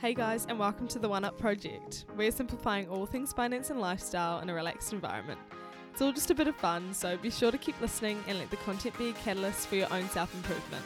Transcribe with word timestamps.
Hey 0.00 0.14
guys, 0.14 0.46
and 0.46 0.58
welcome 0.58 0.88
to 0.88 0.98
the 0.98 1.10
One 1.10 1.26
Up 1.26 1.36
Project. 1.36 2.06
We're 2.16 2.30
simplifying 2.30 2.88
all 2.88 3.04
things 3.04 3.34
finance 3.34 3.68
and 3.68 3.78
lifestyle 3.78 4.40
in 4.40 4.48
a 4.48 4.54
relaxed 4.54 4.94
environment. 4.94 5.38
It's 5.92 6.00
all 6.00 6.10
just 6.10 6.30
a 6.30 6.34
bit 6.34 6.48
of 6.48 6.56
fun, 6.56 6.94
so 6.94 7.18
be 7.18 7.28
sure 7.28 7.50
to 7.50 7.58
keep 7.58 7.78
listening 7.82 8.24
and 8.26 8.38
let 8.38 8.50
the 8.50 8.56
content 8.56 8.96
be 8.96 9.10
a 9.10 9.12
catalyst 9.12 9.68
for 9.68 9.74
your 9.74 9.92
own 9.92 10.08
self 10.08 10.34
improvement. 10.34 10.82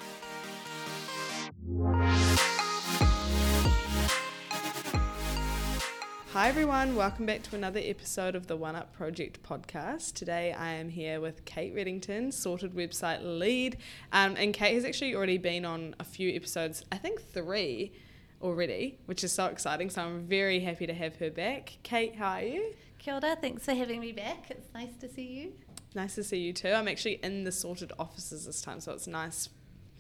Hi 6.33 6.49
everyone, 6.49 6.97
welcome 6.97 7.25
back 7.25 7.45
to 7.45 7.55
another 7.55 7.81
episode 7.85 8.35
of 8.35 8.49
the 8.49 8.57
One 8.57 8.75
Up 8.75 8.93
Project 8.93 9.41
podcast. 9.45 10.15
Today 10.15 10.53
I 10.53 10.73
am 10.73 10.89
here 10.89 11.21
with 11.21 11.45
Kate 11.45 11.73
Reddington, 11.73 12.33
Sorted 12.33 12.75
Website 12.75 13.21
Lead. 13.23 13.77
Um, 14.11 14.35
and 14.37 14.53
Kate 14.53 14.75
has 14.75 14.85
actually 14.85 15.15
already 15.15 15.39
been 15.39 15.65
on 15.65 15.95
a 16.01 16.05
few 16.05 16.35
episodes, 16.35 16.85
I 16.91 16.97
think 16.97 17.23
three 17.23 17.93
already, 18.45 18.99
which 19.07 19.25
is 19.25 19.33
so 19.33 19.47
exciting. 19.47 19.91
So 19.91 20.03
I'm 20.03 20.27
very 20.27 20.61
happy 20.61 20.87
to 20.87 20.95
have 20.95 21.17
her 21.17 21.31
back. 21.31 21.79
Kate, 21.83 22.15
how 22.15 22.35
are 22.35 22.43
you? 22.43 22.75
Kia 22.99 23.15
ora, 23.15 23.37
thanks 23.41 23.65
for 23.65 23.75
having 23.75 24.01
me 24.01 24.13
back. 24.13 24.51
It's 24.51 24.73
nice 24.73 24.95
to 25.01 25.09
see 25.09 25.27
you. 25.27 25.53
Nice 25.95 26.15
to 26.17 26.23
see 26.23 26.39
you 26.39 26.53
too. 26.53 26.69
I'm 26.69 26.87
actually 26.87 27.21
in 27.23 27.45
the 27.45 27.53
Sorted 27.53 27.93
offices 27.99 28.47
this 28.47 28.61
time, 28.61 28.81
so 28.81 28.93
it's 28.93 29.07
nice 29.07 29.49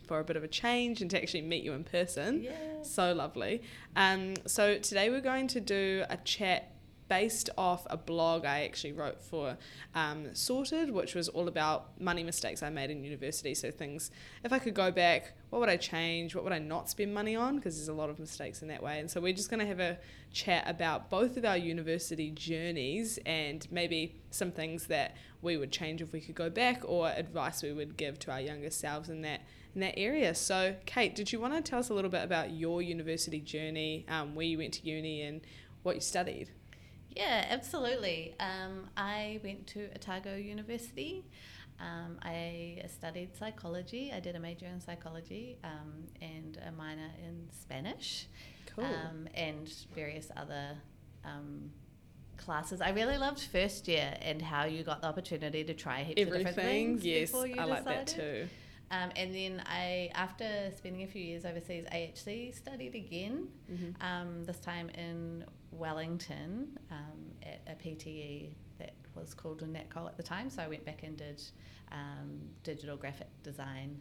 for 0.06 0.20
a 0.20 0.24
bit 0.24 0.36
of 0.36 0.44
a 0.44 0.48
change 0.48 1.00
and 1.00 1.10
to 1.10 1.20
actually 1.20 1.40
meet 1.42 1.64
you 1.64 1.72
in 1.72 1.84
person. 1.84 2.42
Yeah. 2.42 2.52
So 2.82 3.12
lovely. 3.14 3.62
Um, 3.96 4.34
so 4.46 4.78
today 4.78 5.08
we're 5.08 5.20
going 5.20 5.48
to 5.48 5.60
do 5.60 6.04
a 6.10 6.18
chat 6.18 6.73
based 7.08 7.50
off 7.58 7.86
a 7.90 7.96
blog 7.96 8.44
I 8.44 8.64
actually 8.64 8.92
wrote 8.92 9.20
for 9.20 9.56
um, 9.94 10.34
Sorted, 10.34 10.90
which 10.90 11.14
was 11.14 11.28
all 11.28 11.48
about 11.48 12.00
money 12.00 12.22
mistakes 12.22 12.62
I 12.62 12.70
made 12.70 12.90
in 12.90 13.04
university. 13.04 13.54
So 13.54 13.70
things, 13.70 14.10
if 14.42 14.52
I 14.52 14.58
could 14.58 14.74
go 14.74 14.90
back, 14.90 15.34
what 15.50 15.60
would 15.60 15.68
I 15.68 15.76
change? 15.76 16.34
What 16.34 16.44
would 16.44 16.52
I 16.52 16.58
not 16.58 16.88
spend 16.88 17.14
money 17.14 17.36
on? 17.36 17.56
Because 17.56 17.76
there's 17.76 17.88
a 17.88 17.92
lot 17.92 18.10
of 18.10 18.18
mistakes 18.18 18.62
in 18.62 18.68
that 18.68 18.82
way. 18.82 19.00
And 19.00 19.10
so 19.10 19.20
we're 19.20 19.34
just 19.34 19.50
going 19.50 19.60
to 19.60 19.66
have 19.66 19.80
a 19.80 19.98
chat 20.32 20.64
about 20.68 21.10
both 21.10 21.36
of 21.36 21.44
our 21.44 21.56
university 21.56 22.30
journeys 22.30 23.18
and 23.26 23.66
maybe 23.70 24.20
some 24.30 24.50
things 24.50 24.86
that 24.86 25.16
we 25.42 25.56
would 25.56 25.70
change 25.70 26.00
if 26.00 26.12
we 26.12 26.20
could 26.20 26.34
go 26.34 26.50
back 26.50 26.82
or 26.84 27.08
advice 27.10 27.62
we 27.62 27.72
would 27.72 27.96
give 27.96 28.18
to 28.20 28.32
our 28.32 28.40
younger 28.40 28.70
selves 28.70 29.08
in 29.08 29.22
that 29.22 29.42
in 29.74 29.80
that 29.80 29.98
area. 29.98 30.34
So, 30.34 30.76
Kate, 30.86 31.14
did 31.14 31.32
you 31.32 31.40
want 31.40 31.54
to 31.54 31.60
tell 31.60 31.80
us 31.80 31.88
a 31.88 31.94
little 31.94 32.10
bit 32.10 32.22
about 32.22 32.52
your 32.52 32.80
university 32.80 33.40
journey, 33.40 34.06
um, 34.08 34.34
where 34.34 34.46
you 34.46 34.58
went 34.58 34.74
to 34.74 34.86
uni, 34.86 35.22
and 35.22 35.40
what 35.82 35.96
you 35.96 36.00
studied? 36.00 36.50
Yeah, 37.14 37.46
absolutely. 37.50 38.34
Um, 38.40 38.88
I 38.96 39.40
went 39.44 39.66
to 39.68 39.88
Otago 39.94 40.36
University. 40.36 41.24
Um, 41.80 42.18
I 42.22 42.82
studied 42.88 43.36
psychology. 43.36 44.12
I 44.14 44.20
did 44.20 44.36
a 44.36 44.40
major 44.40 44.66
in 44.66 44.80
psychology 44.80 45.58
um, 45.64 46.04
and 46.20 46.58
a 46.66 46.72
minor 46.72 47.10
in 47.24 47.48
Spanish. 47.52 48.26
Cool. 48.74 48.84
Um, 48.84 49.28
and 49.34 49.72
various 49.94 50.30
other 50.36 50.76
um, 51.24 51.70
classes. 52.36 52.80
I 52.80 52.90
really 52.90 53.18
loved 53.18 53.40
first 53.40 53.86
year 53.88 54.16
and 54.20 54.42
how 54.42 54.64
you 54.64 54.82
got 54.82 55.00
the 55.00 55.08
opportunity 55.08 55.64
to 55.64 55.74
try 55.74 56.02
heaps 56.02 56.20
of 56.22 56.32
different 56.32 56.56
things 56.56 57.04
yes, 57.04 57.30
before 57.30 57.46
you 57.46 57.56
I 57.58 57.64
like 57.64 57.84
that 57.84 58.06
decided. 58.06 58.48
too. 58.48 58.48
Um, 58.90 59.10
and 59.16 59.34
then 59.34 59.62
I, 59.66 60.10
after 60.14 60.70
spending 60.76 61.02
a 61.02 61.06
few 61.06 61.22
years 61.22 61.44
overseas, 61.44 61.84
I 61.90 62.08
actually 62.08 62.52
studied 62.52 62.94
again. 62.94 63.48
Mhm. 63.70 63.94
Um, 64.00 64.44
this 64.44 64.58
time 64.60 64.90
in 64.90 65.44
Wellington 65.78 66.78
um, 66.90 67.32
at 67.42 67.60
a 67.66 67.74
PTE 67.82 68.50
that 68.78 68.94
was 69.14 69.34
called 69.34 69.62
a 69.62 69.66
NatColl 69.66 70.06
at 70.06 70.16
the 70.16 70.22
time. 70.22 70.50
So 70.50 70.62
I 70.62 70.68
went 70.68 70.84
back 70.84 71.02
and 71.02 71.16
did 71.16 71.42
um, 71.92 72.40
digital 72.62 72.96
graphic 72.96 73.28
design 73.42 73.96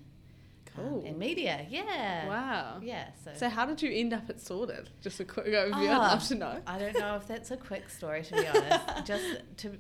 um, 0.78 1.04
and 1.06 1.20
media. 1.20 1.66
Yeah. 1.70 2.28
Wow. 2.28 2.80
Yeah. 2.82 3.06
So, 3.24 3.32
So, 3.36 3.50
how 3.50 3.66
did 3.68 3.80
you 3.82 3.92
end 3.92 4.12
up 4.14 4.28
at 4.30 4.42
Sorted? 4.42 4.90
Just 5.02 5.20
a 5.20 5.26
quick 5.26 5.46
overview. 5.48 5.74
I'd 5.76 5.92
Ah, 5.98 6.00
love 6.14 6.24
to 6.30 6.36
know. 6.36 6.62
I 6.66 6.80
don't 6.80 6.98
know 6.98 7.16
if 7.16 7.28
that's 7.28 7.52
a 7.52 7.58
quick 7.58 7.90
story 7.90 8.24
to 8.24 8.34
be 8.34 8.48
honest. 8.56 9.06
Just 9.06 9.26
to, 9.58 9.78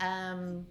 um, 0.00 0.66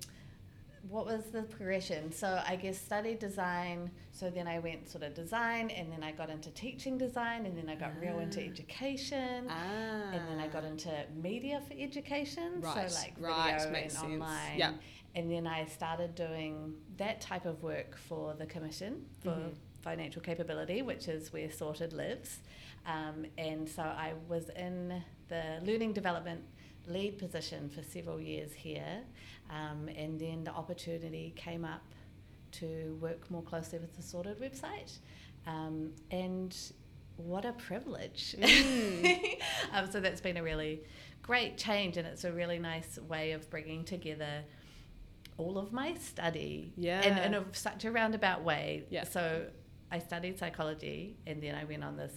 what 0.90 1.06
was 1.06 1.26
the 1.32 1.44
progression? 1.44 2.12
So 2.12 2.42
I 2.46 2.56
guess 2.56 2.80
studied 2.80 3.20
design. 3.20 3.92
So 4.12 4.30
then 4.30 4.48
I 4.48 4.60
went 4.60 4.90
sort 4.90 5.04
of 5.04 5.14
design, 5.14 5.70
and 5.70 5.92
then 5.92 6.04
I 6.04 6.12
got 6.12 6.30
into 6.30 6.50
teaching 6.52 6.98
design, 6.98 7.46
and 7.46 7.58
then 7.58 7.70
I 7.70 7.76
got 7.76 7.92
real 8.00 8.20
into 8.20 8.42
Ah. 8.42 8.50
education. 8.52 9.48
Ah. 9.50 10.12
And 10.12 10.28
then 10.28 10.40
I 10.40 10.48
got 10.48 10.64
into 10.64 10.92
media 11.16 11.62
for 11.68 11.74
education, 11.78 12.62
Right, 12.62 12.90
so 12.90 13.00
like 13.00 13.14
right, 13.20 13.54
video 13.60 13.72
makes 13.72 13.94
and 13.96 14.02
sense. 14.02 14.14
online. 14.14 14.58
Yeah. 14.58 14.74
And 15.16 15.30
then 15.32 15.46
I 15.48 15.66
started 15.66 16.16
doing 16.16 16.76
that 16.98 17.22
type 17.22 17.46
of 17.46 17.62
work 17.64 17.96
for 17.98 18.34
the 18.34 18.46
Commission 18.46 19.06
for 19.20 19.32
Mhm. 19.32 19.54
Financial 19.82 20.22
Capability, 20.22 20.82
which 20.82 21.08
is 21.08 21.34
where 21.34 21.50
Sorted 21.52 21.92
lives. 21.94 22.40
Um, 22.86 23.26
and 23.38 23.68
so 23.70 23.84
I 23.84 24.14
was 24.28 24.50
in 24.50 25.04
the 25.28 25.60
learning 25.64 25.94
development 25.94 26.44
lead 26.88 27.18
position 27.18 27.70
for 27.70 27.84
several 27.84 28.20
years 28.20 28.52
here. 28.54 29.02
Um, 29.50 29.90
and 29.96 30.20
then 30.20 30.44
the 30.44 30.52
opportunity 30.52 31.34
came 31.36 31.66
up 31.66 31.84
to 32.54 32.98
work 33.02 33.30
more 33.30 33.42
closely 33.42 33.80
with 33.80 33.96
the 33.96 34.02
Sorted 34.02 34.40
website. 34.40 34.98
Um, 35.48 35.92
and 36.10 36.56
what 37.18 37.46
a 37.46 37.54
privilege. 37.54 38.36
Mm. 38.40 39.40
um, 39.74 39.92
so 39.92 40.00
that's 40.00 40.22
been 40.22 40.38
a 40.38 40.44
really 40.44 40.82
great 41.22 41.58
change, 41.58 41.98
and 41.98 42.08
it's 42.08 42.24
a 42.24 42.32
really 42.32 42.60
nice 42.60 42.98
way 43.08 43.32
of 43.32 43.50
bringing 43.50 43.84
together 43.84 44.44
all 45.38 45.58
of 45.58 45.72
my 45.72 45.96
study 45.96 46.74
Yeah. 46.78 47.02
in, 47.02 47.34
in 47.34 47.42
a, 47.42 47.46
such 47.54 47.86
a 47.86 47.92
roundabout 47.92 48.44
way. 48.44 48.86
Yeah. 48.90 49.04
So 49.04 49.46
I 49.92 50.00
studied 50.00 50.40
psychology, 50.40 51.18
and 51.28 51.42
then 51.42 51.56
I 51.56 51.64
went 51.64 51.84
on 51.84 51.98
this 51.98 52.14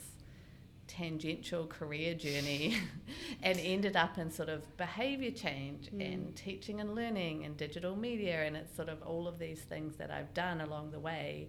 tangential 0.87 1.67
career 1.67 2.15
journey 2.15 2.77
and 3.43 3.59
ended 3.61 3.97
up 3.97 4.19
in 4.19 4.31
sort 4.31 4.49
of 4.49 4.77
behavior 4.77 5.31
change 5.31 5.91
Mm. 5.91 6.15
and 6.15 6.37
teaching 6.37 6.81
and 6.81 6.95
learning 6.95 7.45
and 7.45 7.57
digital 7.57 7.97
media 7.97 8.45
and 8.45 8.57
it's 8.57 8.75
sort 8.75 8.89
of 8.89 9.03
all 9.03 9.27
of 9.29 9.39
these 9.39 9.61
things 9.61 9.97
that 9.97 10.11
I've 10.11 10.33
done 10.35 10.61
along 10.61 10.91
the 10.93 11.01
way 11.01 11.49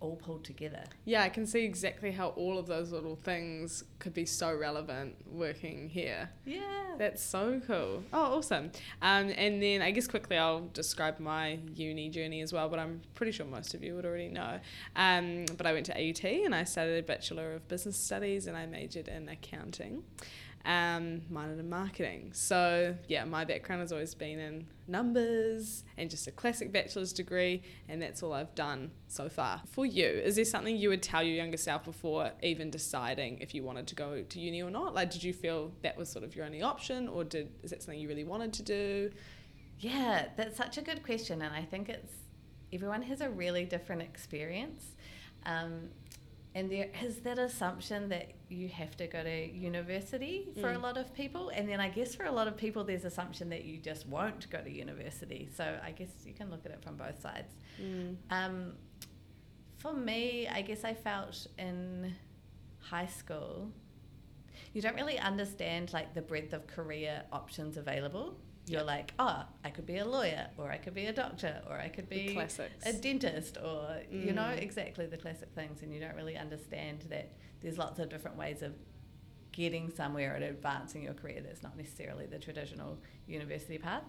all 0.00 0.16
pulled 0.16 0.44
together. 0.44 0.82
Yeah, 1.04 1.22
I 1.22 1.28
can 1.28 1.46
see 1.46 1.64
exactly 1.64 2.10
how 2.10 2.28
all 2.30 2.58
of 2.58 2.66
those 2.66 2.90
little 2.90 3.16
things 3.16 3.84
could 3.98 4.14
be 4.14 4.24
so 4.24 4.54
relevant 4.54 5.14
working 5.30 5.88
here. 5.88 6.30
Yeah. 6.44 6.60
That's 6.98 7.22
so 7.22 7.60
cool. 7.66 8.02
Oh, 8.12 8.38
awesome. 8.38 8.72
Um, 9.02 9.32
and 9.36 9.62
then 9.62 9.82
I 9.82 9.90
guess 9.90 10.06
quickly 10.06 10.36
I'll 10.36 10.68
describe 10.72 11.20
my 11.20 11.58
uni 11.74 12.08
journey 12.08 12.40
as 12.40 12.52
well, 12.52 12.68
but 12.68 12.78
I'm 12.78 13.00
pretty 13.14 13.32
sure 13.32 13.46
most 13.46 13.74
of 13.74 13.84
you 13.84 13.94
would 13.94 14.06
already 14.06 14.28
know. 14.28 14.58
Um, 14.96 15.44
but 15.56 15.66
I 15.66 15.72
went 15.72 15.86
to 15.86 15.92
AUT 15.92 16.24
and 16.24 16.54
I 16.54 16.64
studied 16.64 16.98
a 16.98 17.02
Bachelor 17.02 17.54
of 17.54 17.68
Business 17.68 17.96
Studies 17.96 18.46
and 18.46 18.56
I 18.56 18.66
majored 18.66 19.08
in 19.08 19.28
accounting, 19.28 20.02
um, 20.64 21.22
minored 21.32 21.58
in 21.58 21.70
marketing. 21.70 22.30
So, 22.32 22.94
yeah, 23.08 23.24
my 23.24 23.44
background 23.44 23.80
has 23.80 23.92
always 23.92 24.14
been 24.14 24.38
in 24.38 24.66
numbers 24.86 25.84
and 25.96 26.10
just 26.10 26.26
a 26.26 26.30
classic 26.30 26.72
bachelor's 26.72 27.12
degree, 27.12 27.62
and 27.88 28.00
that's 28.02 28.22
all 28.22 28.32
I've 28.32 28.54
done 28.54 28.90
so 29.08 29.28
far. 29.28 29.62
For 29.70 29.86
you, 29.86 30.06
is 30.06 30.36
there 30.36 30.44
something 30.44 30.76
you 30.76 30.90
would 30.90 31.02
tell 31.02 31.22
your 31.22 31.36
younger 31.36 31.56
self 31.56 31.84
before 31.84 32.32
even 32.42 32.70
deciding 32.70 33.38
if 33.38 33.54
you 33.54 33.62
wanted 33.62 33.86
to 33.88 33.94
go 33.94 34.22
to 34.22 34.40
uni 34.40 34.62
or 34.62 34.70
not? 34.70 34.94
Like, 34.94 35.10
did 35.10 35.24
you 35.24 35.32
feel 35.32 35.72
that 35.82 35.96
was 35.96 36.08
sort 36.10 36.24
of 36.24 36.36
your 36.36 36.44
only 36.44 36.62
option, 36.62 37.08
or 37.08 37.24
did 37.24 37.50
is 37.62 37.70
that 37.70 37.82
something 37.82 38.00
you 38.00 38.08
really 38.08 38.24
wanted 38.24 38.52
to 38.54 38.62
do? 38.62 39.10
Yeah, 39.78 40.26
that's 40.36 40.58
such 40.58 40.76
a 40.76 40.82
good 40.82 41.02
question, 41.02 41.40
and 41.40 41.54
I 41.54 41.62
think 41.62 41.88
it's 41.88 42.12
everyone 42.72 43.02
has 43.02 43.20
a 43.20 43.30
really 43.30 43.64
different 43.64 44.02
experience, 44.02 44.84
um, 45.46 45.88
and 46.54 46.70
there 46.70 46.88
is 47.02 47.18
that 47.20 47.38
assumption 47.38 48.08
that 48.08 48.32
you 48.48 48.68
have 48.68 48.96
to 48.96 49.06
go 49.06 49.22
to 49.22 49.52
university 49.52 50.48
for 50.60 50.70
a 50.72 50.76
Mm. 50.76 50.82
lot 50.82 50.96
of 50.96 51.14
people, 51.14 51.50
and 51.50 51.68
then 51.68 51.80
I 51.80 51.88
guess 51.88 52.14
for 52.14 52.24
a 52.24 52.32
lot 52.32 52.48
of 52.48 52.56
people 52.56 52.82
there's 52.84 53.04
assumption 53.04 53.48
that 53.50 53.64
you 53.64 53.78
just 53.78 54.06
won't 54.08 54.50
go 54.50 54.60
to 54.60 54.70
university. 54.70 55.48
So 55.54 55.78
I 55.82 55.92
guess 55.92 56.10
you 56.26 56.32
can 56.34 56.50
look 56.50 56.66
at 56.66 56.72
it 56.72 56.82
from 56.82 56.96
both 56.96 57.20
sides. 57.20 57.52
Um, 58.30 58.74
for 59.78 59.92
me, 59.92 60.48
I 60.48 60.62
guess 60.62 60.82
I 60.84 60.92
felt 60.94 61.46
in 61.58 62.14
high 62.80 63.06
school, 63.06 63.70
you 64.74 64.82
don't 64.82 64.96
really 64.96 65.18
understand 65.18 65.92
like 65.92 66.14
the 66.14 66.22
breadth 66.22 66.52
of 66.52 66.66
career 66.66 67.22
options 67.32 67.76
available. 67.76 68.36
You're 68.70 68.80
Yeah. 68.80 68.86
like, 68.86 69.12
oh, 69.18 69.42
I 69.64 69.70
could 69.70 69.84
be 69.86 69.98
a 69.98 70.04
lawyer, 70.04 70.46
or 70.56 70.70
I 70.70 70.76
could 70.78 70.94
be 70.94 71.06
a 71.06 71.12
doctor, 71.12 71.60
or 71.68 71.76
I 71.78 71.88
could 71.88 72.08
be 72.08 72.38
a 72.86 72.92
dentist, 72.92 73.56
or 73.58 74.00
you 74.10 74.32
know 74.32 74.42
Mm. 74.54 74.62
exactly 74.62 75.06
the 75.06 75.16
classic 75.16 75.48
things, 75.54 75.82
and 75.82 75.92
you 75.92 75.98
don't 76.00 76.14
really 76.14 76.36
understand 76.36 77.00
that 77.10 77.32
there's 77.62 77.78
lots 77.78 77.98
of 77.98 78.08
different 78.08 78.36
ways 78.36 78.62
of 78.62 78.72
getting 79.50 79.90
somewhere 79.90 80.36
and 80.36 80.44
advancing 80.44 81.02
your 81.02 81.14
career 81.14 81.40
that's 81.40 81.62
not 81.64 81.76
necessarily 81.76 82.26
the 82.26 82.38
traditional 82.38 82.96
university 83.26 83.76
path. 83.78 84.04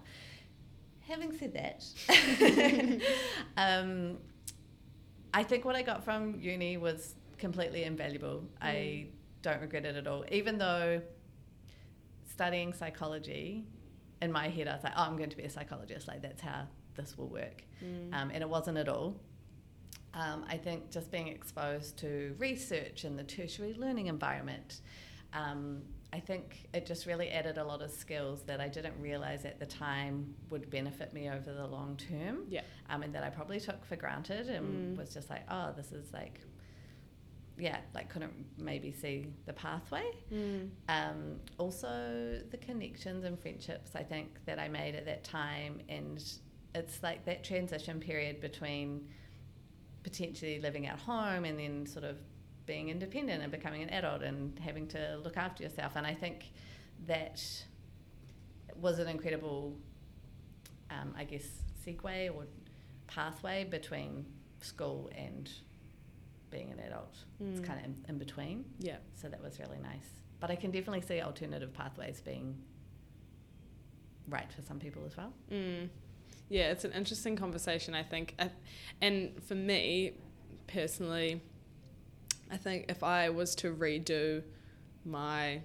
Having 1.08 1.32
said 1.38 1.52
that, 1.54 1.84
um, 3.56 4.18
I 5.34 5.42
think 5.42 5.64
what 5.64 5.74
I 5.74 5.82
got 5.82 6.04
from 6.04 6.38
uni 6.40 6.76
was 6.76 7.16
completely 7.38 7.82
invaluable. 7.82 8.44
I 8.60 9.08
don't 9.42 9.60
regret 9.60 9.84
it 9.84 9.96
at 9.96 10.06
all, 10.06 10.24
even 10.30 10.58
though 10.58 11.02
studying 12.30 12.72
psychology 12.72 13.64
in 14.22 14.32
my 14.32 14.48
head, 14.48 14.68
I 14.68 14.74
was 14.74 14.84
like, 14.84 14.94
oh, 14.96 15.02
I'm 15.02 15.16
going 15.16 15.30
to 15.30 15.36
be 15.36 15.42
a 15.42 15.50
psychologist. 15.50 16.08
Like, 16.08 16.22
that's 16.22 16.40
how 16.40 16.62
this 16.94 17.18
will 17.18 17.28
work. 17.28 17.64
Mm. 17.84 18.14
Um, 18.14 18.30
and 18.32 18.42
it 18.42 18.48
wasn't 18.48 18.78
at 18.78 18.88
all. 18.88 19.20
Um, 20.14 20.44
I 20.48 20.56
think 20.56 20.90
just 20.90 21.10
being 21.10 21.28
exposed 21.28 21.98
to 21.98 22.34
research 22.38 23.04
and 23.04 23.18
the 23.18 23.24
tertiary 23.24 23.74
learning 23.74 24.06
environment. 24.06 24.80
Um, 25.32 25.82
I 26.12 26.20
think 26.20 26.68
it 26.74 26.84
just 26.84 27.06
really 27.06 27.30
added 27.30 27.56
a 27.56 27.64
lot 27.64 27.80
of 27.80 27.90
skills 27.90 28.42
that 28.42 28.60
I 28.60 28.68
didn't 28.68 29.00
realize 29.00 29.46
at 29.46 29.58
the 29.58 29.64
time 29.64 30.34
would 30.50 30.68
benefit 30.68 31.14
me 31.14 31.30
over 31.30 31.52
the 31.54 31.66
long 31.66 31.96
term. 31.96 32.44
Yeah. 32.50 32.60
Um, 32.90 33.02
and 33.02 33.14
that 33.14 33.24
I 33.24 33.30
probably 33.30 33.58
took 33.58 33.82
for 33.86 33.96
granted 33.96 34.48
and 34.50 34.94
Mm. 34.94 34.98
was 34.98 35.14
just 35.14 35.30
like, 35.30 35.44
oh, 35.50 35.72
this 35.74 35.90
is 35.92 36.12
like, 36.12 36.40
yeah, 37.62 37.78
like 37.94 38.08
couldn't 38.08 38.34
maybe 38.58 38.90
see 38.90 39.28
the 39.46 39.52
pathway. 39.52 40.10
Mm. 40.32 40.70
Um, 40.88 41.36
also, 41.58 42.40
the 42.50 42.56
connections 42.56 43.24
and 43.24 43.38
friendships 43.38 43.92
I 43.94 44.02
think 44.02 44.44
that 44.46 44.58
I 44.58 44.66
made 44.66 44.96
at 44.96 45.06
that 45.06 45.22
time, 45.22 45.80
and 45.88 46.20
it's 46.74 47.02
like 47.04 47.24
that 47.26 47.44
transition 47.44 48.00
period 48.00 48.40
between 48.40 49.06
potentially 50.02 50.58
living 50.58 50.88
at 50.88 50.98
home 50.98 51.44
and 51.44 51.56
then 51.56 51.86
sort 51.86 52.04
of 52.04 52.16
being 52.66 52.88
independent 52.88 53.44
and 53.44 53.52
becoming 53.52 53.84
an 53.84 53.90
adult 53.90 54.22
and 54.22 54.58
having 54.58 54.88
to 54.88 55.20
look 55.22 55.36
after 55.36 55.62
yourself. 55.62 55.92
And 55.94 56.04
I 56.04 56.14
think 56.14 56.50
that 57.06 57.40
was 58.74 58.98
an 58.98 59.06
incredible, 59.06 59.76
um, 60.90 61.14
I 61.16 61.22
guess, 61.22 61.46
segue 61.86 62.34
or 62.34 62.46
pathway 63.06 63.62
between 63.62 64.26
school 64.60 65.10
and 65.16 65.48
being 66.52 66.70
an 66.70 66.78
adult. 66.78 67.16
It's 67.40 67.60
Mm. 67.60 67.64
kind 67.64 67.78
of 67.80 67.84
in, 67.86 68.04
in 68.10 68.18
between. 68.18 68.64
Yeah. 68.78 68.98
So 69.14 69.28
that 69.28 69.42
was 69.42 69.58
really 69.58 69.78
nice. 69.78 70.08
But 70.38 70.50
I 70.50 70.56
can 70.56 70.70
definitely 70.70 71.00
see 71.00 71.20
alternative 71.20 71.72
pathways 71.72 72.20
being 72.20 72.56
right 74.28 74.50
for 74.52 74.62
some 74.62 74.78
people 74.78 75.02
as 75.06 75.16
well. 75.16 75.32
Mm. 75.50 75.88
Yeah, 76.48 76.70
it's 76.70 76.84
an 76.84 76.92
interesting 76.92 77.34
conversation, 77.36 77.94
I 77.94 78.02
think. 78.02 78.34
I, 78.38 78.50
and 79.00 79.42
for 79.42 79.54
me, 79.54 80.12
personally, 80.66 81.40
I 82.50 82.56
think 82.56 82.86
if 82.88 83.02
I 83.02 83.30
was 83.30 83.54
to 83.56 83.72
redo 83.74 84.42
my 85.04 85.62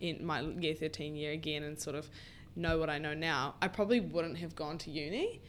in 0.00 0.24
my 0.26 0.40
year 0.40 0.74
13 0.74 1.14
year 1.14 1.32
again 1.32 1.62
and 1.62 1.78
sort 1.80 1.94
of 1.96 2.08
know 2.56 2.76
what 2.78 2.90
I 2.90 2.98
know 2.98 3.14
now, 3.14 3.54
I 3.62 3.68
probably 3.68 4.00
wouldn't 4.00 4.36
have 4.38 4.54
gone 4.54 4.76
to 4.78 4.90
uni. 4.90 5.40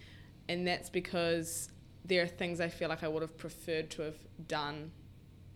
And 0.47 0.67
that's 0.67 0.89
because 0.89 1.69
there 2.05 2.23
are 2.23 2.27
things 2.27 2.59
I 2.59 2.67
feel 2.67 2.89
like 2.89 3.03
I 3.03 3.07
would 3.07 3.21
have 3.21 3.37
preferred 3.37 3.89
to 3.91 4.01
have 4.03 4.17
done. 4.47 4.91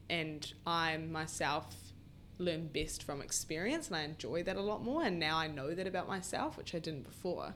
And 0.10 0.52
I 0.66 0.98
myself 0.98 1.76
learn 2.40 2.68
best 2.68 3.04
from 3.04 3.22
experience 3.22 3.88
and 3.88 3.96
I 3.96 4.04
enjoy 4.04 4.44
that 4.44 4.56
a 4.56 4.62
lot 4.62 4.84
more. 4.84 5.04
And 5.04 5.20
now 5.20 5.38
I 5.38 5.48
know 5.48 5.74
that 5.74 5.88
about 5.88 6.08
myself, 6.08 6.58
which 6.58 6.74
I 6.74 6.80
didn't 6.80 7.04
before. 7.04 7.56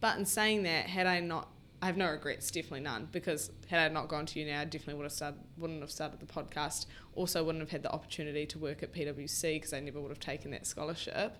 But 0.00 0.18
in 0.18 0.26
saying 0.26 0.64
that, 0.64 0.86
had 0.86 1.06
I 1.06 1.20
not, 1.20 1.48
I 1.82 1.86
have 1.86 1.96
no 1.96 2.10
regrets, 2.10 2.50
definitely 2.50 2.80
none, 2.80 3.08
because 3.10 3.50
had 3.68 3.90
I 3.90 3.92
not 3.92 4.08
gone 4.08 4.26
to 4.26 4.38
uni, 4.38 4.52
I 4.52 4.64
definitely 4.64 4.94
would 4.94 5.04
have 5.04 5.12
started, 5.12 5.40
wouldn't 5.56 5.80
have 5.80 5.90
started 5.90 6.20
the 6.20 6.26
podcast. 6.26 6.86
Also, 7.14 7.42
wouldn't 7.42 7.62
have 7.62 7.70
had 7.70 7.82
the 7.82 7.90
opportunity 7.90 8.46
to 8.46 8.58
work 8.58 8.82
at 8.82 8.92
PwC 8.92 9.56
because 9.56 9.72
I 9.72 9.80
never 9.80 10.00
would 10.00 10.10
have 10.10 10.20
taken 10.20 10.50
that 10.52 10.66
scholarship. 10.66 11.38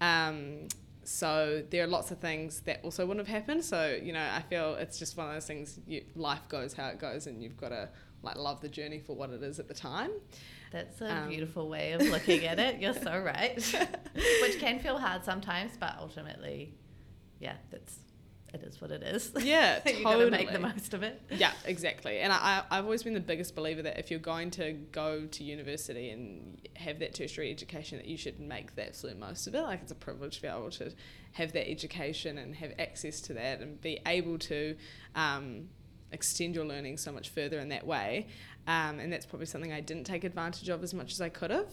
Um, 0.00 0.68
so 1.08 1.62
there 1.70 1.84
are 1.84 1.86
lots 1.86 2.10
of 2.10 2.18
things 2.18 2.60
that 2.62 2.80
also 2.82 3.06
wouldn't 3.06 3.26
have 3.26 3.34
happened. 3.34 3.64
So 3.64 3.98
you 4.02 4.12
know, 4.12 4.20
I 4.32 4.42
feel 4.42 4.74
it's 4.74 4.98
just 4.98 5.16
one 5.16 5.28
of 5.28 5.34
those 5.34 5.46
things. 5.46 5.78
You, 5.86 6.04
life 6.14 6.46
goes 6.48 6.72
how 6.74 6.88
it 6.88 6.98
goes, 6.98 7.26
and 7.26 7.42
you've 7.42 7.56
got 7.56 7.70
to 7.70 7.88
like 8.22 8.36
love 8.36 8.60
the 8.60 8.68
journey 8.68 9.00
for 9.00 9.14
what 9.14 9.30
it 9.30 9.42
is 9.42 9.58
at 9.58 9.68
the 9.68 9.74
time. 9.74 10.10
That's 10.72 11.00
a 11.00 11.12
Um. 11.14 11.28
beautiful 11.28 11.68
way 11.68 11.92
of 11.92 12.02
looking 12.02 12.44
at 12.46 12.58
it. 12.58 12.80
You're 12.80 12.94
so 12.94 13.18
right. 13.20 13.54
Which 14.42 14.58
can 14.58 14.78
feel 14.80 14.98
hard 14.98 15.24
sometimes, 15.24 15.72
but 15.78 15.94
ultimately, 16.00 16.74
yeah, 17.38 17.54
that's 17.70 17.98
it 18.54 18.62
is 18.62 18.80
what 18.80 18.90
it 18.90 19.02
is. 19.02 19.32
Yeah, 19.40 19.80
you 19.86 20.02
got 20.04 20.16
to 20.16 20.30
make 20.30 20.46
the 20.48 20.54
totally. 20.58 20.72
most 20.74 20.94
of 20.94 21.02
it. 21.02 21.20
Yeah, 21.30 21.52
exactly. 21.64 22.18
And 22.20 22.32
I, 22.32 22.36
I- 22.70 22.78
I've 22.78 22.84
always 22.84 23.02
been 23.02 23.14
the 23.14 23.20
biggest 23.20 23.54
believer 23.54 23.82
that 23.82 23.98
if 23.98 24.10
you're 24.10 24.20
going 24.20 24.50
to 24.52 24.72
go 24.92 25.26
to 25.26 25.44
university 25.44 26.10
and 26.10 26.58
have 26.76 26.98
that 27.00 27.14
tertiary 27.14 27.50
education, 27.50 27.98
that 27.98 28.06
you 28.06 28.16
should 28.16 28.38
make 28.40 28.74
the 28.76 28.86
absolute 28.86 29.18
most 29.18 29.46
of 29.46 29.54
it. 29.54 29.62
Like 29.62 29.80
it's 29.82 29.92
a 29.92 29.96
privilege 29.96 30.36
to 30.36 30.42
be 30.42 30.48
able 30.48 30.70
to 30.72 30.92
have 31.32 31.52
that 31.52 31.68
education 31.68 32.38
and 32.38 32.54
have 32.56 32.72
access 32.78 33.20
to 33.22 33.34
that 33.34 33.60
and 33.60 33.80
be 33.80 34.00
able 34.06 34.38
to 34.38 34.76
um, 35.16 35.68
extend 36.12 36.54
your 36.54 36.64
learning 36.64 36.96
so 36.96 37.10
much 37.12 37.28
further 37.30 37.58
in 37.58 37.68
that 37.70 37.86
way. 37.86 38.28
Um, 38.66 38.98
and 38.98 39.12
that's 39.12 39.26
probably 39.26 39.46
something 39.46 39.72
I 39.72 39.80
didn't 39.80 40.04
take 40.04 40.24
advantage 40.24 40.68
of 40.70 40.82
as 40.82 40.94
much 40.94 41.12
as 41.12 41.20
I 41.20 41.28
could 41.28 41.50
have. 41.50 41.68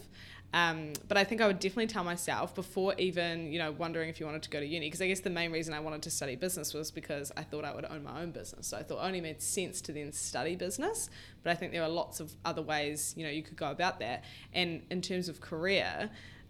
Um, 0.54 0.92
but 1.08 1.18
I 1.18 1.24
think 1.24 1.40
I 1.40 1.48
would 1.48 1.60
definitely 1.60 1.88
tell 1.88 2.04
myself 2.04 2.54
before 2.54 2.94
even, 2.98 3.54
you 3.54 3.60
know, 3.60 3.72
wondering 3.72 4.10
if 4.10 4.20
you 4.20 4.26
wanted 4.26 4.44
to 4.44 4.50
go 4.50 4.60
to 4.60 4.66
uni, 4.66 4.88
because 4.88 5.02
I 5.02 5.08
guess 5.08 5.22
the 5.22 5.30
main 5.30 5.52
reason 5.52 5.74
I 5.74 5.80
wanted 5.80 6.02
to 6.04 6.12
study 6.12 6.36
business 6.36 6.74
was 6.74 6.92
because 6.92 7.32
I 7.38 7.44
thought 7.44 7.64
I 7.64 7.74
would 7.74 7.86
own 7.86 8.04
my 8.04 8.22
own 8.22 8.32
business. 8.32 8.68
So 8.68 8.78
I 8.78 8.84
thought 8.84 8.98
it 8.98 9.08
only 9.08 9.22
made 9.22 9.42
sense 9.42 9.80
to 9.82 9.94
then 9.94 10.12
study 10.12 10.58
business. 10.58 11.10
But 11.42 11.52
I 11.52 11.56
think 11.56 11.72
there 11.72 11.84
are 11.84 11.90
lots 11.90 12.20
of 12.20 12.34
other 12.44 12.62
ways, 12.62 13.14
you 13.16 13.24
know, 13.24 13.32
you 13.32 13.44
could 13.44 13.56
go 13.56 13.72
about 13.72 14.00
that. 14.00 14.26
And 14.54 14.82
in 14.90 15.02
terms 15.02 15.30
of 15.30 15.40
career, 15.40 16.10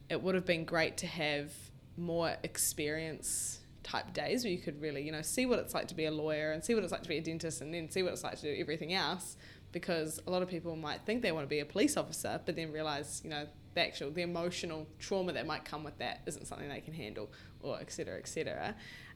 it 0.10 0.22
would 0.22 0.34
have 0.34 0.46
been 0.46 0.66
great 0.66 0.98
to 0.98 1.08
have 1.08 1.52
more 1.96 2.36
experience 2.44 3.60
type 3.84 4.14
days 4.14 4.44
where 4.44 4.52
you 4.52 4.60
could 4.60 4.82
really, 4.82 5.04
you 5.04 5.12
know, 5.12 5.22
see 5.22 5.46
what 5.46 5.60
it's 5.60 5.74
like 5.74 5.88
to 5.90 5.96
be 5.96 6.06
a 6.06 6.12
lawyer 6.12 6.54
and 6.54 6.64
see 6.64 6.74
what 6.74 6.84
it's 6.84 6.92
like 6.92 7.04
to 7.04 7.10
be 7.10 7.18
a 7.18 7.22
dentist 7.22 7.62
and 7.62 7.74
then 7.74 7.90
see 7.90 8.02
what 8.02 8.14
it's 8.14 8.24
like 8.24 8.40
to 8.40 8.54
do 8.54 8.60
everything 8.60 8.94
else. 8.94 9.38
Because 9.72 10.20
a 10.26 10.32
lot 10.32 10.42
of 10.42 10.50
people 10.50 10.76
might 10.76 11.02
think 11.06 11.22
they 11.22 11.32
want 11.32 11.46
to 11.46 11.50
be 11.50 11.60
a 11.60 11.66
police 11.66 11.96
officer, 11.96 12.42
but 12.46 12.56
then 12.56 12.72
realize, 12.74 13.22
you 13.24 13.30
know, 13.30 13.46
the 13.74 13.82
actual, 13.82 14.12
the 14.12 14.22
emotional 14.22 14.88
trauma 15.00 15.34
that 15.34 15.46
might 15.46 15.66
come 15.66 15.84
with 15.84 15.98
that 16.00 16.22
isn't 16.26 16.46
something 16.46 16.70
they 16.70 16.82
can 16.82 16.94
handle, 16.94 17.30
or 17.62 17.80
et 17.80 17.92
cetera, 17.92 18.18
et 18.18 18.28
cetera. 18.28 18.76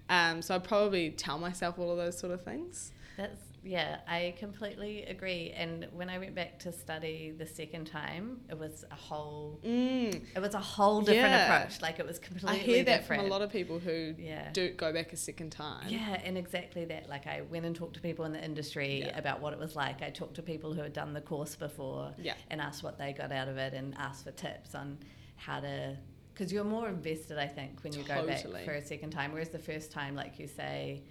Um, 0.10 0.42
so 0.42 0.56
I'd 0.56 0.64
probably 0.64 1.12
tell 1.12 1.38
myself 1.40 1.80
all 1.80 1.92
of 1.92 1.98
those 1.98 2.18
sort 2.18 2.32
of 2.32 2.44
things. 2.44 2.92
That's 3.18 3.42
yeah, 3.68 3.98
I 4.08 4.36
completely 4.38 5.04
agree. 5.06 5.52
And 5.58 5.88
when 5.92 6.08
I 6.08 6.20
went 6.20 6.36
back 6.36 6.60
to 6.60 6.72
study 6.72 7.34
the 7.36 7.48
second 7.48 7.86
time, 7.88 8.42
it 8.48 8.58
was 8.60 8.86
a 8.92 8.96
whole 8.96 9.60
Mm, 9.66 10.24
it 10.36 10.40
was 10.40 10.54
a 10.54 10.60
whole 10.60 11.02
different 11.02 11.34
Yeah. 11.34 11.58
approach. 11.64 11.82
Like 11.82 11.98
it 12.00 12.06
was 12.06 12.20
completely. 12.20 12.60
I 12.60 12.62
hear 12.62 12.84
that 12.84 13.00
different. 13.02 13.24
from 13.24 13.32
a 13.32 13.34
lot 13.34 13.42
of 13.42 13.52
people 13.52 13.80
who 13.80 14.14
yeah. 14.20 14.52
do 14.54 14.70
go 14.74 14.94
back 14.94 15.14
a 15.14 15.18
second 15.18 15.50
time. 15.52 15.88
Yeah, 15.90 16.22
and 16.24 16.38
exactly 16.38 16.86
that. 16.86 17.10
Like 17.10 17.26
I 17.26 17.42
went 17.42 17.66
and 17.66 17.76
talked 17.76 17.96
to 17.96 18.02
people 18.02 18.24
in 18.26 18.34
the 18.34 18.44
industry 18.46 19.00
Yeah. 19.00 19.18
about 19.18 19.42
what 19.42 19.52
it 19.52 19.58
was 19.60 19.76
like. 19.76 20.04
I 20.04 20.12
talked 20.12 20.36
to 20.36 20.44
people 20.44 20.72
who 20.74 20.82
had 20.82 20.94
done 20.94 21.14
the 21.14 21.22
course 21.22 21.56
before 21.56 22.14
Yeah. 22.20 22.36
and 22.52 22.62
asked 22.62 22.84
what 22.84 23.00
they 23.00 23.14
got 23.14 23.32
out 23.32 23.48
of 23.48 23.58
it 23.58 23.74
and 23.74 23.96
asked 23.98 24.26
for 24.26 24.32
tips 24.32 24.76
on 24.76 25.00
how 25.38 25.60
to 25.60 25.98
because 26.34 26.54
you're 26.54 26.64
more 26.66 26.88
invested 26.90 27.38
I 27.40 27.48
think 27.48 27.82
when 27.84 27.94
you 27.94 28.04
go 28.04 28.26
back 28.28 28.42
for 28.66 28.74
a 28.74 28.82
second 28.86 29.10
time 29.12 29.32
whereas 29.32 29.50
the 29.50 29.60
first 29.60 29.92
time 29.92 30.16
like 30.16 30.38
you 30.38 30.48
say 30.48 31.02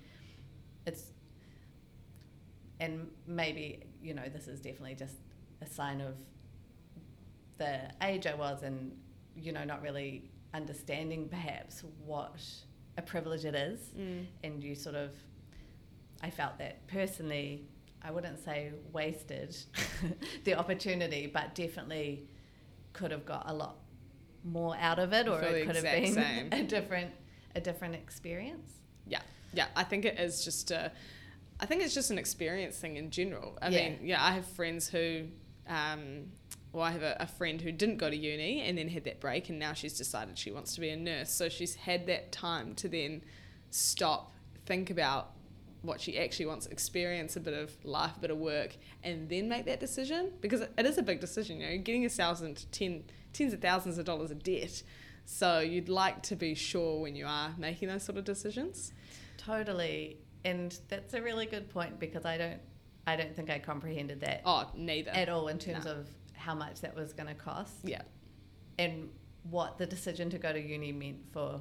it's 0.87 1.05
and 2.81 3.09
maybe 3.27 3.85
you 4.03 4.15
know 4.15 4.29
this 4.33 4.49
is 4.49 4.61
definitely 4.61 4.95
just 4.95 5.17
a 5.63 5.67
sign 5.67 6.01
of 6.01 6.17
the 7.59 7.81
age 8.03 8.27
I 8.27 8.35
was 8.35 8.63
and 8.63 8.93
you 9.37 9.53
know 9.53 9.65
not 9.65 9.83
really 9.83 10.31
understanding 10.53 11.29
perhaps 11.29 11.83
what 12.05 12.37
a 12.97 13.03
privilege 13.03 13.45
it 13.45 13.55
is 13.55 13.81
Mm. 13.97 14.27
and 14.45 14.63
you 14.63 14.75
sort 14.75 14.95
of 14.97 15.11
I 16.23 16.31
felt 16.31 16.59
that 16.59 16.87
personally 16.87 17.67
I 18.03 18.11
wouldn't 18.11 18.39
say 18.45 18.73
wasted 18.93 19.57
the 20.45 20.55
opportunity 20.55 21.27
but 21.27 21.55
definitely 21.55 22.29
could 22.93 23.11
have 23.11 23.25
got 23.25 23.49
a 23.49 23.55
lot 23.55 23.77
more 24.45 24.77
out 24.79 24.99
of 24.99 25.13
it 25.13 25.27
or 25.27 25.41
it 25.43 25.67
could 25.67 25.77
have 25.77 25.85
been 25.85 26.13
same. 26.25 26.49
a 26.53 26.63
different 26.63 27.11
a 27.57 27.61
different 27.61 27.95
experience 27.95 28.73
Yeah, 29.07 29.21
yeah. 29.53 29.67
I 29.77 29.85
think 29.85 30.05
it 30.05 30.19
is 30.19 30.45
just 30.45 30.71
a. 30.73 30.91
I 31.61 31.67
think 31.67 31.83
it's 31.83 31.95
just 31.95 32.11
an 32.11 32.19
experience 32.19 32.77
thing 32.77 32.97
in 32.97 33.11
general. 33.11 33.57
I 33.63 33.69
Yeah. 33.69 33.89
mean, 33.91 33.99
yeah, 34.03 34.23
I 34.25 34.33
have 34.33 34.47
friends 34.47 34.89
who, 34.89 35.27
um, 35.69 36.33
well, 36.73 36.83
I 36.83 36.91
have 36.91 37.03
a, 37.03 37.17
a 37.21 37.27
friend 37.27 37.61
who 37.61 37.71
didn't 37.71 37.99
go 37.99 38.11
to 38.11 38.17
uni 38.17 38.63
and 38.63 38.77
then 38.77 38.89
had 38.89 39.05
that 39.05 39.21
break, 39.21 39.49
and 39.49 39.59
now 39.59 39.73
she's 39.73 39.97
decided 39.97 40.37
she 40.37 40.51
wants 40.51 40.75
to 40.75 40.81
be 40.81 40.89
a 40.91 40.97
nurse. 40.97 41.31
So 41.31 41.49
she's 41.49 41.75
had 41.77 42.07
that 42.07 42.33
time 42.33 42.75
to 42.77 42.89
then 42.89 43.23
stop, 43.71 44.33
think 44.67 44.91
about 44.91 45.31
what 45.83 46.01
she 46.01 46.19
actually 46.19 46.47
wants, 46.47 46.67
experience 46.67 47.37
a 47.37 47.41
bit 47.41 47.55
of 47.55 47.71
life, 47.85 48.17
a 48.17 48.21
bit 48.21 48.31
of 48.31 48.39
work, 48.39 48.77
and 49.03 49.29
then 49.29 49.49
make 49.49 49.67
that 49.67 49.79
decision 49.81 50.33
because 50.41 50.63
it, 50.63 50.73
it 50.79 50.87
is 50.87 50.99
a 50.99 51.03
big 51.03 51.21
decision. 51.21 51.61
You 51.61 51.67
know, 51.67 51.73
you're 51.73 51.83
getting 51.83 52.01
yourselves 52.03 52.41
into 52.43 52.67
ten, 52.69 53.05
tens 53.33 53.53
of 53.53 53.61
thousands 53.61 53.99
of 53.99 54.05
dollars 54.05 54.31
of 54.31 54.43
debt. 54.43 54.83
So 55.27 55.61
you'd 55.61 55.89
like 55.89 56.23
to 56.25 56.37
be 56.37 56.55
sure 56.55 57.01
when 57.01 57.15
you 57.15 57.27
are 57.27 57.55
making 57.59 57.89
those 57.89 58.03
sort 58.03 58.19
of 58.19 58.25
decisions. 58.25 58.93
totally 59.37 60.19
and 60.45 60.79
that's 60.89 61.15
a 61.15 61.23
really 61.23 61.47
good 61.47 61.69
point 61.71 61.99
because 61.99 62.25
I 62.25 62.37
don't 62.39 62.61
I 63.07 63.17
don't 63.17 63.35
think 63.37 63.51
I 63.51 63.59
comprehended 63.59 64.21
that 64.21 64.43
Oh, 64.45 64.71
neither. 64.75 65.11
at 65.11 65.29
all 65.29 65.49
in 65.49 65.59
terms 65.59 65.85
No. 65.85 65.93
of 65.93 66.09
how 66.33 66.55
much 66.55 66.81
that 66.81 66.95
was 66.95 67.13
going 67.13 67.29
to 67.29 67.35
cost 67.35 67.75
yeah. 67.85 68.03
and 68.79 69.11
what 69.51 69.77
the 69.79 69.87
decision 69.87 70.31
to 70.31 70.39
go 70.39 70.53
to 70.53 70.61
uni 70.61 70.91
meant 70.93 71.19
for 71.33 71.61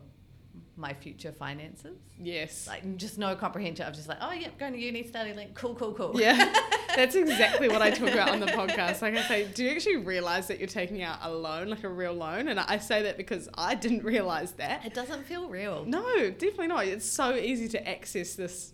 my 0.76 0.94
future 0.94 1.32
finances 1.32 1.98
Yes. 2.20 2.68
like 2.68 2.98
just 2.98 3.18
no 3.18 3.36
comprehension 3.36 3.86
of 3.86 3.94
just 3.94 4.08
like 4.08 4.18
oh 4.22 4.32
yeah, 4.32 4.50
going 4.60 4.74
to 4.74 4.80
uni 4.80 5.04
study 5.08 5.34
like 5.34 5.54
cool 5.54 5.76
cool 5.76 5.94
cool 5.94 6.20
yeah. 6.20 6.54
That's 6.96 7.16
exactly 7.16 7.70
what 7.70 7.82
I 7.82 7.90
talk 7.90 8.12
about 8.12 8.30
on 8.30 8.40
the 8.40 8.46
podcast. 8.46 9.02
Like 9.02 9.16
I 9.16 9.24
say, 9.24 9.48
do 9.52 9.64
you 9.64 9.72
actually 9.72 9.98
realize 9.98 10.48
that 10.50 10.60
you're 10.60 10.68
taking 10.68 11.02
out 11.02 11.18
a 11.24 11.32
loan, 11.32 11.70
like 11.70 11.84
a 11.84 11.90
real 11.90 12.14
loan? 12.14 12.48
And 12.50 12.60
I 12.60 12.78
say 12.78 13.02
that 13.04 13.18
because 13.18 13.50
I 13.56 13.74
didn't 13.74 14.04
realize 14.04 14.52
that. 14.54 14.86
it 14.86 14.94
doesn't 14.94 15.24
feel 15.26 15.50
real 15.50 15.86
No, 15.86 16.30
definitely 16.30 16.68
not. 16.68 16.86
It's 16.86 17.10
so 17.10 17.34
easy 17.36 17.68
to 17.70 17.90
access 17.90 18.36
this 18.36 18.74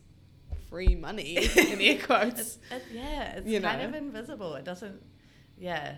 free 0.69 0.95
money 0.95 1.37
in 1.55 1.79
air 1.79 1.97
quotes. 2.03 2.39
It's, 2.41 2.57
it, 2.71 2.83
yeah, 2.91 3.35
it's 3.37 3.47
You 3.47 3.61
kind 3.61 3.81
know? 3.83 3.87
of 3.87 3.95
invisible. 3.95 4.55
It 4.55 4.65
doesn't, 4.65 5.01
yeah, 5.57 5.95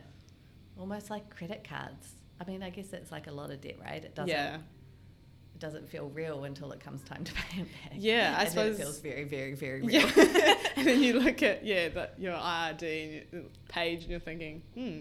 almost 0.78 1.10
like 1.10 1.28
credit 1.36 1.66
cards. 1.68 2.08
I 2.40 2.44
mean, 2.46 2.62
I 2.62 2.70
guess 2.70 2.94
it's 2.94 3.12
like 3.12 3.26
a 3.26 3.32
lot 3.32 3.50
of 3.50 3.62
debt, 3.62 3.78
right? 3.84 4.04
It 4.04 4.14
doesn't. 4.14 4.30
yeah. 4.30 4.58
Doesn't 5.62 5.88
feel 5.88 6.10
real 6.10 6.44
until 6.46 6.72
it 6.74 6.80
comes 6.80 7.02
time 7.04 7.24
to 7.24 7.32
pay 7.50 7.62
it 7.62 7.68
back. 7.84 7.94
Yeah, 7.96 8.36
I 8.38 8.42
and 8.42 8.50
suppose- 8.50 8.76
it 8.80 8.82
feels 8.84 9.00
very, 9.00 9.24
very, 9.24 9.54
very 9.54 9.82
real. 9.82 10.02
Yeah. 10.10 10.56
and 10.76 10.88
then 10.88 11.02
you 11.02 11.20
look 11.20 11.42
at 11.44 11.64
yeah 11.72 11.88
that 11.90 12.16
your 12.18 12.34
IRD 12.34 12.82
and 13.22 13.26
your 13.32 13.44
page 13.70 14.02
and 14.02 14.10
you're 14.12 14.20
thinking, 14.20 14.64
hmm, 14.74 15.00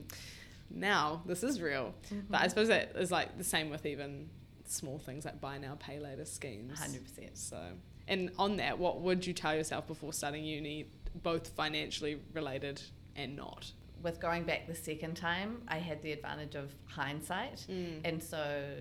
now 0.71 1.23
this 1.26 1.43
is 1.43 1.61
real. 1.61 1.95
But 2.29 2.43
I 2.43 2.47
Mhm. 2.47 2.49
suppose 2.50 2.69
that 2.69 2.93
is 2.97 3.11
like 3.11 3.37
the 3.38 3.45
same 3.45 3.71
with 3.71 3.87
even 3.87 4.29
small 4.67 4.99
things 4.99 5.25
like 5.25 5.40
buy 5.40 5.59
now, 5.59 5.76
pay 5.81 5.99
later 5.99 6.25
schemes. 6.25 6.79
100%. 6.79 7.31
So, 7.35 7.59
and 8.07 8.31
on 8.38 8.59
that, 8.59 8.79
what 8.79 9.00
would 9.00 9.26
you 9.26 9.33
tell 9.33 9.55
yourself 9.55 9.87
before 9.87 10.12
starting 10.12 10.45
uni, 10.45 10.87
both 11.23 11.49
financially 11.49 12.21
related 12.35 12.83
and 13.17 13.35
not? 13.35 13.73
With 14.02 14.21
going 14.21 14.45
back 14.45 14.67
the 14.67 14.75
second 14.75 15.17
time, 15.17 15.62
I 15.69 15.79
had 15.79 16.02
the 16.02 16.12
advantage 16.12 16.55
of 16.55 16.71
hindsight. 16.87 17.67
Mm. 17.69 18.00
And 18.05 18.23
so 18.23 18.75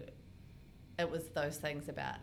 it 0.99 1.09
was 1.09 1.29
those 1.29 1.57
things 1.57 1.89
about 1.89 2.17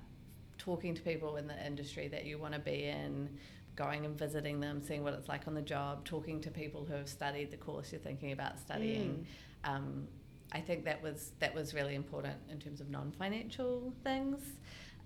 talking 0.59 0.95
to 0.95 1.03
people 1.03 1.37
in 1.37 1.47
the 1.47 1.67
industry 1.67 2.09
that 2.09 2.25
you 2.25 2.39
want 2.39 2.55
to 2.55 2.61
be 2.61 2.85
in, 2.85 3.29
going 3.77 4.05
and 4.05 4.19
visiting 4.19 4.61
them, 4.61 4.83
seeing 4.83 5.03
what 5.03 5.15
it's 5.15 5.29
like 5.29 5.47
on 5.47 5.55
the 5.55 5.63
job, 5.63 6.05
talking 6.05 6.41
to 6.41 6.51
people 6.51 6.85
who 6.85 6.95
have 6.95 7.09
studied 7.09 7.51
the 7.51 7.57
course 7.57 7.93
you're 7.93 8.01
thinking 8.01 8.33
about 8.33 8.59
studying. 8.59 9.27
Um, 9.65 10.09
I 10.53 10.61
think 10.61 10.85
that 10.85 11.03
was 11.03 11.33
that 11.41 11.55
was 11.55 11.75
really 11.75 11.95
important 11.95 12.37
in 12.51 12.59
terms 12.59 12.81
of 12.81 12.89
non-financial 12.89 13.93
things. 14.05 14.41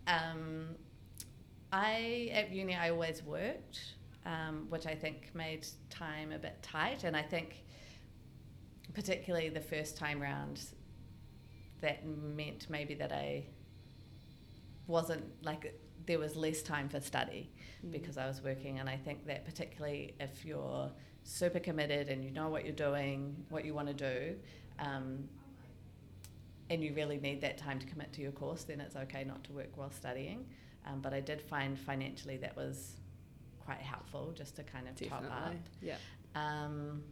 Um, 0.07 0.77
I 1.73 2.31
at 2.33 2.53
uni 2.53 2.75
I 2.75 2.91
always 2.91 3.23
worked, 3.23 3.81
um, 4.27 4.67
which 4.69 4.87
I 4.87 4.95
think 4.95 5.31
made 5.35 5.67
time 5.89 6.33
a 6.33 6.39
bit 6.39 6.62
tight, 6.62 7.05
and 7.05 7.17
I 7.17 7.23
think 7.23 7.65
particularly 8.93 9.49
the 9.49 9.61
first 9.61 9.97
time 9.97 10.21
round, 10.21 10.61
that 11.81 12.07
meant 12.07 12.69
maybe 12.69 12.95
that 12.95 13.12
I 13.12 13.45
wasn't 14.90 15.25
like 15.42 15.75
there 16.06 16.18
was 16.18 16.35
less 16.37 16.62
time 16.62 16.88
for 16.88 17.00
study 17.00 17.50
Mm. 17.85 17.92
because 17.92 18.18
I 18.18 18.26
was 18.26 18.42
working, 18.42 18.78
and 18.78 18.90
I 18.90 18.97
think 18.97 19.26
that 19.26 19.47
particularly 19.47 20.14
if 20.20 20.44
you're 20.44 20.90
super 21.25 21.59
committed 21.61 22.09
and 22.11 22.23
you 22.23 22.30
know 22.30 22.49
what 22.50 22.64
you're 22.66 22.75
doing, 22.75 23.35
what 23.49 23.64
you 23.64 23.73
want 23.73 23.88
to 23.88 23.94
do. 23.94 24.37
Um, 24.78 25.28
and 26.68 26.82
you 26.85 26.92
really 26.94 27.18
need 27.18 27.40
that 27.40 27.56
time 27.59 27.78
to 27.78 27.87
commit 27.87 28.12
to 28.12 28.20
your 28.23 28.32
course, 28.32 28.64
then 28.64 28.80
it's 28.80 28.97
okay 28.97 29.25
not 29.25 29.42
to 29.44 29.52
work 29.52 29.70
while 29.76 29.90
studying. 29.90 30.47
Um, 30.87 31.00
but 31.00 31.12
I 31.14 31.20
did 31.20 31.40
find 31.40 31.78
financially 31.78 32.37
that 32.38 32.54
was 32.56 32.97
quite 33.64 33.80
helpful 33.80 34.32
just 34.37 34.56
to 34.56 34.62
kind 34.62 34.87
of 34.88 34.94
top 35.09 35.23
up. 35.25 35.28
Definitely. 35.30 35.59
Yeah. 35.82 35.97
Um, 36.35 37.02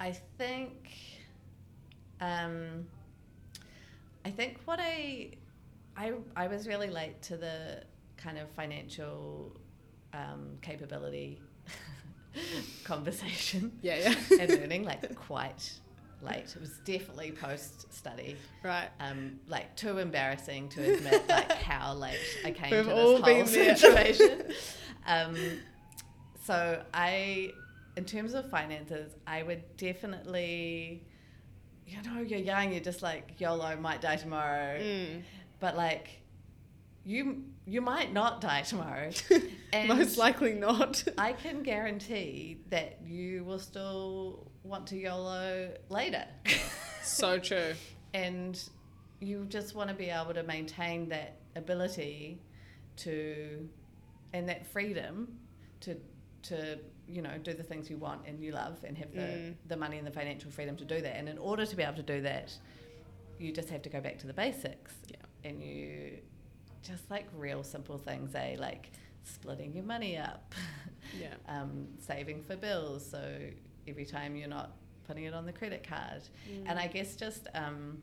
I 0.00 0.12
think, 0.38 0.90
um, 2.20 2.86
I 4.24 4.30
think 4.30 4.58
what 4.64 4.80
I, 4.80 5.32
I, 5.96 6.12
I 6.36 6.46
was 6.48 6.66
really 6.66 6.88
late 6.90 7.20
to 7.22 7.36
the 7.36 7.82
kind 8.16 8.38
of 8.38 8.48
financial 8.50 9.60
um, 10.12 10.58
capability 10.62 11.40
conversation 12.84 13.72
Yeah, 13.82 13.96
yeah. 13.96 14.14
and 14.40 14.50
learning, 14.50 14.84
like 14.84 15.14
quite 15.28 15.72
late. 16.22 16.54
It 16.54 16.60
was 16.60 16.78
definitely 16.84 17.32
post 17.32 17.92
study. 17.92 18.36
right. 18.62 18.88
Um, 19.00 19.40
like 19.46 19.76
too 19.76 19.98
embarrassing 19.98 20.68
to 20.70 20.94
admit 20.94 21.28
like 21.28 21.52
how 21.52 21.94
late 21.94 22.18
I 22.44 22.50
came 22.50 22.70
We've 22.70 22.84
to 22.84 22.90
this 22.90 23.20
whole 23.20 23.46
situation. 23.46 24.44
um, 25.06 25.36
so 26.44 26.82
I, 26.92 27.50
in 27.96 28.04
terms 28.04 28.34
of 28.34 28.48
finances, 28.50 29.12
I 29.26 29.42
would 29.42 29.76
definitely, 29.76 31.02
you 31.86 31.98
know, 32.02 32.20
you're 32.20 32.38
young, 32.38 32.72
you're 32.72 32.80
just 32.82 33.02
like 33.02 33.40
YOLO, 33.40 33.76
might 33.76 34.00
die 34.00 34.16
tomorrow, 34.16 34.78
Mm. 34.80 35.22
but 35.60 35.76
like, 35.76 36.20
you 37.04 37.44
you 37.66 37.80
might 37.80 38.12
not 38.12 38.40
die 38.40 38.62
tomorrow, 38.62 39.10
and 39.72 39.88
Most 39.88 40.16
likely 40.18 40.52
not. 40.54 41.02
I 41.18 41.32
can 41.32 41.62
guarantee 41.62 42.58
that 42.70 42.98
you 43.06 43.44
will 43.44 43.58
still 43.58 44.50
want 44.62 44.86
to 44.88 44.96
YOLO 44.96 45.70
later. 45.88 46.24
so 47.02 47.38
true. 47.38 47.72
and 48.14 48.62
you 49.20 49.46
just 49.48 49.74
want 49.74 49.88
to 49.88 49.94
be 49.94 50.10
able 50.10 50.34
to 50.34 50.42
maintain 50.42 51.08
that 51.08 51.36
ability 51.56 52.38
to 52.96 53.68
and 54.34 54.48
that 54.48 54.66
freedom 54.66 55.38
to 55.80 55.96
to 56.42 56.78
you 57.08 57.20
know 57.22 57.36
do 57.42 57.52
the 57.52 57.62
things 57.62 57.90
you 57.90 57.96
want 57.98 58.20
and 58.26 58.40
you 58.40 58.50
love 58.52 58.76
and 58.84 58.96
have 58.96 59.12
the, 59.12 59.20
Mm. 59.20 59.54
the 59.68 59.76
money 59.76 59.98
and 59.98 60.06
the 60.06 60.10
financial 60.10 60.50
freedom 60.50 60.76
to 60.76 60.84
do 60.84 61.00
that 61.00 61.16
and 61.16 61.28
in 61.28 61.38
order 61.38 61.66
to 61.66 61.76
be 61.76 61.82
able 61.82 61.96
to 61.96 62.02
do 62.02 62.20
that 62.22 62.52
you 63.38 63.52
just 63.52 63.68
have 63.68 63.82
to 63.82 63.88
go 63.90 64.00
back 64.00 64.18
to 64.18 64.26
the 64.26 64.32
basics 64.32 64.94
Yeah. 65.08 65.16
and 65.48 65.62
you 65.62 66.18
just 66.82 67.10
like 67.10 67.26
real 67.36 67.62
simple 67.62 67.98
things 67.98 68.34
eh 68.34 68.56
like 68.58 68.90
splitting 69.24 69.74
your 69.74 69.84
money 69.84 70.16
up 70.16 70.54
Yeah. 71.20 71.34
um, 71.48 71.88
saving 71.98 72.42
for 72.42 72.56
bills 72.56 73.04
so 73.10 73.22
every 73.86 74.06
time 74.06 74.34
you're 74.36 74.48
not 74.48 74.72
putting 75.06 75.24
it 75.24 75.34
on 75.34 75.44
the 75.44 75.52
credit 75.52 75.86
card 75.86 76.22
and 76.66 76.78
I 76.78 76.86
guess 76.86 77.16
just 77.16 77.46
um, 77.54 78.02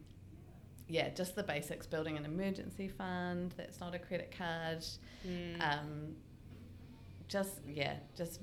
yeah, 0.88 1.08
just 1.10 1.36
the 1.36 1.44
basics: 1.44 1.88
building 1.88 2.18
an 2.18 2.26
emergency 2.26 2.90
fund 2.90 3.54
that's 3.56 3.80
not 3.80 3.96
a 3.96 4.00
credit 4.00 4.34
card. 4.38 4.84
Mm. 5.26 5.62
Um, 5.62 6.16
just 7.30 7.62
yeah, 7.68 7.94
just 8.18 8.42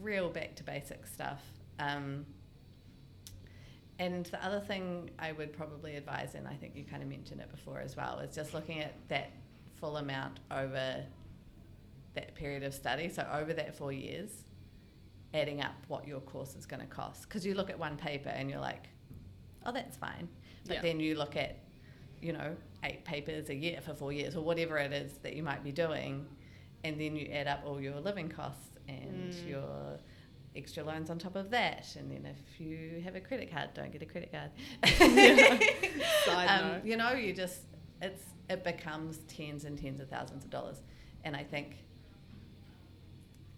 real 0.00 0.28
back 0.28 0.54
to 0.56 0.64
basic 0.64 1.06
stuff. 1.06 1.42
Um, 1.78 2.26
and 3.98 4.26
the 4.26 4.44
other 4.44 4.60
thing 4.60 5.10
I 5.18 5.32
would 5.32 5.52
probably 5.52 5.96
advise, 5.96 6.34
and 6.34 6.46
I 6.46 6.54
think 6.54 6.76
you 6.76 6.84
kind 6.84 7.02
of 7.02 7.08
mentioned 7.08 7.40
it 7.40 7.50
before 7.50 7.80
as 7.80 7.96
well, 7.96 8.20
is 8.20 8.34
just 8.34 8.54
looking 8.54 8.80
at 8.80 8.94
that 9.08 9.32
full 9.80 9.96
amount 9.96 10.38
over 10.50 11.04
that 12.14 12.34
period 12.34 12.62
of 12.62 12.74
study. 12.74 13.08
So 13.08 13.26
over 13.32 13.52
that 13.54 13.76
four 13.76 13.92
years, 13.92 14.30
adding 15.34 15.60
up 15.62 15.74
what 15.88 16.06
your 16.06 16.20
course 16.20 16.54
is 16.54 16.64
going 16.64 16.80
to 16.80 16.86
cost. 16.86 17.22
Because 17.22 17.44
you 17.44 17.54
look 17.54 17.70
at 17.70 17.78
one 17.78 17.96
paper 17.96 18.28
and 18.28 18.48
you're 18.48 18.60
like, 18.60 18.84
oh, 19.66 19.72
that's 19.72 19.96
fine. 19.96 20.28
But 20.66 20.76
Yeah. 20.76 20.82
then 20.82 21.00
you 21.00 21.16
look 21.16 21.36
at, 21.36 21.58
you 22.22 22.32
know, 22.32 22.56
eight 22.84 23.04
papers 23.04 23.50
a 23.50 23.54
year 23.54 23.80
for 23.80 23.94
four 23.94 24.12
years 24.12 24.36
or 24.36 24.42
whatever 24.42 24.78
it 24.78 24.92
is 24.92 25.18
that 25.18 25.34
you 25.34 25.42
might 25.42 25.64
be 25.64 25.72
doing, 25.72 26.24
and 26.84 27.00
then 27.00 27.16
you 27.16 27.26
add 27.32 27.48
up 27.48 27.62
all 27.66 27.80
your 27.80 27.98
living 28.00 28.28
costs 28.28 28.67
and 28.88 29.32
Mm. 29.32 29.48
your 29.48 29.98
extra 30.56 30.82
loans 30.82 31.10
on 31.10 31.18
top 31.18 31.36
of 31.36 31.50
that. 31.50 31.86
And 31.96 32.10
then 32.10 32.26
if 32.26 32.60
you 32.60 33.00
have 33.04 33.14
a 33.14 33.20
credit 33.20 33.50
card, 33.50 33.70
don't 33.74 33.92
get 33.92 34.02
a 34.02 34.06
credit 34.06 34.32
card. 34.32 34.50
Um, 36.28 36.80
you 36.84 36.96
know, 36.96 37.12
you 37.12 37.32
just 37.32 37.60
it's 38.02 38.22
it 38.48 38.64
becomes 38.64 39.18
tens 39.28 39.64
and 39.64 39.78
tens 39.78 40.00
of 40.00 40.08
thousands 40.08 40.44
of 40.44 40.50
dollars, 40.50 40.80
and 41.24 41.34
I 41.36 41.42
think 41.44 41.76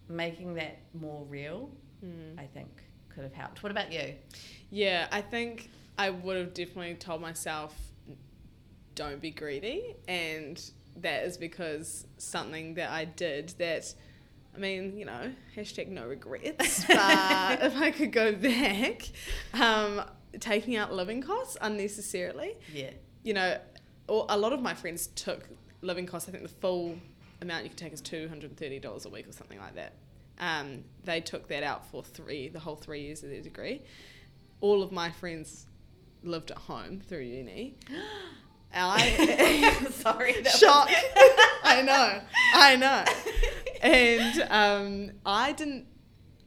making 0.09 0.55
that 0.55 0.79
more 0.93 1.23
real, 1.25 1.69
Mm. 2.03 2.39
I 2.39 2.47
think 2.47 2.67
could 3.09 3.23
have 3.23 3.33
helped. 3.33 3.61
What 3.61 3.71
about 3.71 3.91
you? 3.91 4.15
Yeah, 4.71 5.07
I 5.11 5.21
think 5.21 5.69
I 5.99 6.09
would 6.09 6.35
have 6.37 6.53
definitely 6.53 6.95
told 6.95 7.21
myself, 7.21 7.75
don't 8.95 9.21
be 9.21 9.29
greedy. 9.31 9.95
And 10.07 10.59
that 10.97 11.23
is 11.23 11.37
because 11.37 12.07
something 12.17 12.73
that 12.75 12.89
I 12.89 13.05
did 13.05 13.49
that, 13.59 13.93
I 14.55 14.57
mean, 14.59 14.97
you 14.97 15.05
know, 15.05 15.31
hashtag 15.55 15.87
no 15.89 16.05
regrets. 16.07 16.85
But 16.87 17.63
if 17.63 17.75
I 17.77 17.91
could 17.91 18.11
go 18.11 18.33
back, 18.33 19.09
um, 19.53 20.01
taking 20.39 20.75
out 20.75 20.93
living 20.93 21.21
costs 21.21 21.57
unnecessarily, 21.61 22.55
Yeah. 22.73 22.91
you 23.23 23.33
know, 23.33 23.57
a 24.09 24.37
lot 24.37 24.51
of 24.51 24.61
my 24.61 24.73
friends 24.73 25.07
took 25.07 25.47
living 25.81 26.05
costs. 26.05 26.27
I 26.27 26.31
think 26.33 26.43
the 26.43 26.49
full 26.49 26.97
amount 27.41 27.63
you 27.63 27.69
can 27.69 27.77
take 27.77 27.93
is 27.93 28.01
two 28.01 28.27
hundred 28.27 28.49
and 28.51 28.57
thirty 28.59 28.77
dollars 28.79 29.05
a 29.05 29.09
week 29.09 29.27
or 29.27 29.31
something 29.31 29.57
like 29.59 29.75
that. 29.75 29.93
Um, 30.39 30.83
they 31.05 31.21
took 31.21 31.47
that 31.47 31.63
out 31.63 31.85
for 31.89 32.03
three, 32.03 32.49
the 32.49 32.59
whole 32.59 32.75
three 32.75 33.01
years 33.01 33.23
of 33.23 33.29
their 33.29 33.41
degree. 33.41 33.83
All 34.59 34.83
of 34.83 34.91
my 34.91 35.11
friends 35.11 35.67
lived 36.23 36.51
at 36.51 36.57
home 36.57 36.99
through 36.99 37.21
uni. 37.21 37.75
I 38.73 39.85
Sorry. 39.91 40.43
shock. 40.43 40.89
I 41.63 41.81
know, 41.83 42.21
I 42.53 42.75
know. 42.75 43.03
And 43.81 44.41
um, 44.49 45.11
I 45.25 45.53
didn't 45.53 45.87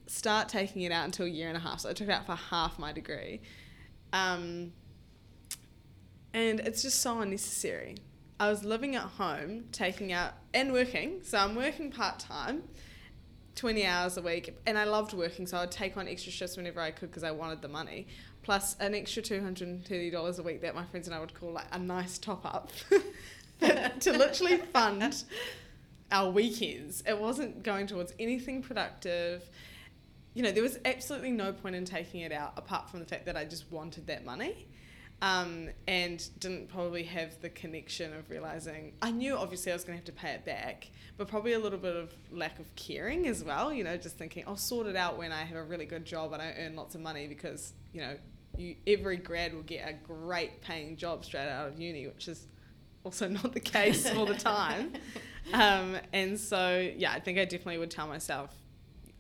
start 0.07 0.49
taking 0.49 0.83
it 0.83 0.93
out 0.93 1.05
until 1.05 1.27
a 1.27 1.29
year 1.29 1.49
and 1.49 1.57
a 1.57 1.61
half. 1.61 1.81
So 1.81 1.91
I 1.91 1.93
took 1.93 2.09
it 2.09 2.13
out 2.13 2.27
for 2.27 2.37
half 2.37 2.79
my 2.79 2.93
degree. 2.93 3.41
Um, 4.13 4.73
and 6.33 6.61
it's 6.61 6.83
just 6.83 7.01
so 7.01 7.21
unnecessary. 7.21 7.97
I 8.39 8.49
was 8.49 8.65
living 8.65 8.95
at 8.95 9.03
home, 9.03 9.65
taking 9.73 10.13
out 10.13 10.33
and 10.53 10.73
working. 10.73 11.21
So 11.23 11.39
I'm 11.39 11.55
working 11.55 11.91
part 11.91 12.21
time, 12.21 12.63
20 13.57 13.85
hours 13.85 14.17
a 14.17 14.23
week. 14.23 14.57
And 14.67 14.79
I 14.79 14.85
loved 14.85 15.13
working. 15.13 15.47
So 15.47 15.57
I 15.57 15.61
would 15.63 15.73
take 15.73 15.97
on 15.97 16.07
extra 16.07 16.31
shifts 16.31 16.57
whenever 16.57 16.81
I 16.81 16.93
could 16.93 17.11
because 17.11 17.25
I 17.25 17.33
wanted 17.33 17.63
the 17.63 17.69
money. 17.69 18.07
Plus 18.43 18.77
an 18.79 18.95
extra 18.95 19.23
$230 19.23 20.39
a 20.39 20.43
week 20.43 20.61
that 20.63 20.75
my 20.75 20.85
friends 20.85 21.09
and 21.09 21.15
I 21.15 21.21
would 21.21 21.35
call 21.35 21.53
like 21.53 21.67
a 21.73 21.79
nice 21.79 22.19
top 22.19 22.45
up 22.45 22.71
to 24.01 24.13
literally 24.13 24.59
fund 24.59 25.25
our 26.11 26.31
weekends. 26.31 27.03
It 27.07 27.19
wasn't 27.19 27.63
going 27.63 27.87
towards 27.87 28.13
anything 28.19 28.63
productive. 28.63 29.49
You 30.35 30.43
know, 30.43 30.53
there 30.53 30.63
was 30.63 30.79
absolutely 30.85 31.31
no 31.31 31.53
point 31.53 31.75
in 31.75 31.85
taking 31.85 32.21
it 32.21 32.33
out 32.33 32.53
apart 32.57 32.91
from 32.91 33.01
the 33.01 33.07
fact 33.07 33.27
that 33.27 33.37
I 33.37 33.45
just 33.45 33.71
wanted 33.71 34.07
that 34.09 34.25
money. 34.25 34.67
Um, 35.23 35.71
and 35.87 36.29
didn't 36.39 36.69
probably 36.69 37.05
have 37.05 37.41
the 37.41 37.49
connection 37.49 38.13
of 38.13 38.29
realizing 38.29 38.93
I 39.01 39.11
knew 39.11 39.37
obviously 39.37 39.73
I 39.73 39.75
was 39.75 39.85
going 39.85 39.99
to 39.99 40.05
have 40.05 40.15
to 40.15 40.21
pay 40.21 40.33
it 40.33 40.45
back, 40.45 40.91
but 41.17 41.29
probably 41.29 41.55
a 41.55 41.59
little 41.59 41.79
bit 41.79 41.97
of 41.97 42.13
lack 42.31 42.59
of 42.59 42.75
caring 42.75 43.27
as 43.27 43.43
well. 43.43 43.73
You 43.73 43.85
know, 43.85 43.97
just 43.97 44.19
thinking 44.19 44.45
I'll 44.47 44.57
sort 44.57 44.87
it 44.87 44.97
out 44.97 45.17
when 45.17 45.33
I 45.33 45.45
have 45.45 45.57
a 45.57 45.63
really 45.63 45.87
good 45.87 46.05
job 46.05 46.33
and 46.35 46.43
I 46.43 46.55
earn 46.59 46.77
lots 46.77 46.95
of 46.95 47.01
money 47.01 47.27
because 47.27 47.73
you 47.95 48.03
know 48.03 48.17
you 48.57 48.77
every 48.87 49.17
grad 49.17 49.55
will 49.55 49.63
get 49.63 49.89
a 49.89 49.93
great 49.93 50.61
paying 50.61 50.97
job 50.97 51.25
straight 51.25 51.49
out 51.49 51.69
of 51.69 51.81
uni, 51.81 52.07
which 52.07 52.29
is 52.29 52.47
also 53.05 53.29
not 53.29 53.53
the 53.53 53.61
case 53.61 54.11
all 54.15 54.27
the 54.27 54.35
time. 54.35 54.95
Um, 55.53 55.99
and 56.13 56.41
so 56.41 56.91
yeah, 56.97 57.13
I 57.13 57.21
think 57.21 57.39
I 57.39 57.45
definitely 57.45 57.79
would 57.79 57.91
tell 57.91 58.09
myself 58.09 58.51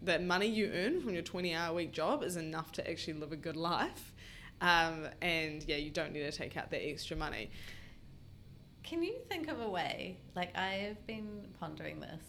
that 0.02 0.22
money 0.22 0.46
you 0.46 0.70
earn 0.74 1.00
from 1.00 1.12
your 1.14 1.22
20 1.22 1.54
hour 1.54 1.74
week 1.74 1.92
job 1.92 2.22
is 2.22 2.36
enough 2.36 2.72
to 2.72 2.90
actually 2.90 3.14
live 3.14 3.32
a 3.32 3.36
good 3.36 3.56
life 3.56 4.14
um, 4.60 5.08
and 5.20 5.62
yeah, 5.66 5.76
you 5.76 5.90
don't 5.90 6.12
need 6.12 6.20
to 6.22 6.32
take 6.32 6.56
out 6.56 6.70
that 6.70 6.86
extra 6.86 7.16
money. 7.16 7.50
Can 8.82 9.02
you 9.02 9.16
think 9.28 9.48
of 9.48 9.60
a 9.60 9.68
way? 9.68 10.18
Like 10.34 10.56
I've 10.56 11.04
been 11.06 11.46
pondering 11.58 12.00
this 12.00 12.22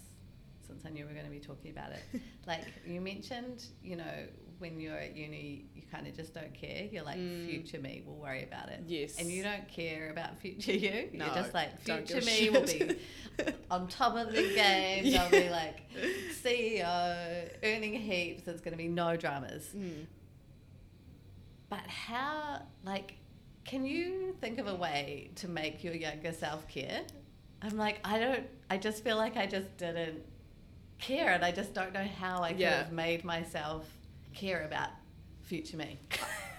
since 0.68 0.86
I 0.86 0.90
knew 0.90 1.04
we 1.04 1.10
were 1.10 1.14
going 1.14 1.26
to 1.26 1.32
be 1.32 1.40
talking 1.40 1.72
about 1.72 1.92
it. 1.92 2.22
like 2.48 2.66
you 2.86 3.02
mentioned, 3.02 3.66
you 3.84 3.96
know, 3.96 4.28
when 4.60 4.80
you're 4.80 4.98
at 4.98 5.16
uni, 5.16 5.66
you 5.74 5.82
kind 5.92 6.08
of 6.08 6.16
just 6.16 6.34
don't 6.34 6.54
care. 6.54 6.88
You're 6.92 7.04
like, 7.04 7.18
mm. 7.18 7.46
future 7.48 7.80
me 7.80 8.04
will 8.06 8.18
worry 8.18 8.44
about 8.44 8.70
it. 8.70 8.82
Yes. 8.88 9.18
And 9.20 9.30
you 9.30 9.44
don't 9.44 9.68
care 9.68 10.10
about 10.10 10.38
future 10.42 10.74
you. 10.74 11.10
No, 11.14 11.26
you're 11.26 11.36
just 11.36 11.54
like, 11.54 11.82
future 11.82 12.22
me 12.22 12.50
will 12.50 12.66
be 12.66 12.98
on 13.72 13.88
top 13.88 14.16
of 14.16 14.34
the 14.34 14.42
game. 14.56 15.06
Yeah. 15.06 15.24
I'll 15.24 15.32
be 15.32 15.50
like 15.50 15.82
CEO, 16.44 17.50
earning 17.64 17.94
heaps. 17.94 18.44
There's 18.44 18.62
going 18.62 18.74
to 18.74 18.78
be 18.78 18.88
no 18.88 19.16
dramas. 19.16 19.70
Mm. 19.76 20.06
But 21.70 21.88
how, 21.88 22.62
like, 22.84 23.16
can 23.66 23.86
you 23.86 24.36
think 24.40 24.60
of 24.60 24.68
a 24.68 24.76
way 24.76 25.32
to 25.36 25.48
make 25.48 25.84
your 25.84 25.96
younger 25.96 26.32
self 26.32 26.68
care? 26.68 27.02
I'm 27.62 27.78
like, 27.78 28.00
I 28.04 28.20
don't, 28.20 28.46
I 28.70 28.78
just 28.78 29.04
feel 29.04 29.18
like 29.18 29.38
I 29.38 29.48
just 29.48 29.76
didn't 29.78 30.24
care 31.00 31.30
and 31.30 31.44
I 31.44 31.52
just 31.52 31.74
don't 31.74 31.94
know 31.94 32.08
how 32.20 32.42
I 32.42 32.52
could 32.52 32.62
yeah. 32.62 32.78
have 32.78 32.92
made 32.92 33.24
myself 33.24 33.86
care 34.36 34.64
about 34.64 34.90
future 35.44 35.78
me. 35.78 36.00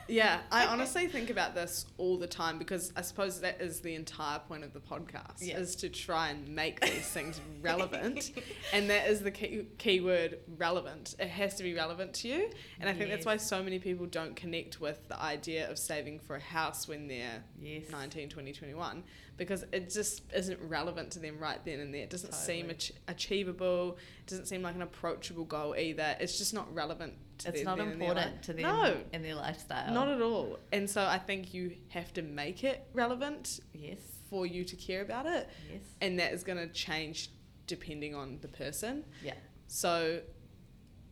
Yeah, 0.08 0.40
I 0.52 0.66
honestly 0.66 1.08
think 1.08 1.30
about 1.30 1.54
this 1.54 1.86
all 1.98 2.16
the 2.16 2.26
time 2.26 2.58
because 2.58 2.92
I 2.96 3.02
suppose 3.02 3.40
that 3.40 3.60
is 3.60 3.80
the 3.80 3.94
entire 3.94 4.38
point 4.38 4.62
of 4.62 4.72
the 4.72 4.80
podcast 4.80 5.40
yeah. 5.40 5.58
is 5.58 5.74
to 5.76 5.88
try 5.88 6.28
and 6.28 6.48
make 6.48 6.80
these 6.80 7.08
things 7.08 7.40
relevant, 7.60 8.30
and 8.72 8.88
that 8.88 9.08
is 9.08 9.20
the 9.20 9.30
key, 9.30 9.66
key 9.78 10.00
word 10.00 10.38
relevant. 10.56 11.16
It 11.18 11.28
has 11.28 11.56
to 11.56 11.62
be 11.62 11.74
relevant 11.74 12.14
to 12.14 12.28
you, 12.28 12.50
and 12.80 12.88
I 12.88 12.92
think 12.92 13.08
yes. 13.08 13.16
that's 13.16 13.26
why 13.26 13.36
so 13.36 13.62
many 13.62 13.78
people 13.78 14.06
don't 14.06 14.36
connect 14.36 14.80
with 14.80 15.08
the 15.08 15.20
idea 15.20 15.68
of 15.70 15.78
saving 15.78 16.20
for 16.20 16.36
a 16.36 16.40
house 16.40 16.86
when 16.86 17.08
they're 17.08 17.42
yes. 17.60 17.90
19, 17.90 18.28
20, 18.28 18.52
21 18.52 19.02
because 19.36 19.64
it 19.72 19.90
just 19.90 20.22
isn't 20.34 20.60
relevant 20.62 21.10
to 21.12 21.18
them 21.18 21.38
right 21.38 21.62
then 21.64 21.80
and 21.80 21.92
there. 21.92 22.02
It 22.02 22.10
doesn't 22.10 22.30
totally. 22.30 22.60
seem 22.62 22.70
ach- 22.70 22.92
achievable. 23.08 23.98
It 24.20 24.30
doesn't 24.30 24.46
seem 24.46 24.62
like 24.62 24.74
an 24.74 24.82
approachable 24.82 25.44
goal 25.44 25.74
either. 25.76 26.16
It's 26.20 26.38
just 26.38 26.54
not 26.54 26.72
relevant 26.74 27.14
to 27.38 27.48
it's 27.48 27.62
them. 27.62 27.68
It's 27.68 27.78
not 27.78 27.92
important 27.92 28.42
to 28.44 28.52
them 28.52 28.62
no, 28.62 28.96
in 29.12 29.22
their 29.22 29.34
lifestyle. 29.34 29.92
Not 29.92 30.08
at 30.08 30.22
all. 30.22 30.58
And 30.72 30.88
so 30.88 31.04
I 31.04 31.18
think 31.18 31.52
you 31.52 31.76
have 31.88 32.12
to 32.14 32.22
make 32.22 32.64
it 32.64 32.86
relevant. 32.92 33.60
Yes. 33.72 33.98
For 34.30 34.46
you 34.46 34.64
to 34.64 34.76
care 34.76 35.02
about 35.02 35.26
it. 35.26 35.48
Yes. 35.70 35.82
And 36.00 36.18
that 36.18 36.32
is 36.32 36.42
going 36.42 36.58
to 36.58 36.66
change 36.72 37.30
depending 37.66 38.14
on 38.14 38.38
the 38.40 38.48
person. 38.48 39.04
Yeah. 39.22 39.34
So 39.68 40.20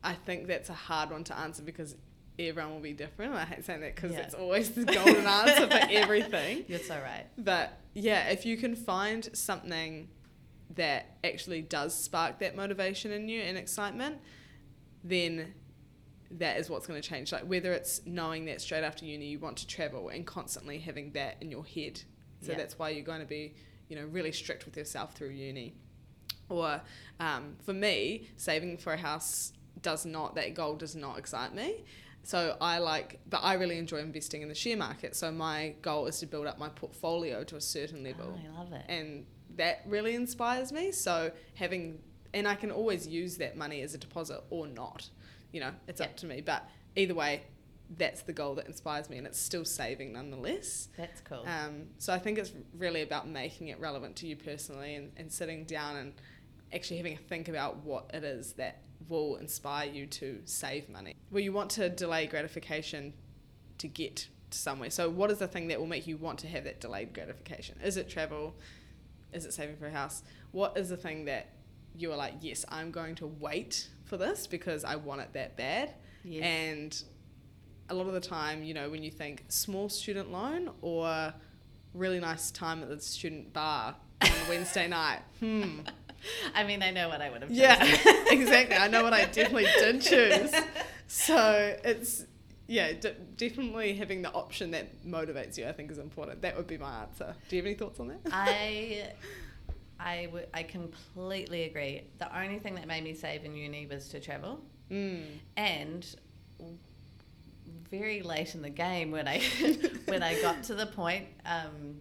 I 0.03 0.15
think 0.15 0.47
that's 0.47 0.69
a 0.69 0.75
hard 0.75 1.11
one 1.11 1.25
to 1.25 1.39
answer 1.39 1.63
because 1.63 1.97
everyone 2.39 2.75
will 2.75 2.81
be 2.81 2.93
different. 2.93 3.35
I 3.35 3.45
hate 3.45 3.65
saying 3.65 3.81
that 3.81 3.95
because 3.95 4.13
yeah. 4.13 4.21
it's 4.21 4.35
always 4.35 4.71
the 4.71 4.85
golden 4.85 5.27
answer 5.27 5.67
for 5.67 5.81
everything. 5.91 6.65
You're 6.69 6.81
so 6.81 6.95
right. 6.97 7.27
But 7.39 7.79
yeah, 7.95 8.29
if 8.29 8.45
you 8.45 8.57
can 8.57 8.75
find 8.75 9.29
something 9.37 10.09
that 10.75 11.17
actually 11.23 11.63
does 11.63 11.95
spark 11.95 12.41
that 12.41 12.57
motivation 12.57 13.13
in 13.13 13.29
you 13.29 13.41
and 13.41 13.57
excitement, 13.57 14.19
then 15.03 15.55
that 16.33 16.59
is 16.59 16.69
what's 16.69 16.87
going 16.87 17.01
to 17.01 17.09
change. 17.09 17.33
Like 17.33 17.45
whether 17.45 17.73
it's 17.73 18.01
knowing 18.07 18.47
that 18.47 18.61
straight 18.61 18.83
after 18.83 19.05
uni 19.05 19.27
you 19.27 19.39
want 19.39 19.59
to 19.59 19.67
travel 19.67 20.09
and 20.09 20.27
constantly 20.27 20.79
having 20.79 21.13
that 21.13 21.37
in 21.41 21.51
your 21.51 21.65
head. 21.65 22.03
So 22.41 22.53
yeah. 22.53 22.59
that's 22.59 22.79
why 22.79 22.91
you're 22.91 23.05
going 23.05 23.21
to 23.21 23.27
be, 23.27 23.55
you 23.89 23.97
know, 23.97 24.05
really 24.07 24.33
strict 24.33 24.65
with 24.65 24.77
yourself 24.77 25.15
through 25.15 25.31
uni. 25.31 25.75
Or 26.49 26.81
um, 27.21 27.57
for 27.63 27.73
me, 27.73 28.29
saving 28.37 28.79
for 28.79 28.93
a 28.93 28.97
house 28.97 29.53
does 29.81 30.05
not, 30.05 30.35
that 30.35 30.55
goal 30.55 30.75
does 30.75 30.95
not 30.97 31.19
excite 31.19 31.55
me. 31.55 31.85
So 32.25 32.57
I 32.61 32.79
like, 32.79 33.21
but 33.29 33.43
I 33.43 33.55
really 33.55 33.79
enjoy 33.79 33.99
investing 33.99 34.43
in 34.43 34.49
the 34.49 34.55
share 34.55 34.77
market. 34.77 35.15
So 35.15 35.31
my 35.31 35.75
goal 35.83 36.07
is 36.07 36.19
to 36.21 36.27
build 36.27 36.47
up 36.47 36.59
my 36.59 36.71
portfolio 36.71 37.45
to 37.45 37.57
a 37.57 37.61
certain 37.61 38.03
level. 38.03 38.37
Oh, 38.37 38.57
I 38.57 38.59
love 38.59 38.73
it. 38.73 38.85
And 38.89 39.27
that 39.57 39.83
really 39.87 40.15
inspires 40.15 40.73
me. 40.73 40.91
So 40.91 41.31
having, 41.55 41.99
and 42.33 42.49
I 42.49 42.55
can 42.55 42.71
always 42.71 43.07
use 43.07 43.37
that 43.37 43.57
money 43.57 43.83
as 43.83 43.95
a 43.95 43.99
deposit 43.99 44.43
or 44.51 44.67
not. 44.67 45.09
You 45.53 45.61
know, 45.61 45.73
it's 45.87 46.01
yep. 46.01 46.11
up 46.11 46.17
to 46.19 46.27
me. 46.27 46.41
But 46.41 46.69
either 46.97 47.15
way, 47.15 47.43
that's 47.97 48.23
the 48.23 48.33
goal 48.33 48.55
that 48.55 48.67
inspires 48.67 49.11
me, 49.11 49.19
and 49.19 49.27
it's 49.27 49.39
still 49.39 49.65
saving 49.65 50.15
nonetheless. 50.15 50.89
That's 50.97 51.21
cool. 51.21 51.45
Um, 51.47 51.89
so 51.99 52.13
I 52.13 52.19
think 52.19 52.39
it's 52.39 52.53
really 52.77 53.03
about 53.03 53.29
making 53.29 53.69
it 53.69 53.79
relevant 53.79 54.17
to 54.17 54.27
you 54.27 54.37
personally, 54.37 54.95
and, 54.95 55.13
and 55.17 55.31
sitting 55.31 55.65
down 55.65 55.97
and 55.97 56.15
actually 56.75 56.97
having 56.99 57.15
a 57.15 57.19
think 57.19 57.49
about 57.49 57.79
what 57.85 58.11
it 58.13 58.25
is 58.25 58.55
that 58.55 58.83
will 59.09 59.37
inspire 59.37 59.89
you 59.89 60.07
to 60.07 60.41
save 60.45 60.89
money. 60.89 61.15
Well, 61.31 61.43
you 61.43 61.53
want 61.53 61.71
to 61.73 61.89
delay 61.89 62.27
gratification 62.27 63.13
to 63.79 63.89
get 63.89 64.29
to 64.51 64.59
somewhere. 64.59 64.91
So, 64.91 65.11
what 65.11 65.31
is 65.31 65.39
the 65.39 65.49
thing 65.49 65.69
that 65.69 65.79
will 65.79 65.87
make 65.87 66.07
you 66.07 66.17
want 66.17 66.39
to 66.41 66.49
have 66.49 66.65
that 66.65 66.81
delayed 66.81 67.13
gratification? 67.13 67.79
Is 67.83 67.97
it 67.97 68.09
travel? 68.09 68.55
Is 69.33 69.45
it 69.45 69.53
saving 69.53 69.77
for 69.77 69.87
a 69.87 69.91
house? 69.91 70.23
What 70.53 70.77
is 70.77 70.89
the 70.89 70.97
thing 70.97 71.25
that 71.27 71.49
you 71.97 72.13
are 72.13 72.17
like, 72.17 72.35
yes, 72.41 72.65
I'm 72.69 72.91
going 72.91 73.15
to 73.17 73.27
wait 73.27 73.89
for 74.05 74.17
this 74.17 74.47
because 74.47 74.85
I 74.85 74.97
want 74.97 75.21
it 75.21 75.33
that 75.33 75.57
bad? 75.57 75.95
Yes. 76.25 76.43
And 76.45 77.03
a 77.91 77.95
lot 77.95 78.07
of 78.07 78.15
the 78.15 78.21
time, 78.21 78.63
you 78.63 78.75
know, 78.75 78.89
when 78.89 79.03
you 79.03 79.11
think 79.11 79.45
small 79.49 79.89
student 79.89 80.31
loan 80.31 80.71
or 80.81 81.35
really 81.93 82.21
nice 82.21 82.51
time 82.51 82.83
at 82.83 82.89
the 82.89 83.01
student 83.01 83.53
bar 83.53 83.95
on 84.23 84.29
a 84.29 84.49
Wednesday 84.49 84.89
night, 84.89 85.21
hmm 85.41 85.81
I 86.55 86.65
mean, 86.65 86.83
I 86.83 86.91
know 86.91 87.09
what 87.09 87.21
I 87.21 87.31
would 87.31 87.43
have 87.43 87.51
chosen. 87.51 87.63
Yeah, 87.63 88.25
exactly. 88.31 88.77
I 88.77 88.89
know 88.89 89.03
what 89.03 89.13
I 89.13 89.25
definitely 89.27 89.67
did 89.79 90.01
choose. 90.01 90.53
So 91.07 91.77
it's, 91.85 92.25
yeah, 92.67 92.93
d- 92.93 93.13
definitely 93.37 93.95
having 93.95 94.23
the 94.23 94.33
option 94.33 94.71
that 94.73 95.05
motivates 95.07 95.59
you, 95.59 95.67
I 95.67 95.73
think, 95.73 95.91
is 95.91 95.99
important. 95.99 96.43
That 96.43 96.57
would 96.57 96.67
be 96.67 96.79
my 96.79 97.03
answer. 97.03 97.35
Do 97.49 97.57
you 97.57 97.63
have 97.63 97.67
any 97.67 97.77
thoughts 97.77 98.01
on 98.01 98.09
that? 98.09 98.21
I. 98.31 99.13
I, 100.01 100.25
w- 100.27 100.47
I 100.53 100.65
completely 100.65 101.63
agree. 101.63 102.03
The 102.19 102.39
only 102.39 102.59
thing 102.59 102.75
that 102.75 102.87
made 102.87 103.05
me 103.05 103.15
save 103.15 103.45
in 103.45 103.57
uni 103.57 103.87
was 103.87 104.09
to 104.09 104.21
travel. 104.21 104.61
Mm. 104.91 105.23
And 105.57 106.17
very 107.91 108.23
late 108.23 108.55
in 108.55 108.63
the 108.63 108.71
game 108.71 109.11
when 109.11 109.29
I 109.29 109.41
when 110.07 110.23
I 110.23 110.41
got 110.41 110.63
to 110.65 110.75
the 110.75 110.87
point 110.87 111.27
um, 111.47 112.01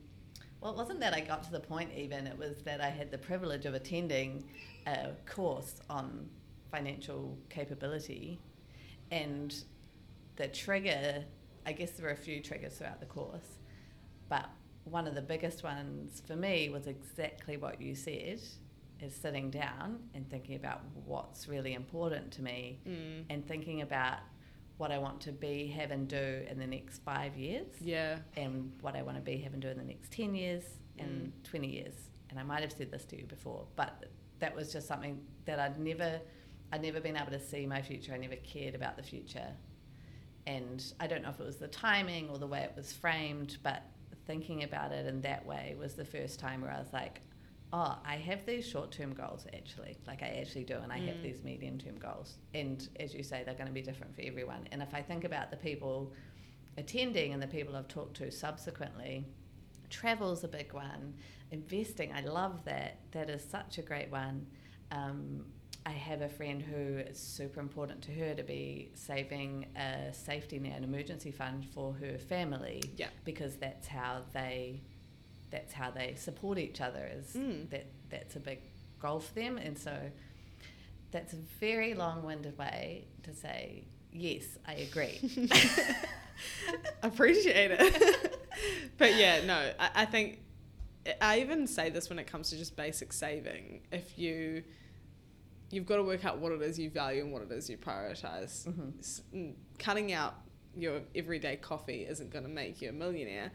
well, 0.63 0.71
it 0.71 0.77
wasn't 0.77 1.01
that 1.01 1.13
I 1.13 1.19
got 1.19 1.43
to 1.43 1.51
the 1.51 1.59
point 1.59 1.91
even, 1.93 2.25
it 2.25 2.37
was 2.37 2.63
that 2.63 2.79
I 2.79 2.89
had 2.89 3.11
the 3.11 3.17
privilege 3.17 3.65
of 3.65 3.73
attending 3.73 4.45
a 4.87 5.09
course 5.25 5.81
on 5.89 6.29
financial 6.71 7.37
capability. 7.49 8.39
And 9.11 9.53
the 10.37 10.47
trigger, 10.47 11.25
I 11.65 11.73
guess 11.73 11.91
there 11.91 12.05
were 12.05 12.13
a 12.13 12.15
few 12.15 12.41
triggers 12.41 12.75
throughout 12.75 13.01
the 13.01 13.05
course, 13.05 13.57
but 14.29 14.49
one 14.85 15.05
of 15.05 15.15
the 15.15 15.21
biggest 15.21 15.63
ones 15.63 16.21
for 16.25 16.37
me 16.37 16.69
was 16.69 16.87
exactly 16.87 17.57
what 17.57 17.81
you 17.81 17.93
said 17.93 18.39
is 19.01 19.15
sitting 19.21 19.49
down 19.49 19.99
and 20.13 20.29
thinking 20.29 20.55
about 20.55 20.81
what's 21.05 21.49
really 21.49 21.73
important 21.73 22.31
to 22.31 22.41
me 22.41 22.79
mm. 22.87 23.23
and 23.29 23.45
thinking 23.45 23.81
about 23.81 24.19
what 24.77 24.91
I 24.91 24.97
want 24.97 25.21
to 25.21 25.31
be, 25.31 25.67
have, 25.67 25.91
and 25.91 26.07
do 26.07 26.41
in 26.49 26.59
the 26.59 26.67
next 26.67 27.01
five 27.03 27.35
years. 27.37 27.67
Yeah. 27.79 28.17
And 28.35 28.71
what 28.81 28.95
I 28.95 29.01
want 29.01 29.17
to 29.17 29.21
be, 29.21 29.37
have, 29.37 29.53
and 29.53 29.61
do 29.61 29.69
in 29.69 29.77
the 29.77 29.83
next 29.83 30.11
10 30.11 30.35
years 30.35 30.63
and 30.97 31.31
mm. 31.31 31.49
20 31.49 31.67
years. 31.67 31.93
And 32.29 32.39
I 32.39 32.43
might 32.43 32.61
have 32.61 32.71
said 32.71 32.91
this 32.91 33.05
to 33.05 33.17
you 33.17 33.25
before, 33.25 33.65
but 33.75 34.05
that 34.39 34.55
was 34.55 34.73
just 34.73 34.87
something 34.87 35.19
that 35.45 35.59
I'd 35.59 35.79
never, 35.79 36.19
I'd 36.71 36.81
never 36.81 36.99
been 36.99 37.15
able 37.15 37.31
to 37.31 37.39
see 37.39 37.65
my 37.65 37.81
future. 37.81 38.13
I 38.13 38.17
never 38.17 38.35
cared 38.37 38.75
about 38.75 38.97
the 38.97 39.03
future. 39.03 39.49
And 40.47 40.83
I 40.99 41.07
don't 41.07 41.21
know 41.21 41.29
if 41.29 41.39
it 41.39 41.45
was 41.45 41.57
the 41.57 41.67
timing 41.67 42.29
or 42.29 42.37
the 42.37 42.47
way 42.47 42.61
it 42.61 42.73
was 42.75 42.91
framed, 42.91 43.57
but 43.63 43.83
thinking 44.25 44.63
about 44.63 44.91
it 44.91 45.05
in 45.05 45.21
that 45.21 45.45
way 45.45 45.75
was 45.79 45.93
the 45.93 46.05
first 46.05 46.39
time 46.39 46.61
where 46.61 46.71
I 46.71 46.79
was 46.79 46.91
like, 46.91 47.21
oh, 47.73 47.97
I 48.05 48.17
have 48.17 48.45
these 48.45 48.65
short 48.65 48.91
term 48.91 49.13
goals 49.13 49.45
actually. 49.53 49.97
Like 50.07 50.21
I 50.21 50.37
actually 50.39 50.63
do, 50.63 50.77
and 50.77 50.91
I 50.91 50.99
mm. 50.99 51.07
have 51.07 51.21
these 51.21 51.43
medium 51.43 51.77
term 51.77 51.97
goals. 51.97 52.37
And 52.53 52.87
as 52.99 53.13
you 53.13 53.23
say, 53.23 53.41
they're 53.43 53.55
going 53.55 53.67
to 53.67 53.73
be 53.73 53.81
different 53.81 54.15
for 54.15 54.21
everyone. 54.21 54.67
And 54.71 54.81
if 54.81 54.93
I 54.93 55.01
think 55.01 55.23
about 55.23 55.49
the 55.49 55.57
people 55.57 56.13
attending 56.77 57.33
and 57.33 57.41
the 57.41 57.47
people 57.47 57.75
I've 57.75 57.87
talked 57.87 58.15
to 58.17 58.31
subsequently, 58.31 59.25
travel's 59.89 60.43
a 60.43 60.47
big 60.47 60.73
one. 60.73 61.15
Investing, 61.51 62.13
I 62.13 62.21
love 62.21 62.63
that. 62.65 62.99
That 63.11 63.29
is 63.29 63.43
such 63.43 63.79
a 63.79 63.81
great 63.81 64.11
one. 64.11 64.45
Um, 64.91 65.45
I 65.85 65.91
have 65.91 66.21
a 66.21 66.29
friend 66.29 66.61
who 66.61 66.97
it's 66.97 67.19
super 67.19 67.59
important 67.59 68.01
to 68.03 68.11
her 68.13 68.33
to 68.35 68.43
be 68.43 68.91
saving 68.93 69.65
a 69.75 70.13
safety 70.13 70.57
net, 70.57 70.77
an 70.77 70.83
emergency 70.83 71.31
fund 71.31 71.65
for 71.73 71.93
her 71.93 72.17
family, 72.17 72.81
Yeah. 72.95 73.09
because 73.25 73.57
that's 73.57 73.87
how 73.87 74.21
they 74.31 74.81
that's 75.53 75.71
how 75.73 75.89
they 75.91 76.15
support 76.15 76.57
each 76.57 76.81
other. 76.81 77.07
Is 77.17 77.33
Mm. 77.35 77.69
that 77.69 77.85
that's 78.09 78.35
a 78.35 78.39
big 78.39 78.59
goal 78.99 79.19
for 79.21 79.33
them, 79.35 79.57
and 79.57 79.77
so 79.77 79.95
that's 81.11 81.31
a 81.33 81.37
very 81.59 81.93
long-winded 81.93 82.57
way 82.57 83.05
to 83.23 83.33
say 83.33 83.85
yes, 84.11 84.43
I 84.67 84.73
agree. 84.87 85.19
appreciate 87.03 87.71
it. 87.71 88.39
but 88.97 89.15
yeah, 89.15 89.45
no, 89.45 89.71
I, 89.79 89.89
I 89.95 90.05
think 90.05 90.39
I 91.21 91.39
even 91.39 91.67
say 91.67 91.89
this 91.89 92.09
when 92.09 92.19
it 92.19 92.27
comes 92.27 92.49
to 92.49 92.57
just 92.57 92.75
basic 92.75 93.13
saving. 93.13 93.81
If 93.91 94.17
you 94.17 94.63
you've 95.71 95.85
got 95.85 95.97
to 95.97 96.03
work 96.03 96.23
out 96.25 96.37
what 96.37 96.51
it 96.51 96.61
is 96.61 96.77
you 96.77 96.89
value 96.89 97.23
and 97.23 97.31
what 97.33 97.41
it 97.41 97.51
is 97.51 97.69
you 97.69 97.77
prioritize. 97.77 98.67
Mhm. 98.67 98.99
S- 98.99 99.21
mm, 99.33 99.53
Cutting 99.79 100.13
out 100.13 100.35
your 100.75 101.01
everyday 101.15 101.55
coffee 101.55 102.05
isn't 102.05 102.31
going 102.31 102.43
to 102.43 102.49
make 102.49 102.81
you 102.81 102.89
a 102.89 102.93
millionaire. 102.93 103.51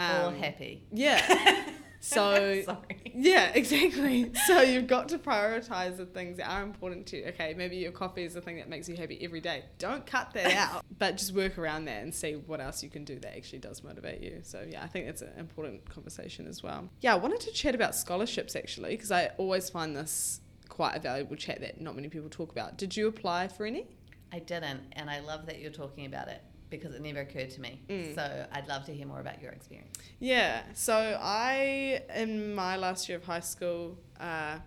Or 0.00 0.26
Um, 0.28 0.34
happy. 0.36 0.84
Yeah. 0.92 1.64
So 2.02 2.62
Sorry. 2.64 3.12
yeah, 3.14 3.50
exactly. 3.54 4.32
So 4.46 4.62
you've 4.62 4.86
got 4.86 5.08
to 5.10 5.18
prioritize 5.18 5.98
the 5.98 6.06
things 6.06 6.38
that 6.38 6.50
are 6.50 6.62
important 6.62 7.06
to 7.08 7.18
you. 7.18 7.24
Okay, 7.26 7.54
maybe 7.54 7.76
your 7.76 7.92
coffee 7.92 8.24
is 8.24 8.32
the 8.32 8.40
thing 8.40 8.56
that 8.56 8.70
makes 8.70 8.88
you 8.88 8.96
happy 8.96 9.18
every 9.22 9.40
day. 9.42 9.64
Don't 9.78 10.06
cut 10.06 10.32
that 10.32 10.50
out, 10.56 10.82
but 10.98 11.18
just 11.18 11.34
work 11.34 11.58
around 11.58 11.84
that 11.84 12.02
and 12.02 12.14
see 12.14 12.36
what 12.36 12.58
else 12.60 12.82
you 12.82 12.88
can 12.88 13.04
do 13.04 13.18
that 13.20 13.36
actually 13.36 13.58
does 13.58 13.84
motivate 13.84 14.22
you. 14.22 14.40
So 14.42 14.66
yeah, 14.66 14.82
I 14.82 14.86
think 14.86 15.06
that's 15.06 15.20
an 15.22 15.32
important 15.38 15.88
conversation 15.90 16.46
as 16.46 16.62
well. 16.62 16.88
Yeah, 17.02 17.12
I 17.12 17.18
wanted 17.18 17.40
to 17.40 17.52
chat 17.52 17.74
about 17.74 17.94
scholarships 17.94 18.56
actually 18.56 18.90
because 18.96 19.12
I 19.12 19.32
always 19.36 19.68
find 19.68 19.94
this 19.94 20.40
quite 20.70 20.96
a 20.96 21.00
valuable 21.00 21.36
chat 21.36 21.60
that 21.60 21.82
not 21.82 21.94
many 21.96 22.08
people 22.08 22.30
talk 22.30 22.50
about. 22.50 22.78
Did 22.78 22.96
you 22.96 23.08
apply 23.08 23.48
for 23.48 23.66
any? 23.66 23.86
I 24.32 24.38
didn't, 24.38 24.80
and 24.92 25.10
I 25.10 25.18
love 25.20 25.46
that 25.46 25.58
you're 25.60 25.72
talking 25.72 26.06
about 26.06 26.28
it 26.28 26.40
because 26.70 26.94
it 26.94 27.02
never 27.02 27.20
occurred 27.20 27.50
to 27.50 27.60
me. 27.60 27.82
Mm. 27.88 28.14
So 28.14 28.46
I'd 28.52 28.68
love 28.68 28.84
to 28.86 28.94
hear 28.94 29.06
more 29.06 29.20
about 29.20 29.42
your 29.42 29.52
experience. 29.52 29.96
Yeah. 30.20 30.62
So 30.74 31.18
I, 31.20 32.02
in 32.14 32.54
my 32.54 32.76
last 32.76 33.08
year 33.08 33.18
of 33.18 33.24
high 33.24 33.40
school, 33.40 33.98
uh, 34.18 34.58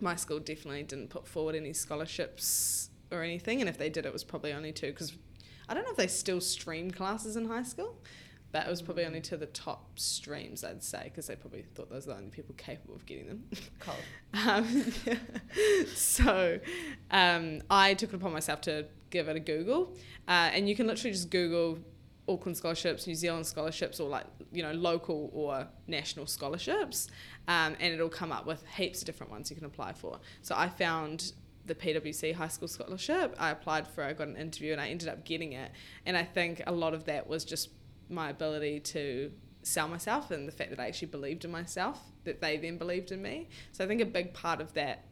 my 0.00 0.16
school 0.16 0.38
definitely 0.38 0.84
didn't 0.84 1.08
put 1.08 1.26
forward 1.26 1.54
any 1.54 1.72
scholarships 1.72 2.90
or 3.10 3.22
anything, 3.22 3.60
and 3.60 3.68
if 3.68 3.78
they 3.78 3.88
did, 3.88 4.06
it 4.06 4.12
was 4.12 4.22
probably 4.22 4.52
only 4.52 4.72
two 4.72 4.88
because 4.88 5.14
I 5.68 5.74
don't 5.74 5.84
know 5.84 5.90
if 5.90 5.96
they 5.96 6.06
still 6.06 6.40
stream 6.40 6.90
classes 6.90 7.36
in 7.36 7.46
high 7.46 7.62
school, 7.62 7.96
but 8.52 8.66
it 8.66 8.70
was 8.70 8.80
probably 8.80 9.04
only 9.04 9.20
to 9.22 9.36
the 9.36 9.46
top 9.46 9.98
streams, 9.98 10.64
I'd 10.64 10.82
say, 10.82 11.04
because 11.04 11.26
they 11.26 11.36
probably 11.36 11.62
thought 11.74 11.90
those 11.90 12.06
were 12.06 12.14
the 12.14 12.18
only 12.18 12.30
people 12.30 12.54
capable 12.56 12.94
of 12.94 13.04
getting 13.04 13.26
them. 13.26 13.44
Cold. 13.80 13.98
Um, 14.46 14.92
yeah. 15.04 15.14
So 15.94 16.58
um, 17.10 17.62
I 17.70 17.94
took 17.94 18.10
it 18.10 18.16
upon 18.16 18.32
myself 18.32 18.60
to 18.62 18.86
give 19.10 19.28
it 19.28 19.36
a 19.36 19.40
Google, 19.40 19.96
uh, 20.26 20.50
and 20.52 20.68
you 20.68 20.76
can 20.76 20.86
literally 20.86 21.12
just 21.12 21.30
Google 21.30 21.78
Auckland 22.28 22.56
scholarships, 22.56 23.06
New 23.06 23.14
Zealand 23.14 23.46
scholarships, 23.46 24.00
or 24.00 24.08
like 24.08 24.26
you 24.52 24.62
know 24.62 24.72
local 24.72 25.30
or 25.32 25.66
national 25.86 26.26
scholarships, 26.26 27.08
um, 27.48 27.76
and 27.80 27.94
it'll 27.94 28.08
come 28.08 28.32
up 28.32 28.46
with 28.46 28.64
heaps 28.66 29.00
of 29.00 29.06
different 29.06 29.32
ones 29.32 29.50
you 29.50 29.56
can 29.56 29.64
apply 29.64 29.92
for. 29.92 30.18
So 30.42 30.54
I 30.56 30.68
found 30.68 31.32
the 31.64 31.74
PwC 31.74 32.34
High 32.34 32.48
School 32.48 32.68
Scholarship. 32.68 33.34
I 33.38 33.50
applied 33.50 33.86
for, 33.86 34.02
I 34.02 34.12
got 34.12 34.28
an 34.28 34.36
interview, 34.36 34.72
and 34.72 34.80
I 34.80 34.88
ended 34.88 35.08
up 35.08 35.24
getting 35.24 35.52
it. 35.52 35.70
And 36.06 36.16
I 36.16 36.24
think 36.24 36.62
a 36.66 36.72
lot 36.72 36.94
of 36.94 37.04
that 37.04 37.28
was 37.28 37.44
just 37.44 37.70
my 38.08 38.30
ability 38.30 38.80
to 38.80 39.30
sell 39.62 39.86
myself 39.86 40.30
and 40.30 40.48
the 40.48 40.52
fact 40.52 40.70
that 40.70 40.80
I 40.80 40.86
actually 40.86 41.08
believed 41.08 41.44
in 41.44 41.50
myself, 41.50 42.00
that 42.24 42.40
they 42.40 42.56
then 42.56 42.78
believed 42.78 43.12
in 43.12 43.22
me. 43.22 43.48
So 43.72 43.84
I 43.84 43.86
think 43.86 44.00
a 44.00 44.06
big 44.06 44.32
part 44.32 44.60
of 44.60 44.72
that 44.74 45.04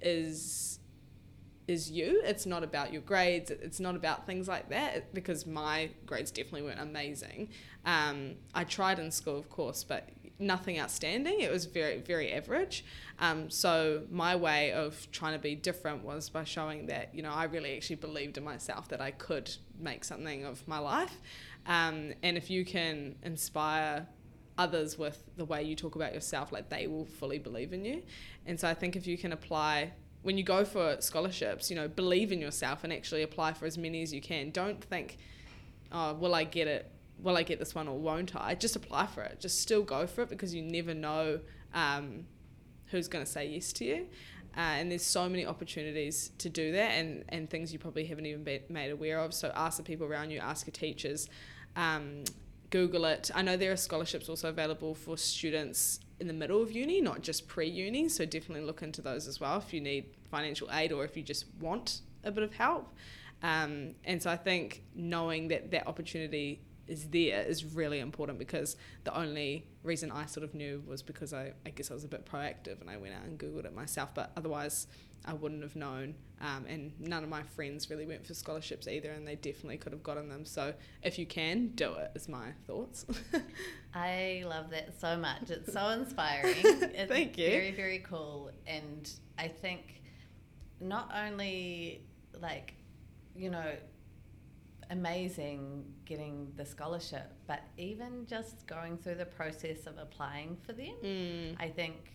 is 0.00 0.79
is 1.68 1.90
you. 1.90 2.20
It's 2.24 2.46
not 2.46 2.64
about 2.64 2.92
your 2.92 3.02
grades. 3.02 3.50
It's 3.50 3.80
not 3.80 3.94
about 3.96 4.26
things 4.26 4.48
like 4.48 4.70
that 4.70 5.14
because 5.14 5.46
my 5.46 5.90
grades 6.06 6.30
definitely 6.30 6.62
weren't 6.62 6.80
amazing. 6.80 7.50
Um, 7.84 8.36
I 8.54 8.64
tried 8.64 8.98
in 8.98 9.10
school, 9.10 9.38
of 9.38 9.48
course, 9.48 9.84
but 9.84 10.08
nothing 10.40 10.80
outstanding. 10.80 11.40
It 11.40 11.50
was 11.50 11.66
very, 11.66 12.00
very 12.00 12.32
average. 12.32 12.84
Um, 13.18 13.50
so 13.50 14.02
my 14.10 14.34
way 14.34 14.72
of 14.72 15.10
trying 15.12 15.34
to 15.34 15.38
be 15.38 15.54
different 15.54 16.02
was 16.02 16.30
by 16.30 16.44
showing 16.44 16.86
that 16.86 17.14
you 17.14 17.22
know 17.22 17.30
I 17.30 17.44
really 17.44 17.76
actually 17.76 17.96
believed 17.96 18.38
in 18.38 18.44
myself 18.44 18.88
that 18.88 19.00
I 19.00 19.10
could 19.10 19.54
make 19.78 20.04
something 20.04 20.44
of 20.44 20.66
my 20.66 20.78
life. 20.78 21.20
Um, 21.66 22.14
and 22.22 22.36
if 22.36 22.50
you 22.50 22.64
can 22.64 23.16
inspire 23.22 24.06
others 24.58 24.98
with 24.98 25.22
the 25.36 25.44
way 25.44 25.62
you 25.62 25.76
talk 25.76 25.94
about 25.94 26.14
yourself, 26.14 26.52
like 26.52 26.68
they 26.68 26.86
will 26.86 27.04
fully 27.04 27.38
believe 27.38 27.72
in 27.72 27.84
you. 27.84 28.02
And 28.46 28.58
so 28.58 28.68
I 28.68 28.74
think 28.74 28.96
if 28.96 29.06
you 29.06 29.16
can 29.16 29.32
apply 29.32 29.92
when 30.22 30.36
you 30.36 30.44
go 30.44 30.64
for 30.64 30.96
scholarships, 31.00 31.70
you 31.70 31.76
know, 31.76 31.88
believe 31.88 32.32
in 32.32 32.40
yourself 32.40 32.84
and 32.84 32.92
actually 32.92 33.22
apply 33.22 33.52
for 33.52 33.66
as 33.66 33.78
many 33.78 34.02
as 34.02 34.12
you 34.12 34.20
can. 34.20 34.50
Don't 34.50 34.82
think, 34.82 35.18
oh, 35.92 36.14
will 36.14 36.34
I 36.34 36.44
get 36.44 36.68
it? 36.68 36.90
Will 37.22 37.36
I 37.36 37.42
get 37.42 37.58
this 37.58 37.74
one 37.74 37.88
or 37.88 37.98
won't 37.98 38.34
I? 38.36 38.54
Just 38.54 38.76
apply 38.76 39.06
for 39.06 39.22
it. 39.22 39.40
Just 39.40 39.60
still 39.60 39.82
go 39.82 40.06
for 40.06 40.22
it 40.22 40.28
because 40.28 40.54
you 40.54 40.62
never 40.62 40.94
know 40.94 41.40
um, 41.74 42.26
who's 42.86 43.08
going 43.08 43.24
to 43.24 43.30
say 43.30 43.48
yes 43.48 43.72
to 43.74 43.84
you. 43.84 44.06
Uh, 44.56 44.60
and 44.60 44.90
there's 44.90 45.04
so 45.04 45.28
many 45.28 45.46
opportunities 45.46 46.32
to 46.38 46.48
do 46.48 46.72
that 46.72 46.90
and, 46.92 47.24
and 47.28 47.48
things 47.48 47.72
you 47.72 47.78
probably 47.78 48.04
haven't 48.04 48.26
even 48.26 48.42
been 48.42 48.60
made 48.68 48.90
aware 48.90 49.20
of. 49.20 49.32
So 49.32 49.52
ask 49.54 49.76
the 49.76 49.84
people 49.84 50.06
around 50.06 50.30
you, 50.30 50.40
ask 50.40 50.66
your 50.66 50.72
teachers, 50.72 51.28
um, 51.76 52.24
Google 52.70 53.04
it. 53.04 53.30
I 53.34 53.42
know 53.42 53.56
there 53.56 53.72
are 53.72 53.76
scholarships 53.76 54.28
also 54.28 54.48
available 54.48 54.94
for 54.94 55.16
students 55.16 56.00
in 56.20 56.26
the 56.26 56.32
middle 56.32 56.62
of 56.62 56.70
uni, 56.72 57.00
not 57.00 57.22
just 57.22 57.48
pre 57.48 57.68
uni. 57.68 58.08
So 58.08 58.24
definitely 58.24 58.64
look 58.66 58.82
into 58.82 59.02
those 59.02 59.26
as 59.26 59.40
well 59.40 59.58
if 59.58 59.72
you 59.72 59.80
need 59.80 60.06
financial 60.30 60.68
aid 60.72 60.92
or 60.92 61.04
if 61.04 61.16
you 61.16 61.22
just 61.22 61.46
want 61.60 62.02
a 62.24 62.30
bit 62.30 62.44
of 62.44 62.52
help. 62.54 62.92
Um, 63.42 63.94
and 64.04 64.22
so 64.22 64.30
I 64.30 64.36
think 64.36 64.82
knowing 64.94 65.48
that 65.48 65.70
that 65.70 65.86
opportunity 65.86 66.60
is 66.90 67.08
there 67.08 67.42
is 67.42 67.64
really 67.64 68.00
important 68.00 68.38
because 68.38 68.76
the 69.04 69.16
only 69.16 69.66
reason 69.84 70.10
I 70.10 70.26
sort 70.26 70.44
of 70.44 70.54
knew 70.54 70.82
was 70.86 71.02
because 71.02 71.32
I, 71.32 71.52
I 71.64 71.70
guess 71.70 71.90
I 71.90 71.94
was 71.94 72.04
a 72.04 72.08
bit 72.08 72.26
proactive 72.26 72.80
and 72.80 72.90
I 72.90 72.96
went 72.96 73.14
out 73.14 73.22
and 73.22 73.38
Googled 73.38 73.64
it 73.64 73.74
myself. 73.74 74.10
But 74.12 74.32
otherwise, 74.36 74.88
I 75.24 75.34
wouldn't 75.34 75.62
have 75.62 75.76
known. 75.76 76.14
Um, 76.40 76.64
and 76.66 76.92
none 76.98 77.22
of 77.22 77.28
my 77.28 77.42
friends 77.42 77.90
really 77.90 78.06
went 78.06 78.26
for 78.26 78.34
scholarships 78.34 78.88
either, 78.88 79.10
and 79.10 79.26
they 79.28 79.36
definitely 79.36 79.76
could 79.76 79.92
have 79.92 80.02
gotten 80.02 80.28
them. 80.28 80.44
So 80.44 80.74
if 81.02 81.18
you 81.18 81.26
can, 81.26 81.68
do 81.68 81.92
it, 81.94 82.10
is 82.14 82.28
my 82.28 82.52
thoughts. 82.66 83.06
I 83.94 84.42
love 84.48 84.70
that 84.70 84.98
so 84.98 85.16
much. 85.16 85.50
It's 85.50 85.72
so 85.72 85.88
inspiring. 85.90 86.56
It's 86.64 87.12
Thank 87.12 87.38
you. 87.38 87.50
Very, 87.50 87.72
very 87.72 87.98
cool. 88.00 88.50
And 88.66 89.08
I 89.38 89.48
think 89.48 90.02
not 90.80 91.12
only 91.14 92.02
like, 92.40 92.74
you 93.36 93.50
know, 93.50 93.72
amazing 94.90 95.84
getting 96.04 96.52
the 96.56 96.64
scholarship, 96.64 97.32
but 97.46 97.62
even 97.78 98.26
just 98.26 98.66
going 98.66 98.98
through 98.98 99.14
the 99.14 99.24
process 99.24 99.86
of 99.86 99.96
applying 99.98 100.56
for 100.66 100.72
them. 100.72 100.94
mm. 101.02 101.56
I 101.58 101.68
think 101.68 102.12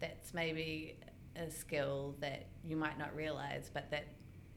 that's 0.00 0.34
maybe 0.34 0.96
a 1.36 1.50
skill 1.50 2.16
that 2.20 2.46
you 2.64 2.76
might 2.76 2.98
not 2.98 3.14
realize, 3.16 3.70
but 3.72 3.90
that 3.90 4.06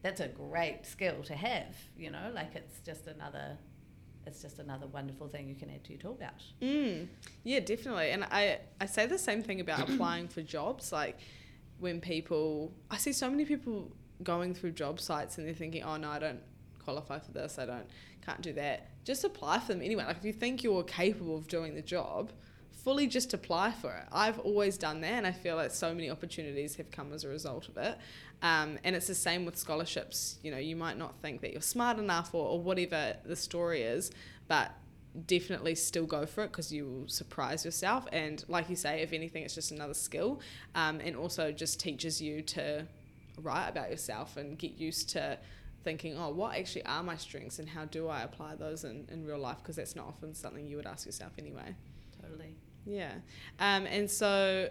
that's 0.02 0.20
a 0.20 0.28
great 0.28 0.84
skill 0.84 1.22
to 1.24 1.34
have. 1.34 1.76
You 1.96 2.10
know, 2.10 2.30
like 2.34 2.54
it's 2.54 2.80
just 2.80 3.06
another, 3.06 3.56
it's 4.26 4.42
just 4.42 4.58
another 4.58 4.86
wonderful 4.88 5.28
thing 5.28 5.48
you 5.48 5.54
can 5.54 5.70
add 5.70 5.84
to 5.84 5.92
your 5.92 6.00
tool 6.00 6.14
belt. 6.14 6.42
Mm, 6.60 7.06
yeah, 7.44 7.60
definitely. 7.60 8.10
And 8.10 8.24
I, 8.24 8.58
I 8.80 8.86
say 8.86 9.06
the 9.06 9.18
same 9.18 9.42
thing 9.42 9.60
about 9.60 9.88
applying 9.88 10.28
for 10.28 10.42
jobs. 10.42 10.92
Like 10.92 11.18
when 11.78 12.00
people, 12.00 12.72
I 12.90 12.96
see 12.98 13.12
so 13.12 13.30
many 13.30 13.44
people 13.44 13.92
going 14.22 14.54
through 14.54 14.72
job 14.72 15.00
sites 15.00 15.38
and 15.38 15.46
they're 15.46 15.54
thinking, 15.54 15.84
oh 15.84 15.96
no, 15.96 16.10
I 16.10 16.18
don't 16.18 16.40
qualify 16.84 17.18
for 17.18 17.32
this. 17.32 17.58
I 17.58 17.66
don't, 17.66 17.86
can't 18.24 18.42
do 18.42 18.52
that. 18.54 18.88
Just 19.04 19.24
apply 19.24 19.60
for 19.60 19.72
them 19.72 19.82
anyway. 19.82 20.04
Like 20.04 20.18
if 20.18 20.24
you 20.24 20.32
think 20.32 20.62
you're 20.62 20.82
capable 20.84 21.36
of 21.36 21.48
doing 21.48 21.74
the 21.74 21.82
job, 21.82 22.30
fully 22.84 23.06
just 23.06 23.32
apply 23.32 23.72
for 23.72 23.92
it. 23.92 24.04
I've 24.10 24.38
always 24.40 24.76
done 24.76 25.00
that, 25.02 25.12
and 25.12 25.26
I 25.26 25.32
feel 25.32 25.56
like 25.56 25.70
so 25.70 25.94
many 25.94 26.10
opportunities 26.10 26.76
have 26.76 26.90
come 26.90 27.12
as 27.12 27.24
a 27.24 27.28
result 27.28 27.68
of 27.68 27.76
it. 27.76 27.96
Um, 28.42 28.78
and 28.82 28.96
it's 28.96 29.06
the 29.06 29.14
same 29.14 29.44
with 29.44 29.56
scholarships. 29.56 30.38
You 30.42 30.50
know, 30.50 30.58
you 30.58 30.74
might 30.74 30.98
not 30.98 31.20
think 31.22 31.40
that 31.42 31.52
you're 31.52 31.60
smart 31.60 31.98
enough 31.98 32.34
or, 32.34 32.46
or 32.48 32.60
whatever 32.60 33.16
the 33.24 33.36
story 33.36 33.82
is, 33.82 34.10
but 34.48 34.72
definitely 35.26 35.74
still 35.74 36.06
go 36.06 36.26
for 36.26 36.42
it 36.42 36.48
because 36.48 36.72
you 36.72 36.86
will 36.86 37.08
surprise 37.08 37.64
yourself. 37.64 38.06
And 38.12 38.44
like 38.48 38.68
you 38.68 38.76
say, 38.76 39.02
if 39.02 39.12
anything, 39.12 39.44
it's 39.44 39.54
just 39.54 39.70
another 39.70 39.94
skill, 39.94 40.40
um, 40.74 41.00
and 41.00 41.14
also 41.14 41.52
just 41.52 41.78
teaches 41.78 42.20
you 42.20 42.42
to 42.42 42.86
write 43.40 43.68
about 43.68 43.90
yourself 43.90 44.36
and 44.36 44.58
get 44.58 44.72
used 44.72 45.08
to 45.10 45.38
thinking, 45.82 46.16
oh, 46.18 46.30
what 46.30 46.56
actually 46.56 46.84
are 46.84 47.02
my 47.02 47.16
strengths 47.16 47.58
and 47.58 47.68
how 47.68 47.84
do 47.84 48.08
I 48.08 48.22
apply 48.22 48.54
those 48.56 48.84
in, 48.84 49.06
in 49.10 49.24
real 49.26 49.38
life? 49.38 49.58
Because 49.62 49.76
that's 49.76 49.96
not 49.96 50.06
often 50.06 50.34
something 50.34 50.66
you 50.66 50.76
would 50.76 50.86
ask 50.86 51.06
yourself 51.06 51.32
anyway. 51.38 51.74
Totally. 52.20 52.54
Yeah. 52.86 53.12
Um, 53.58 53.86
and 53.86 54.10
so 54.10 54.68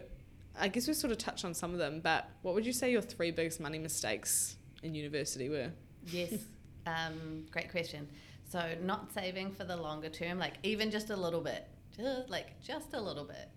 I 0.60 0.68
guess 0.68 0.88
we 0.88 0.94
sort 0.94 1.12
of 1.12 1.18
touched 1.18 1.46
on 1.46 1.54
some 1.54 1.72
of 1.72 1.78
them, 1.78 2.02
but 2.02 2.30
what 2.42 2.56
would 2.56 2.66
you 2.66 2.74
say 2.74 2.92
your 2.92 3.02
three 3.02 3.32
biggest 3.32 3.60
money 3.60 3.80
mistakes 3.80 4.58
in 4.84 4.96
university 4.96 5.50
were? 5.50 5.72
Yes. 6.08 6.34
um, 6.86 7.46
great 7.52 7.72
question. 7.72 8.08
So 8.50 8.76
not 8.84 9.14
saving 9.14 9.52
for 9.52 9.64
the 9.64 9.78
longer 9.78 10.10
term, 10.10 10.38
like 10.38 10.56
even 10.64 10.92
just 10.92 11.10
a 11.10 11.16
little 11.16 11.42
bit, 11.42 11.68
just 11.96 12.30
like 12.30 12.62
just 12.62 12.94
a 12.94 13.00
little 13.00 13.24
bit. 13.24 13.50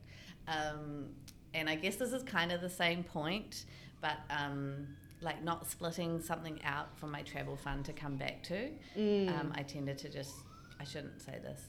Um, 0.47 1.09
and 1.53 1.69
I 1.69 1.75
guess 1.75 1.97
this 1.97 2.13
is 2.13 2.23
kind 2.23 2.53
of 2.53 2.61
the 2.61 2.71
same 2.71 3.03
point, 3.03 3.65
but 4.01 4.19
um, 4.31 4.87
like 5.25 5.43
not 5.43 5.69
splitting 5.69 6.21
something 6.21 6.61
out 6.65 6.97
from 6.99 7.11
my 7.11 7.23
travel 7.23 7.57
fund 7.57 7.85
to 7.87 7.93
come 7.93 8.17
back 8.17 8.43
to. 8.45 8.71
Mm. 8.97 9.41
Um, 9.41 9.53
I 9.57 9.63
tended 9.63 9.99
to 9.99 10.09
just, 10.09 10.35
I 10.79 10.85
shouldn't 10.85 11.21
say 11.21 11.39
this. 11.43 11.61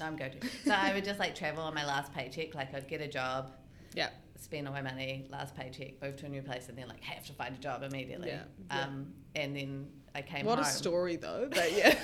No, 0.00 0.06
I'm 0.06 0.16
going 0.16 0.32
to. 0.32 0.48
So 0.64 0.72
I 0.72 0.94
would 0.94 1.04
just 1.04 1.18
like 1.18 1.34
travel 1.34 1.62
on 1.62 1.74
my 1.74 1.84
last 1.84 2.12
paycheck. 2.14 2.54
Like 2.54 2.74
I'd 2.74 2.88
get 2.88 3.00
a 3.00 3.08
job, 3.08 3.52
yeah. 3.94 4.08
spend 4.40 4.66
all 4.66 4.72
my 4.72 4.82
money, 4.82 5.26
last 5.30 5.54
paycheck, 5.56 6.00
move 6.02 6.16
to 6.16 6.26
a 6.26 6.28
new 6.28 6.42
place, 6.42 6.68
and 6.68 6.78
then 6.78 6.88
like 6.88 7.02
have 7.02 7.26
to 7.26 7.32
find 7.32 7.54
a 7.54 7.58
job 7.58 7.82
immediately. 7.82 8.28
Yeah, 8.28 8.42
yeah. 8.70 8.80
Um, 8.84 9.12
and 9.34 9.54
then 9.56 9.88
I 10.14 10.22
came 10.22 10.46
What 10.46 10.58
home. 10.58 10.66
a 10.66 10.70
story, 10.70 11.16
though. 11.16 11.48
But 11.50 11.72
yeah. 11.76 11.98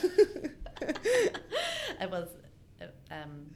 it 2.01 2.11
was, 2.11 2.29
um, 3.11 3.47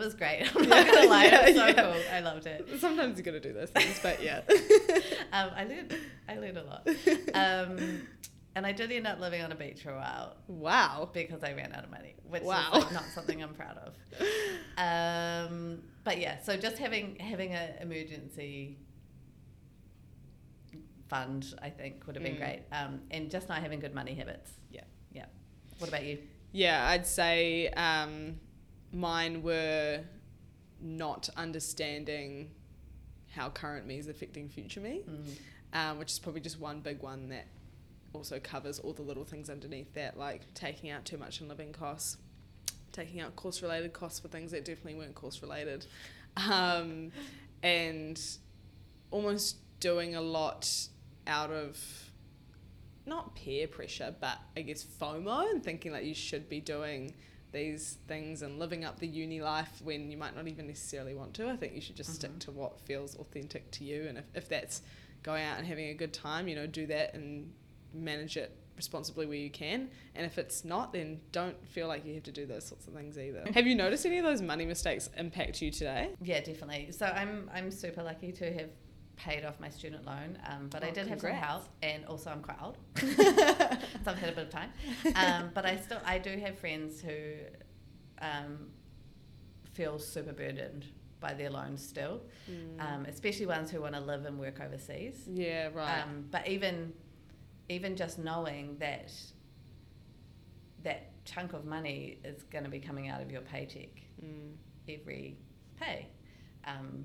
it 0.00 0.04
was 0.04 0.14
great. 0.14 0.48
I'm 0.56 0.68
not 0.68 0.86
gonna 0.86 1.08
lie, 1.08 1.26
it 1.26 1.46
was 1.46 1.54
so 1.56 1.66
Yeah, 1.66 1.74
yeah. 1.74 1.92
cool. 1.92 2.02
I 2.12 2.20
loved 2.20 2.46
it. 2.46 2.68
Sometimes 2.80 3.18
you 3.18 3.24
got 3.24 3.32
to 3.32 3.40
do 3.40 3.52
those 3.52 3.70
things, 3.70 3.98
but 4.02 4.22
yeah. 4.22 4.42
Um, 5.32 5.50
I 5.56 5.64
learned, 5.64 5.96
I 6.28 6.36
learned 6.38 6.58
a 6.58 6.62
lot. 6.64 6.88
Um, 7.34 8.02
and 8.54 8.64
I 8.66 8.72
did 8.72 8.90
end 8.90 9.06
up 9.06 9.20
living 9.20 9.42
on 9.42 9.52
a 9.52 9.54
beach 9.54 9.82
for 9.82 9.90
a 9.90 9.96
while 9.96 10.36
wow. 10.48 11.10
because 11.12 11.42
I 11.44 11.52
ran 11.52 11.72
out 11.74 11.84
of 11.84 11.90
money, 11.90 12.14
which 12.24 12.42
Wow. 12.42 12.70
is 12.74 12.84
like 12.84 12.92
not 12.92 13.04
something 13.14 13.42
I'm 13.42 13.52
proud 13.54 13.76
of. 13.78 13.94
Um, 14.78 15.82
but 16.04 16.18
yeah, 16.18 16.40
so 16.42 16.56
just 16.56 16.78
having 16.78 17.16
having 17.18 17.52
an 17.52 17.74
emergency 17.82 18.78
fund, 21.08 21.54
I 21.62 21.70
think, 21.70 22.06
would 22.06 22.16
have 22.16 22.24
been 22.24 22.34
Mm. 22.36 22.38
great. 22.38 22.62
Um, 22.72 23.00
and 23.10 23.30
just 23.30 23.48
not 23.48 23.58
having 23.58 23.78
good 23.80 23.94
money 23.94 24.14
habits. 24.14 24.52
Yeah. 24.70 24.84
Yeah. 25.12 25.26
What 25.78 25.88
about 25.88 26.04
you? 26.04 26.18
Yeah, 26.52 26.88
I'd 26.88 27.06
say 27.06 27.68
um, 27.70 28.40
mine 28.92 29.42
were 29.42 30.00
not 30.80 31.28
understanding 31.36 32.50
how 33.34 33.50
current 33.50 33.86
me 33.86 33.98
is 33.98 34.08
affecting 34.08 34.48
future 34.48 34.80
me, 34.80 35.02
Mm. 35.08 35.36
um, 35.72 35.98
which 35.98 36.12
is 36.12 36.18
probably 36.18 36.40
just 36.40 36.58
one 36.60 36.80
big 36.80 37.02
one 37.02 37.28
that 37.28 37.46
also 38.12 38.38
covers 38.40 38.78
all 38.78 38.92
the 38.92 39.02
little 39.02 39.24
things 39.24 39.50
underneath 39.50 39.92
that, 39.94 40.16
like 40.18 40.42
taking 40.54 40.90
out 40.90 41.04
too 41.04 41.18
much 41.18 41.40
in 41.40 41.48
living 41.48 41.72
costs, 41.72 42.16
taking 42.92 43.20
out 43.20 43.36
course 43.36 43.60
related 43.62 43.92
costs 43.92 44.20
for 44.20 44.28
things 44.28 44.52
that 44.52 44.64
definitely 44.64 44.94
weren't 44.94 45.14
course 45.14 45.42
related, 45.42 45.86
um, 46.36 47.10
and 47.62 48.20
almost 49.10 49.56
doing 49.80 50.14
a 50.14 50.20
lot 50.20 50.88
out 51.26 51.50
of 51.50 51.78
not 53.04 53.34
peer 53.36 53.68
pressure, 53.68 54.14
but 54.20 54.38
I 54.56 54.62
guess 54.62 54.82
FOMO 54.84 55.50
and 55.50 55.62
thinking 55.62 55.92
like 55.92 56.04
you 56.04 56.14
should 56.14 56.48
be 56.48 56.60
doing 56.60 57.14
these 57.56 57.96
things 58.06 58.42
and 58.42 58.58
living 58.58 58.84
up 58.84 58.98
the 59.00 59.06
uni 59.06 59.40
life 59.40 59.80
when 59.82 60.10
you 60.10 60.16
might 60.18 60.36
not 60.36 60.46
even 60.46 60.66
necessarily 60.66 61.14
want 61.14 61.32
to. 61.34 61.48
I 61.48 61.56
think 61.56 61.74
you 61.74 61.80
should 61.80 61.96
just 61.96 62.14
stick 62.14 62.30
Mhm. 62.32 62.40
to 62.40 62.50
what 62.52 62.78
feels 62.82 63.16
authentic 63.16 63.70
to 63.72 63.84
you. 63.84 64.06
And 64.08 64.18
if, 64.18 64.24
if 64.34 64.48
that's 64.48 64.82
going 65.22 65.42
out 65.42 65.58
and 65.58 65.66
having 65.66 65.88
a 65.88 65.94
good 65.94 66.12
time, 66.12 66.48
you 66.48 66.54
know, 66.54 66.66
do 66.66 66.86
that 66.86 67.14
and 67.14 67.50
manage 67.94 68.36
it 68.36 68.52
responsibly 68.76 69.24
where 69.24 69.38
you 69.38 69.48
can. 69.48 69.88
And 70.14 70.26
if 70.26 70.36
it's 70.36 70.62
not, 70.62 70.92
then 70.92 71.20
don't 71.32 71.56
feel 71.66 71.88
like 71.88 72.04
you 72.04 72.12
have 72.14 72.24
to 72.24 72.32
do 72.32 72.44
those 72.44 72.66
sorts 72.66 72.86
of 72.86 72.92
things 72.92 73.18
either. 73.18 73.42
Have 73.54 73.66
you 73.66 73.74
noticed 73.74 74.04
any 74.04 74.18
of 74.18 74.24
those 74.24 74.42
money 74.42 74.66
mistakes 74.66 75.08
impact 75.16 75.62
you 75.62 75.70
today? 75.70 76.10
Yeah, 76.22 76.40
definitely. 76.40 76.92
So 76.92 77.06
I'm 77.06 77.50
I'm 77.54 77.70
super 77.70 78.02
lucky 78.02 78.32
to 78.32 78.52
have 78.52 78.68
paid 79.16 79.44
off 79.44 79.58
my 79.60 79.68
student 79.70 80.04
loan, 80.04 80.38
um, 80.46 80.68
but 80.70 80.84
I 80.84 80.88
Oh, 80.88 80.92
did 80.92 81.06
have 81.08 81.20
some 81.20 81.30
congrats. 81.30 81.46
help, 81.46 81.64
and 81.82 82.04
also 82.06 82.30
I'm 82.30 82.42
quite 82.42 82.58
old, 82.62 82.76
so 82.96 83.06
I've 84.06 84.18
had 84.18 84.28
a 84.30 84.32
bit 84.32 84.44
of 84.46 84.50
time. 84.50 84.70
Um, 85.14 85.50
but 85.54 85.64
I 85.66 85.76
still 85.76 85.98
I 86.04 86.18
do 86.18 86.36
have 86.38 86.58
friends 86.58 87.00
who 87.00 87.14
um, 88.20 88.68
feel 89.72 89.98
super 89.98 90.32
burdened 90.32 90.84
by 91.18 91.32
their 91.34 91.48
loans 91.50 91.82
still, 91.86 92.20
um, 92.78 93.06
especially 93.06 93.46
ones 93.46 93.70
who 93.70 93.80
want 93.80 93.94
to 93.94 94.00
live 94.00 94.26
and 94.26 94.38
work 94.38 94.60
overseas. 94.60 95.24
yeah, 95.26 95.68
right. 95.72 96.02
Um, 96.02 96.26
but 96.30 96.46
even 96.46 96.92
even 97.68 97.96
just 97.96 98.18
knowing 98.18 98.76
that 98.78 99.10
that 100.82 101.10
chunk 101.24 101.52
of 101.52 101.64
money 101.64 102.18
is 102.24 102.44
going 102.44 102.64
to 102.64 102.70
be 102.70 102.78
coming 102.78 103.08
out 103.08 103.20
of 103.20 103.30
your 103.30 103.40
paycheck 103.42 103.88
Mm. 104.24 104.54
every 104.88 105.36
pay. 105.78 106.06
Um, 106.64 107.04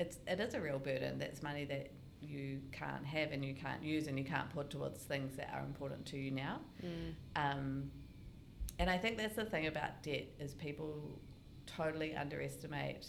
it's 0.00 0.16
it 0.26 0.40
is 0.40 0.54
a 0.54 0.60
real 0.60 0.78
burden. 0.78 1.18
That's 1.18 1.42
money 1.42 1.64
that 1.66 1.90
you 2.22 2.60
can't 2.72 3.04
have 3.04 3.32
and 3.32 3.44
you 3.44 3.54
can't 3.54 3.82
use 3.82 4.06
and 4.06 4.18
you 4.18 4.24
can't 4.24 4.50
put 4.50 4.70
towards 4.70 5.02
things 5.02 5.36
that 5.36 5.50
are 5.54 5.60
important 5.60 6.06
to 6.06 6.16
you 6.16 6.30
now. 6.30 6.60
Mm. 6.84 7.14
Um, 7.36 7.90
and 8.78 8.90
I 8.90 8.96
think 8.98 9.18
that's 9.18 9.36
the 9.36 9.44
thing 9.44 9.66
about 9.66 10.02
debt 10.02 10.26
is 10.38 10.54
people 10.54 11.20
totally 11.66 12.16
underestimate 12.16 13.06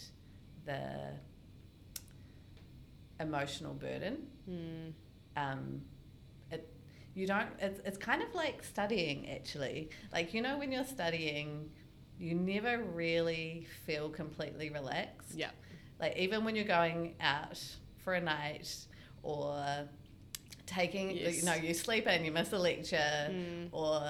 the 0.66 1.14
emotional 3.22 3.74
burden. 3.74 4.28
Mm. 4.50 4.94
Um, 5.38 5.82
it 6.52 6.70
you 7.14 7.26
don't. 7.26 7.50
It's 7.60 7.80
it's 7.86 7.98
kind 7.98 8.22
of 8.22 8.36
like 8.36 8.64
studying 8.64 9.30
actually. 9.30 9.92
Like 10.12 10.34
you 10.34 10.42
know 10.42 10.58
when 10.58 10.74
you're 10.74 10.84
studying, 10.84 11.70
you 12.20 12.36
never 12.36 12.84
really 12.84 13.66
feel 13.86 14.10
completely 14.10 14.70
relaxed. 14.70 15.36
Yeah. 15.36 15.52
Like 16.02 16.18
even 16.18 16.44
when 16.44 16.56
you're 16.56 16.66
going 16.66 17.14
out 17.22 17.64
for 18.00 18.14
a 18.16 18.20
night 18.22 18.68
or 19.24 19.88
taking, 20.66 21.12
Yes. 21.12 21.38
you 21.38 21.44
know, 21.44 21.54
you 21.54 21.74
sleep 21.74 22.08
in, 22.08 22.24
you 22.26 22.32
miss 22.32 22.52
a 22.54 22.58
lecture, 22.58 22.98
Mm. 23.30 23.70
or 23.72 24.02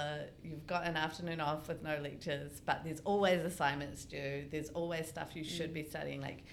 you've 0.44 0.66
got 0.68 0.86
an 0.86 0.96
afternoon 0.96 1.42
off 1.42 1.68
with 1.68 1.82
no 1.84 1.98
lectures, 2.00 2.62
but 2.66 2.84
there's 2.84 3.00
always 3.02 3.42
assignments 3.44 4.06
due. 4.06 4.46
There's 4.50 4.70
always 4.70 5.08
stuff 5.08 5.36
you 5.36 5.44
should 5.44 5.72
Mm. 5.72 5.74
be 5.76 5.84
studying. 5.84 6.22
Like, 6.22 6.44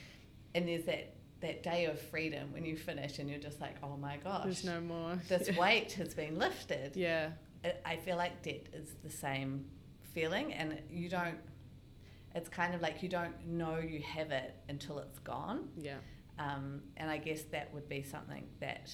and 0.55 0.67
there's 0.69 0.85
that 0.85 1.15
that 1.41 1.63
day 1.63 1.85
of 1.85 2.01
freedom 2.01 2.53
when 2.53 2.65
you 2.65 2.77
finish 2.77 3.21
and 3.21 3.31
you're 3.31 3.39
just 3.39 3.61
like, 3.61 3.77
oh 3.85 3.97
my 3.97 4.17
gosh, 4.17 4.43
There's 4.43 4.65
no 4.65 4.81
more. 4.81 5.15
this 5.29 5.49
weight 5.57 5.93
has 5.93 6.13
been 6.13 6.37
lifted. 6.37 6.97
Yeah. 6.97 7.31
I- 7.65 7.75
I 7.85 7.97
feel 7.99 8.17
like 8.17 8.43
debt 8.43 8.67
is 8.73 8.95
the 9.05 9.11
same 9.11 9.71
feeling, 10.15 10.53
and 10.53 10.83
you 10.91 11.09
don't. 11.09 11.39
It's 12.39 12.49
kind 12.49 12.73
of 12.75 12.81
like 12.81 13.03
you 13.03 13.09
don't 13.09 13.37
know 13.47 13.79
you 13.79 14.01
have 14.03 14.31
it 14.31 14.55
until 14.69 14.99
it's 15.01 15.19
gone. 15.19 15.69
Yeah. 15.77 15.97
Um, 16.39 16.83
and 16.97 17.11
I 17.11 17.19
guess 17.19 17.43
that 17.55 17.73
would 17.75 17.89
be 17.89 18.03
something 18.03 18.45
that 18.61 18.91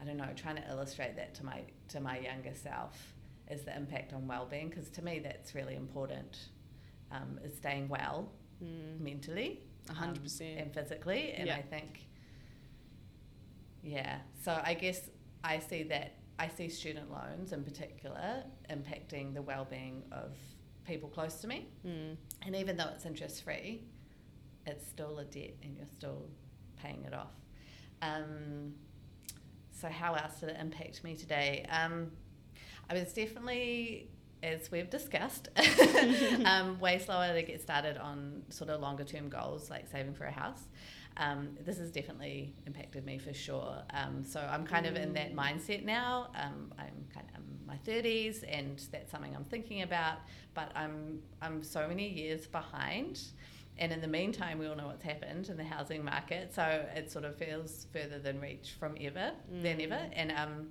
I 0.00 0.04
don't 0.04 0.16
know, 0.16 0.28
trying 0.34 0.56
to 0.56 0.68
illustrate 0.68 1.14
that 1.16 1.34
to 1.36 1.44
my 1.44 1.60
to 1.88 2.00
my 2.00 2.18
younger 2.18 2.52
self 2.54 3.14
is 3.48 3.62
the 3.62 3.74
impact 3.76 4.12
on 4.12 4.26
well-being 4.26 4.68
because 4.70 4.88
to 4.90 5.02
me 5.02 5.20
that's 5.20 5.54
really 5.54 5.76
important. 5.76 6.48
Um, 7.12 7.38
is 7.44 7.56
staying 7.56 7.88
well 7.88 8.28
Mm. 8.62 9.00
mentally, 9.00 9.60
A 9.90 9.94
hundred 9.94 10.18
um, 10.18 10.22
percent. 10.22 10.58
and 10.60 10.72
physically, 10.72 11.32
and 11.32 11.46
Yeah. 11.48 11.56
I 11.56 11.62
think, 11.62 12.06
yeah. 13.82 14.18
So 14.42 14.60
I 14.64 14.74
guess 14.74 15.10
I 15.42 15.58
see 15.58 15.82
that 15.84 16.12
I 16.38 16.48
see 16.48 16.68
student 16.68 17.10
loans 17.10 17.52
in 17.52 17.62
particular 17.64 18.44
impacting 18.70 19.34
the 19.34 19.42
well-being 19.42 20.04
of 20.12 20.32
people 20.86 21.08
close 21.08 21.36
to 21.36 21.46
me. 21.46 21.68
Mm. 21.86 22.16
And 22.44 22.56
even 22.56 22.76
though 22.76 22.88
it's 22.94 23.06
interest 23.06 23.42
free, 23.42 23.82
it's 24.66 24.86
still 24.86 25.18
a 25.18 25.24
debt 25.24 25.54
and 25.62 25.76
you're 25.76 25.86
still 25.86 26.26
paying 26.82 27.04
it 27.04 27.14
off. 27.14 27.32
Um, 28.02 28.74
so, 29.70 29.88
how 29.88 30.14
else 30.14 30.40
did 30.40 30.50
it 30.50 30.56
impact 30.60 31.02
me 31.04 31.16
today? 31.16 31.66
Um, 31.70 32.10
I 32.88 32.94
was 32.94 33.12
definitely, 33.12 34.08
as 34.42 34.70
we've 34.70 34.90
discussed, 34.90 35.48
um, 36.44 36.78
way 36.80 36.98
slower 36.98 37.32
to 37.32 37.42
get 37.42 37.60
started 37.60 37.96
on 37.98 38.42
sort 38.50 38.70
of 38.70 38.80
longer 38.80 39.04
term 39.04 39.28
goals 39.28 39.70
like 39.70 39.90
saving 39.90 40.14
for 40.14 40.24
a 40.24 40.32
house. 40.32 40.68
Um, 41.16 41.50
this 41.64 41.78
has 41.78 41.90
definitely 41.90 42.54
impacted 42.66 43.04
me 43.04 43.18
for 43.18 43.32
sure. 43.32 43.82
Um, 43.90 44.24
so 44.24 44.40
I'm 44.40 44.66
kind 44.66 44.86
of 44.86 44.96
in 44.96 45.12
that 45.14 45.32
Mm. 45.32 45.36
mindset 45.36 45.84
now. 45.84 46.30
Um, 46.34 46.72
I'm 46.78 47.06
kind 47.14 47.26
of 47.30 47.36
in 47.36 47.66
my 47.66 47.76
30s, 47.86 48.42
and 48.48 48.78
that's 48.90 49.10
something 49.12 49.34
I'm 49.34 49.44
thinking 49.44 49.82
about. 49.82 50.18
But 50.54 50.72
I'm 50.74 51.20
I'm 51.40 51.62
so 51.62 51.86
many 51.86 52.08
years 52.08 52.46
behind, 52.46 53.20
and 53.78 53.92
in 53.92 54.00
the 54.00 54.08
meantime, 54.08 54.58
we 54.58 54.66
all 54.66 54.74
know 54.76 54.86
what's 54.88 55.04
happened 55.04 55.48
in 55.48 55.56
the 55.56 55.64
housing 55.64 56.04
market. 56.04 56.52
So 56.54 56.62
it 56.94 57.10
sort 57.12 57.24
of 57.24 57.36
feels 57.36 57.86
further 57.92 58.18
than 58.18 58.40
reach 58.40 58.74
from 58.78 58.96
ever 59.00 59.32
than 59.62 59.78
Mm. 59.78 59.92
ever, 59.92 60.00
and 60.14 60.32
um, 60.32 60.68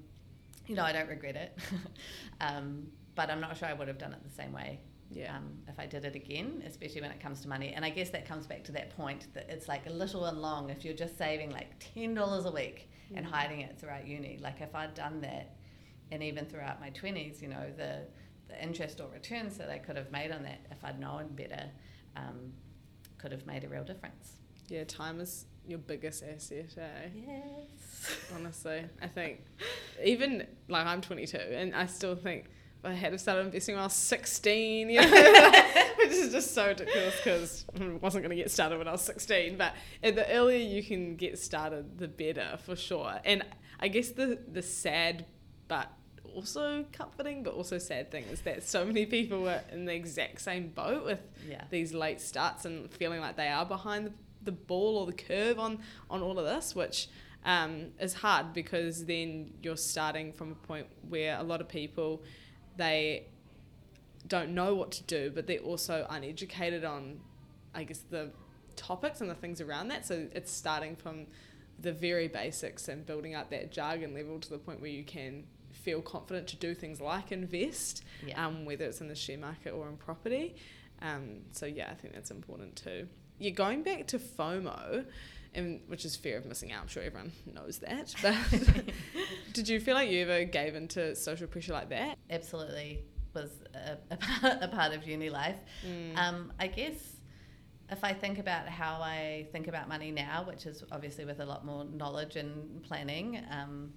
you 0.67 0.75
know 0.75 0.83
I 0.83 0.91
don't 0.91 1.07
regret 1.09 1.35
it. 1.37 1.57
um, 2.41 2.87
but 3.15 3.29
I'm 3.29 3.39
not 3.39 3.55
sure 3.57 3.67
I 3.69 3.73
would 3.73 3.87
have 3.87 3.97
done 3.99 4.11
it 4.13 4.23
the 4.23 4.35
same 4.35 4.51
way 4.51 4.79
Yeah. 5.13 5.35
um, 5.37 5.57
if 5.67 5.79
I 5.79 5.85
did 5.85 6.05
it 6.05 6.15
again, 6.15 6.63
especially 6.65 7.01
when 7.01 7.11
it 7.11 7.19
comes 7.19 7.41
to 7.41 7.47
money. 7.47 7.73
And 7.75 7.83
I 7.85 7.89
guess 7.89 8.09
that 8.11 8.25
comes 8.27 8.47
back 8.47 8.63
to 8.65 8.71
that 8.73 8.89
point 8.95 9.27
that 9.33 9.49
it's 9.49 9.67
like 9.67 9.85
a 9.87 9.91
little 9.91 10.25
and 10.25 10.41
long. 10.41 10.69
If 10.69 10.83
you're 10.83 10.93
just 10.95 11.17
saving 11.17 11.51
like 11.51 11.69
ten 11.79 12.13
dollars 12.13 12.45
a 12.45 12.51
week 12.51 12.89
and 13.15 13.25
Mm. 13.25 13.29
hiding 13.29 13.61
it 13.61 13.77
throughout 13.79 14.07
uni, 14.07 14.37
like 14.41 14.61
if 14.61 14.73
I'd 14.75 14.93
done 14.95 15.21
that, 15.21 15.55
and 16.11 16.21
even 16.23 16.45
throughout 16.45 16.79
my 16.79 16.89
twenties, 16.89 17.41
you 17.41 17.47
know, 17.49 17.71
the 17.77 18.07
the 18.49 18.61
interest 18.61 18.99
or 19.01 19.07
returns 19.09 19.57
that 19.57 19.69
I 19.69 19.77
could 19.79 19.95
have 19.95 20.11
made 20.11 20.31
on 20.31 20.43
that, 20.43 20.59
if 20.69 20.83
I'd 20.83 20.99
known 20.99 21.27
better, 21.29 21.69
um, 22.15 22.53
could 23.17 23.31
have 23.31 23.45
made 23.47 23.63
a 23.63 23.69
real 23.69 23.83
difference. 23.85 24.33
Yeah, 24.69 24.83
time 24.83 25.19
is 25.21 25.45
your 25.67 25.79
biggest 25.79 26.23
asset, 26.23 26.75
eh? 26.77 27.07
Yes. 27.15 28.17
Honestly, 28.35 28.83
I 29.01 29.07
think 29.07 29.45
even 30.03 30.45
like 30.67 30.85
I'm 30.85 30.99
22 31.01 31.37
and 31.37 31.73
I 31.73 31.85
still 31.85 32.15
think 32.15 32.49
I 32.85 32.93
had 32.93 33.11
to 33.13 33.17
start 33.17 33.39
investing 33.39 33.75
when 33.75 33.81
I 33.81 33.85
was 33.85 33.93
16, 33.93 34.89
you 34.89 35.01
know, 35.01 35.09
which 35.97 36.09
is 36.11 36.31
just 36.31 36.53
so 36.53 36.67
ridiculous 36.67 37.15
because 37.23 37.65
I 37.79 37.85
wasn't 38.01 38.23
going 38.23 38.35
to 38.35 38.35
get 38.35 38.51
started 38.51 38.77
when 38.77 38.87
I 38.87 38.91
was 38.91 39.01
16. 39.01 39.57
But 39.57 39.73
the 40.01 40.29
earlier 40.31 40.57
you 40.57 40.83
can 40.83 41.15
get 41.15 41.39
started, 41.39 41.97
the 41.97 42.07
better 42.07 42.57
for 42.65 42.75
sure. 42.75 43.19
And 43.23 43.43
I 43.79 43.87
guess 43.87 44.09
the, 44.09 44.37
the 44.51 44.61
sad 44.61 45.25
but 45.67 45.89
also 46.35 46.83
comforting 46.91 47.43
but 47.43 47.53
also 47.53 47.77
sad 47.77 48.09
thing 48.11 48.25
is 48.25 48.41
that 48.41 48.63
so 48.63 48.83
many 48.83 49.05
people 49.05 49.43
were 49.43 49.61
in 49.71 49.85
the 49.85 49.93
exact 49.93 50.41
same 50.41 50.67
boat 50.69 51.05
with 51.05 51.19
Yeah. 51.47 51.63
these 51.69 51.93
late 51.93 52.19
starts 52.19 52.65
and 52.65 52.91
feeling 52.91 53.19
like 53.21 53.35
they 53.37 53.49
are 53.49 53.65
behind 53.65 54.07
the, 54.07 54.11
the 54.43 54.51
ball 54.51 54.97
or 54.97 55.05
the 55.05 55.13
curve 55.13 55.59
on, 55.59 55.79
on 56.09 56.21
all 56.21 56.37
of 56.39 56.45
this, 56.45 56.75
which 56.75 57.07
um, 57.45 57.87
is 57.99 58.13
hard 58.13 58.51
because 58.53 59.05
then 59.05 59.53
you're 59.61 59.77
starting 59.77 60.33
from 60.33 60.51
a 60.51 60.55
point 60.55 60.87
where 61.07 61.37
a 61.37 61.43
lot 61.43 61.61
of 61.61 61.69
people 61.69 62.23
they 62.77 63.27
don't 64.27 64.51
know 64.51 64.75
what 64.75 64.91
to 64.91 65.03
do, 65.03 65.31
but 65.33 65.47
they're 65.47 65.59
also 65.59 66.05
uneducated 66.09 66.83
on, 66.85 67.19
I 67.73 67.83
guess, 67.83 67.99
the 68.09 68.31
topics 68.75 69.21
and 69.21 69.29
the 69.29 69.35
things 69.35 69.61
around 69.61 69.89
that. 69.89 70.05
So 70.05 70.27
it's 70.33 70.51
starting 70.51 70.95
from 70.95 71.27
the 71.79 71.91
very 71.91 72.27
basics 72.27 72.87
and 72.87 73.05
building 73.05 73.35
up 73.35 73.49
that 73.49 73.71
jargon 73.71 74.13
level 74.13 74.39
to 74.39 74.49
the 74.49 74.57
point 74.57 74.79
where 74.79 74.89
you 74.89 75.03
can 75.03 75.43
feel 75.71 76.01
confident 76.01 76.47
to 76.47 76.55
do 76.55 76.73
things 76.73 77.01
like 77.01 77.31
invest, 77.31 78.03
Yeah. 78.25 78.45
um, 78.45 78.63
whether 78.63 78.85
it's 78.85 79.01
in 79.01 79.07
the 79.07 79.15
share 79.15 79.37
market 79.37 79.71
or 79.71 79.89
in 79.89 79.97
property. 79.97 80.55
Um, 81.01 81.41
so 81.51 81.65
yeah, 81.65 81.89
I 81.91 81.95
think 81.95 82.13
that's 82.13 82.31
important 82.31 82.75
too. 82.77 83.07
Yeah, 83.39 83.49
going 83.49 83.83
back 83.83 84.07
to 84.07 84.19
FOMO, 84.19 85.05
and 85.55 85.81
which 85.87 86.05
is 86.05 86.15
fear 86.15 86.37
of 86.37 86.45
missing 86.45 86.71
out. 86.71 86.81
I'm 86.81 86.87
sure 86.87 87.03
everyone 87.03 87.31
knows 87.45 87.79
that. 87.79 88.13
But 88.21 88.35
did 89.53 89.69
you 89.69 89.79
feel 89.79 89.95
like 89.95 90.09
you 90.09 90.21
ever 90.21 90.45
gave 90.45 90.75
into 90.75 91.15
social 91.15 91.47
pressure 91.47 91.73
like 91.73 91.89
that? 91.89 92.17
Absolutely 92.29 93.03
was 93.33 93.51
a, 93.73 93.97
a, 94.13 94.17
part, 94.41 94.57
a 94.61 94.67
part 94.67 94.93
of 94.93 95.07
uni 95.07 95.29
life. 95.29 95.57
Mm. 95.85 96.17
Um, 96.17 96.53
I 96.59 96.67
guess 96.67 97.17
if 97.89 98.03
I 98.03 98.13
think 98.13 98.39
about 98.39 98.67
how 98.67 99.01
I 99.01 99.47
think 99.51 99.67
about 99.67 99.87
money 99.87 100.11
now, 100.11 100.43
which 100.47 100.65
is 100.65 100.83
obviously 100.91 101.25
with 101.25 101.39
a 101.39 101.45
lot 101.45 101.65
more 101.65 101.85
knowledge 101.85 102.35
and 102.35 102.81
planning, 102.83 103.43
um, 103.51 103.93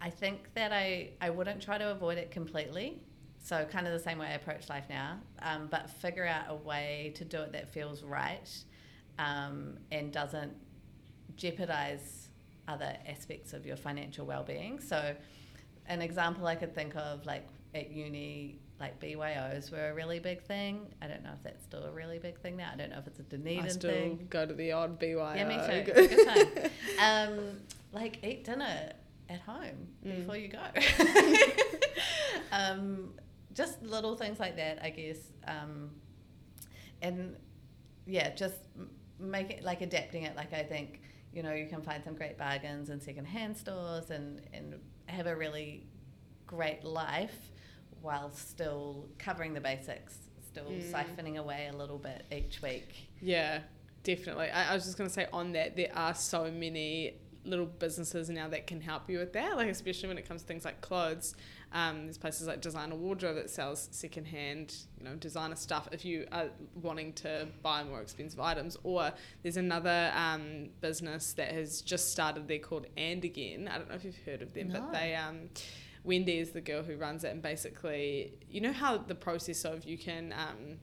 I 0.00 0.10
think 0.10 0.52
that 0.54 0.72
I, 0.72 1.10
I 1.20 1.30
wouldn't 1.30 1.62
try 1.62 1.78
to 1.78 1.90
avoid 1.90 2.18
it 2.18 2.30
completely. 2.30 3.00
So, 3.38 3.64
kind 3.64 3.86
of 3.86 3.92
the 3.92 4.00
same 4.00 4.18
way 4.18 4.26
I 4.26 4.32
approach 4.32 4.68
life 4.68 4.86
now, 4.90 5.20
um, 5.40 5.68
but 5.70 5.88
figure 5.88 6.26
out 6.26 6.46
a 6.48 6.54
way 6.54 7.12
to 7.14 7.24
do 7.24 7.38
it 7.42 7.52
that 7.52 7.72
feels 7.72 8.02
right 8.02 8.50
um, 9.18 9.78
and 9.90 10.12
doesn't 10.12 10.52
jeopardize 11.36 12.28
other 12.68 12.96
aspects 13.08 13.52
of 13.52 13.64
your 13.66 13.76
financial 13.76 14.26
well 14.26 14.42
being. 14.42 14.80
So, 14.80 15.14
an 15.86 16.02
example 16.02 16.46
I 16.46 16.54
could 16.56 16.74
think 16.74 16.96
of, 16.96 17.24
like 17.26 17.46
at 17.74 17.90
uni, 17.90 18.58
like 18.80 18.98
BYOs 19.00 19.70
were 19.70 19.90
a 19.90 19.94
really 19.94 20.18
big 20.18 20.42
thing. 20.42 20.86
I 21.00 21.06
don't 21.06 21.22
know 21.22 21.30
if 21.36 21.42
that's 21.42 21.62
still 21.64 21.84
a 21.84 21.90
really 21.92 22.18
big 22.18 22.38
thing 22.40 22.56
now. 22.56 22.70
I 22.72 22.76
don't 22.76 22.90
know 22.90 22.98
if 22.98 23.06
it's 23.06 23.20
a 23.20 23.22
Dunedin 23.22 23.64
I 23.64 23.68
still 23.68 23.90
thing. 23.90 24.26
go 24.30 24.44
to 24.46 24.52
the 24.54 24.72
odd 24.72 24.98
BYO. 24.98 25.34
Yeah, 25.34 25.46
me 25.48 25.84
too. 25.84 25.92
Good 26.08 26.26
time. 26.26 26.70
Um, 27.00 27.38
like 27.92 28.24
eat 28.24 28.44
dinner 28.44 28.92
at 29.28 29.40
home 29.40 29.88
Mm. 30.04 30.16
before 30.18 30.36
you 30.36 30.48
go. 30.48 30.58
um, 32.52 33.10
just 33.54 33.82
little 33.82 34.16
things 34.16 34.38
like 34.38 34.56
that, 34.56 34.78
I 34.82 34.90
guess. 34.90 35.18
Um, 35.46 35.90
and 37.02 37.36
yeah, 38.06 38.34
just 38.34 38.56
make 39.18 39.50
it 39.50 39.62
like 39.62 39.80
adapting 39.80 40.22
it. 40.24 40.36
Like 40.36 40.52
I 40.52 40.62
think 40.62 41.00
you 41.32 41.42
know 41.42 41.52
you 41.52 41.66
can 41.66 41.82
find 41.82 42.02
some 42.04 42.14
great 42.14 42.38
bargains 42.38 42.90
in 42.90 43.00
secondhand 43.00 43.56
stores 43.56 44.10
and 44.10 44.40
and 44.52 44.74
have 45.06 45.26
a 45.26 45.36
really 45.36 45.86
great 46.46 46.84
life 46.84 47.52
while 48.02 48.30
still 48.32 49.08
covering 49.18 49.52
the 49.54 49.60
basics, 49.60 50.18
still 50.46 50.70
Mm. 50.70 50.92
siphoning 50.92 51.36
away 51.38 51.68
a 51.72 51.76
little 51.76 51.98
bit 51.98 52.24
each 52.30 52.62
week. 52.62 53.08
Yeah, 53.20 53.60
definitely. 54.04 54.48
I, 54.50 54.70
I 54.70 54.74
was 54.74 54.84
just 54.84 54.96
going 54.96 55.08
to 55.08 55.14
say 55.14 55.26
on 55.32 55.52
that, 55.52 55.76
there 55.76 55.90
are 55.94 56.14
so 56.14 56.50
many 56.50 57.14
little 57.44 57.66
businesses 57.66 58.28
now 58.28 58.48
that 58.48 58.66
can 58.66 58.80
help 58.80 59.08
you 59.10 59.18
with 59.18 59.32
that, 59.32 59.56
like 59.56 59.68
especially 59.68 60.08
when 60.08 60.18
it 60.18 60.26
comes 60.28 60.42
to 60.42 60.46
things 60.48 60.64
like 60.64 60.80
clothes. 60.80 61.34
Um, 61.72 62.04
there's 62.04 62.16
places 62.16 62.46
like 62.46 62.60
Designer 62.60 62.94
Wardrobe 62.94 63.36
that 63.36 63.50
sells 63.50 63.88
secondhand, 63.90 64.74
you 64.98 65.04
know, 65.04 65.14
designer 65.16 65.56
stuff 65.56 65.88
if 65.92 66.04
you 66.04 66.26
are 66.32 66.46
wanting 66.80 67.12
to 67.14 67.48
buy 67.62 67.82
more 67.84 68.00
expensive 68.00 68.40
items. 68.40 68.76
Or 68.82 69.12
there's 69.42 69.56
another 69.56 70.12
um, 70.14 70.70
business 70.80 71.32
that 71.34 71.52
has 71.52 71.82
just 71.82 72.12
started 72.12 72.48
there 72.48 72.60
called 72.60 72.86
And 72.96 73.24
Again. 73.24 73.68
I 73.70 73.78
don't 73.78 73.88
know 73.88 73.96
if 73.96 74.04
you've 74.04 74.18
heard 74.24 74.42
of 74.42 74.54
them, 74.54 74.68
No. 74.68 74.80
but 74.80 74.92
they 74.92 75.14
um, 75.16 75.48
Wendy 76.04 76.38
is 76.38 76.52
the 76.52 76.60
girl 76.60 76.82
who 76.84 76.96
runs 76.96 77.24
it, 77.24 77.32
and 77.32 77.42
basically, 77.42 78.32
you 78.48 78.60
know 78.60 78.72
how 78.72 78.96
the 78.96 79.14
process 79.16 79.64
of 79.64 79.84
you 79.84 79.98
can 79.98 80.32
um, 80.32 80.78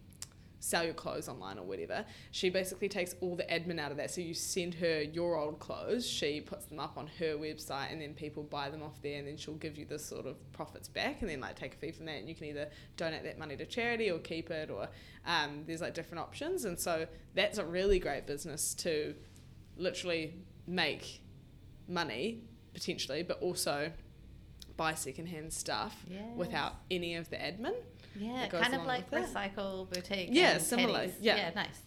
sell 0.64 0.86
your 0.86 0.94
clothes 0.94 1.28
online 1.28 1.60
or 1.60 1.64
whatever. 1.64 2.06
She 2.32 2.50
basically 2.50 2.88
takes 2.88 3.16
all 3.20 3.36
the 3.36 3.44
admin 3.44 3.80
out 3.82 3.92
of 3.92 3.98
that. 3.98 4.10
So 4.12 4.22
you 4.22 4.34
send 4.34 4.76
her 4.76 5.02
your 5.02 5.36
old 5.38 5.60
clothes, 5.60 6.08
she 6.08 6.40
puts 6.40 6.68
them 6.68 6.80
up 6.80 6.98
on 6.98 7.08
her 7.20 7.36
website, 7.36 7.92
and 7.92 8.02
then 8.02 8.14
people 8.14 8.44
buy 8.44 8.70
them 8.70 8.82
off 8.82 9.02
there, 9.02 9.20
and 9.20 9.28
then 9.28 9.36
she'll 9.36 9.56
give 9.56 9.78
you 9.78 9.84
the 9.84 10.00
sort 10.00 10.26
of 10.26 10.38
profits 10.54 10.88
back, 10.88 11.20
and 11.22 11.30
then 11.30 11.42
like 11.42 11.58
take 11.58 11.74
a 11.74 11.78
fee 11.78 11.92
from 11.92 12.06
that, 12.06 12.16
and 12.16 12.30
you 12.30 12.34
can 12.36 12.46
either 12.48 12.70
donate 12.96 13.24
that 13.26 13.38
money 13.38 13.58
to 13.58 13.66
charity 13.66 14.10
or 14.10 14.20
keep 14.20 14.50
it, 14.52 14.70
or 14.70 14.88
um, 15.26 15.64
there's 15.68 15.82
like 15.82 15.94
different 15.94 16.22
options, 16.24 16.64
and 16.64 16.80
so 16.80 17.08
that's 17.36 17.58
a 17.58 17.66
really 17.66 18.00
great 18.00 18.26
business 18.26 18.74
to 18.76 19.14
literally 19.76 20.34
make 20.66 21.22
money 21.90 22.42
potentially, 22.74 23.22
but 23.22 23.38
also 23.42 23.92
buy 24.78 24.94
secondhand 24.94 25.52
stuff 25.52 26.06
Yes. 26.10 26.22
without 26.36 26.74
any 26.90 27.16
of 27.16 27.30
the 27.30 27.36
admin. 27.36 27.76
Yeah, 28.16 28.48
kind 28.48 28.74
of 28.74 28.86
like 28.86 29.10
recycle 29.12 29.90
boutique. 29.90 30.30
Yeah, 30.32 30.58
similar, 30.58 31.08
yeah. 31.20 31.36
yeah, 31.36 31.52
nice. 31.56 31.82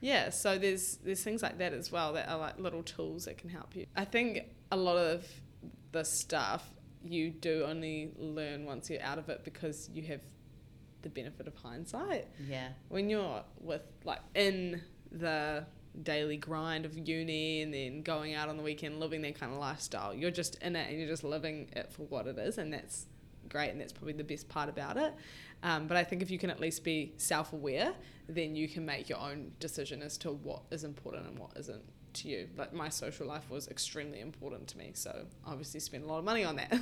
Yeah, 0.00 0.30
so 0.30 0.58
there's 0.58 0.96
there's 1.04 1.22
things 1.22 1.42
like 1.42 1.58
that 1.58 1.72
as 1.72 1.90
well 1.90 2.12
that 2.12 2.28
are 2.28 2.38
like 2.38 2.58
little 2.58 2.82
tools 2.82 3.24
that 3.24 3.38
can 3.38 3.50
help 3.50 3.74
you. 3.74 3.86
I 3.96 4.04
think 4.04 4.44
a 4.70 4.76
lot 4.76 4.96
of 4.96 5.26
the 5.92 6.04
stuff 6.04 6.68
you 7.04 7.30
do 7.30 7.64
only 7.64 8.12
learn 8.16 8.64
once 8.64 8.90
you're 8.90 9.02
out 9.02 9.18
of 9.18 9.28
it 9.28 9.44
because 9.44 9.88
you 9.92 10.02
have 10.04 10.20
the 11.02 11.08
benefit 11.08 11.46
of 11.46 11.54
hindsight. 11.56 12.26
Yeah, 12.48 12.68
When 12.88 13.08
you're 13.08 13.42
with 13.60 13.82
like 14.04 14.20
in 14.34 14.82
the 15.10 15.64
daily 16.02 16.36
grind 16.36 16.84
of 16.84 16.96
uni 16.96 17.62
and 17.62 17.72
then 17.72 18.02
going 18.02 18.34
out 18.34 18.48
on 18.48 18.56
the 18.56 18.62
weekend 18.62 19.00
living 19.00 19.22
that 19.22 19.38
kind 19.38 19.52
of 19.52 19.58
lifestyle, 19.58 20.14
you're 20.14 20.30
just 20.30 20.56
in 20.62 20.76
it 20.76 20.90
and 20.90 20.98
you're 20.98 21.08
just 21.08 21.24
living 21.24 21.68
it 21.74 21.92
for 21.92 22.02
what 22.02 22.26
it 22.26 22.38
is 22.38 22.58
and 22.58 22.72
that's 22.72 23.06
great 23.48 23.70
and 23.70 23.80
that's 23.80 23.92
probably 23.92 24.12
the 24.12 24.24
best 24.24 24.48
part 24.48 24.68
about 24.68 24.96
it. 24.96 25.14
Um, 25.62 25.86
but 25.86 25.96
I 25.96 26.04
think 26.04 26.22
if 26.22 26.30
you 26.30 26.38
can 26.38 26.50
at 26.50 26.60
least 26.60 26.84
be 26.84 27.12
self 27.16 27.52
aware, 27.52 27.92
then 28.28 28.54
you 28.54 28.68
can 28.68 28.84
make 28.84 29.08
your 29.08 29.18
own 29.18 29.52
decision 29.58 30.02
as 30.02 30.16
to 30.18 30.30
what 30.30 30.62
is 30.70 30.84
important 30.84 31.26
and 31.26 31.38
what 31.38 31.50
isn't 31.56 31.82
to 32.14 32.28
you. 32.28 32.48
Like 32.56 32.72
my 32.72 32.88
social 32.88 33.26
life 33.26 33.48
was 33.50 33.68
extremely 33.68 34.20
important 34.20 34.68
to 34.68 34.78
me, 34.78 34.92
so 34.94 35.26
obviously 35.46 35.80
spent 35.80 36.04
a 36.04 36.06
lot 36.06 36.18
of 36.18 36.24
money 36.24 36.44
on 36.44 36.56
that. 36.56 36.72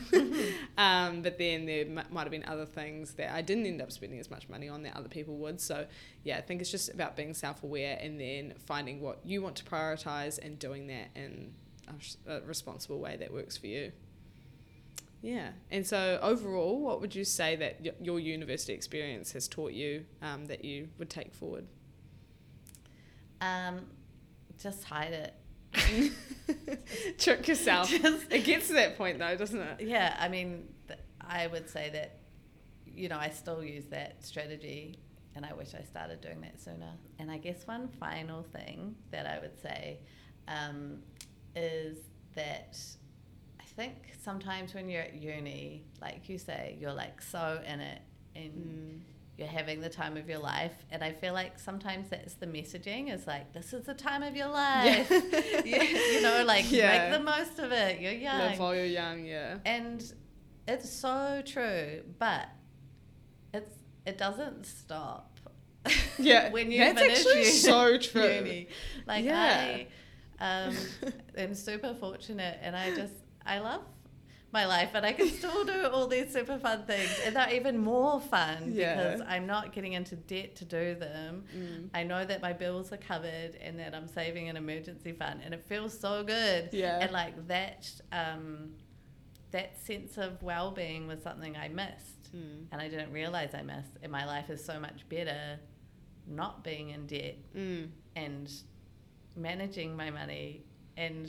um, 0.78 1.22
but 1.22 1.38
then 1.38 1.66
there 1.66 1.84
m- 1.84 2.06
might 2.10 2.22
have 2.22 2.30
been 2.30 2.44
other 2.44 2.66
things 2.66 3.14
that 3.14 3.34
I 3.34 3.42
didn't 3.42 3.66
end 3.66 3.80
up 3.80 3.92
spending 3.92 4.18
as 4.18 4.30
much 4.30 4.48
money 4.48 4.68
on 4.68 4.82
that 4.82 4.96
other 4.96 5.08
people 5.08 5.36
would. 5.38 5.60
So 5.60 5.86
yeah, 6.24 6.38
I 6.38 6.40
think 6.40 6.60
it's 6.60 6.70
just 6.70 6.92
about 6.92 7.16
being 7.16 7.34
self 7.34 7.62
aware 7.62 7.98
and 8.00 8.20
then 8.20 8.54
finding 8.66 9.00
what 9.00 9.20
you 9.24 9.42
want 9.42 9.56
to 9.56 9.64
prioritize 9.64 10.38
and 10.38 10.58
doing 10.58 10.86
that 10.88 11.08
in 11.14 11.52
a 12.26 12.40
responsible 12.40 12.98
way 12.98 13.16
that 13.16 13.32
works 13.32 13.56
for 13.56 13.68
you. 13.68 13.92
Yeah. 15.26 15.48
And 15.72 15.84
so 15.84 16.20
overall, 16.22 16.80
what 16.80 17.00
would 17.00 17.12
you 17.12 17.24
say 17.24 17.56
that 17.56 17.80
y- 17.84 17.90
your 18.00 18.20
university 18.20 18.72
experience 18.74 19.32
has 19.32 19.48
taught 19.48 19.72
you 19.72 20.04
um, 20.22 20.44
that 20.46 20.64
you 20.64 20.88
would 20.98 21.10
take 21.10 21.34
forward? 21.34 21.66
um, 23.40 23.80
just 24.62 24.84
hide 24.84 25.12
it. 25.12 25.34
Trick 27.18 27.48
yourself. 27.48 27.90
Just- 28.02 28.32
it 28.32 28.44
gets 28.44 28.68
to 28.68 28.74
that 28.74 28.96
point 28.96 29.18
though, 29.18 29.36
doesn't 29.36 29.60
it? 29.60 29.80
Yeah, 29.80 30.16
I 30.18 30.28
mean, 30.28 30.68
th- 30.86 31.00
I 31.20 31.48
would 31.48 31.68
say 31.68 31.90
that, 31.92 32.20
you 32.86 33.08
know, 33.08 33.18
I 33.18 33.30
still 33.30 33.62
use 33.64 33.84
that 33.86 34.24
strategy, 34.24 35.00
and 35.34 35.44
I 35.44 35.52
wish 35.54 35.74
I 35.74 35.82
started 35.82 36.20
doing 36.20 36.40
that 36.42 36.60
sooner. 36.60 36.92
And 37.18 37.30
I 37.30 37.36
guess 37.38 37.66
one 37.66 37.88
final 38.00 38.44
thing 38.44 38.94
that 39.10 39.26
I 39.26 39.38
would 39.40 39.60
say 39.60 39.98
um, 40.48 41.00
is 41.56 41.98
that 42.36 42.78
think 43.76 43.94
sometimes 44.22 44.74
when 44.74 44.88
you're 44.88 45.02
at 45.02 45.14
uni, 45.14 45.84
like 46.00 46.28
you 46.28 46.38
say, 46.38 46.76
you're 46.80 46.92
like 46.94 47.20
so 47.22 47.60
in 47.66 47.80
it 47.80 48.00
and 48.34 48.52
Mm. 48.52 49.00
you're 49.38 49.48
having 49.48 49.80
the 49.80 49.88
time 49.90 50.16
of 50.16 50.28
your 50.28 50.38
life. 50.38 50.72
And 50.90 51.04
I 51.04 51.12
feel 51.12 51.32
like 51.34 51.58
sometimes 51.58 52.08
that's 52.08 52.34
the 52.34 52.46
messaging 52.46 53.12
is 53.12 53.26
like, 53.26 53.52
this 53.52 53.72
is 53.72 53.84
the 53.84 53.94
time 53.94 54.22
of 54.22 54.34
your 54.34 54.48
life. 54.48 55.10
you, 55.64 55.76
you 55.76 56.22
know, 56.22 56.44
like 56.46 56.70
Yeah. 56.70 57.10
make 57.10 57.18
the 57.18 57.24
most 57.24 57.58
of 57.58 57.70
it. 57.72 58.00
You're 58.00 58.12
young. 58.12 58.38
Live 58.38 58.58
while 58.58 58.74
you're 58.74 58.84
young, 58.86 59.24
yeah. 59.24 59.58
And 59.66 60.02
it's 60.66 60.88
so 60.90 61.42
true, 61.44 62.02
but 62.18 62.48
it's 63.52 63.74
it 64.06 64.18
doesn't 64.18 64.64
stop. 64.66 65.38
Yeah, 66.18 66.50
when 66.50 66.70
you 66.72 66.78
that's 66.78 66.98
finish 67.00 67.18
actually 67.18 67.40
uni- 67.40 67.50
so 67.50 67.98
true. 67.98 68.22
uni. 68.40 68.68
Like 69.06 69.24
Yeah. 69.24 69.84
I 70.40 70.66
um, 70.66 70.76
am 71.36 71.54
super 71.54 71.94
fortunate, 71.94 72.58
and 72.62 72.74
I 72.74 72.94
just 72.94 73.12
I 73.46 73.58
love 73.60 73.82
my 74.52 74.64
life, 74.66 74.90
and 74.94 75.04
I 75.04 75.12
can 75.12 75.28
still 75.28 75.64
do 75.64 75.86
all 75.88 76.06
these 76.06 76.32
super 76.32 76.58
fun 76.58 76.84
things, 76.86 77.10
and 77.24 77.34
they're 77.36 77.52
even 77.54 77.76
more 77.78 78.20
fun 78.20 78.72
Yeah. 78.72 78.94
because 78.94 79.20
I'm 79.28 79.46
not 79.46 79.72
getting 79.72 79.92
into 79.94 80.16
debt 80.16 80.56
to 80.56 80.64
do 80.64 80.94
them. 80.94 81.44
Mm. 81.54 81.90
I 81.92 82.04
know 82.04 82.24
that 82.24 82.40
my 82.40 82.52
bills 82.52 82.92
are 82.92 82.96
covered 82.96 83.56
and 83.60 83.78
that 83.80 83.94
I'm 83.94 84.08
saving 84.08 84.48
an 84.48 84.56
emergency 84.56 85.12
fund, 85.12 85.40
and 85.44 85.52
it 85.52 85.64
feels 85.66 85.98
so 85.98 86.22
good. 86.22 86.70
Yeah. 86.72 87.00
And 87.00 87.10
like 87.12 87.48
that, 87.48 87.90
um, 88.12 88.74
that 89.50 89.78
sense 89.78 90.16
of 90.16 90.42
well-being 90.42 91.06
was 91.06 91.22
something 91.22 91.56
I 91.56 91.68
missed, 91.68 92.34
Mm. 92.34 92.66
and 92.72 92.80
I 92.80 92.88
didn't 92.88 93.12
realize 93.12 93.52
I 93.54 93.62
missed. 93.62 93.96
And 94.02 94.10
my 94.10 94.24
life 94.24 94.48
is 94.48 94.64
so 94.64 94.78
much 94.80 95.08
better 95.08 95.58
not 96.26 96.64
being 96.64 96.90
in 96.90 97.06
debt 97.06 97.36
Mm. 97.54 97.90
and 98.14 98.50
managing 99.36 99.96
my 99.96 100.10
money 100.10 100.64
and 100.96 101.28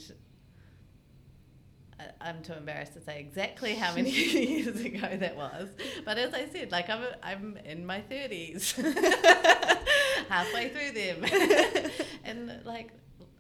I'm 2.21 2.43
too 2.43 2.53
embarrassed 2.53 2.93
to 2.93 3.01
say 3.01 3.19
exactly 3.19 3.73
how 3.73 3.95
many 3.95 4.11
years 4.11 4.79
ago 4.79 5.17
that 5.17 5.35
was. 5.35 5.69
But 6.05 6.17
as 6.17 6.33
I 6.33 6.47
said, 6.47 6.71
like 6.71 6.89
I'm, 6.89 7.03
I'm 7.23 7.57
in 7.65 7.85
my 7.85 8.01
30s, 8.01 8.75
halfway 10.29 10.69
through 10.69 10.91
them. 10.91 11.91
and 12.23 12.61
like, 12.65 12.91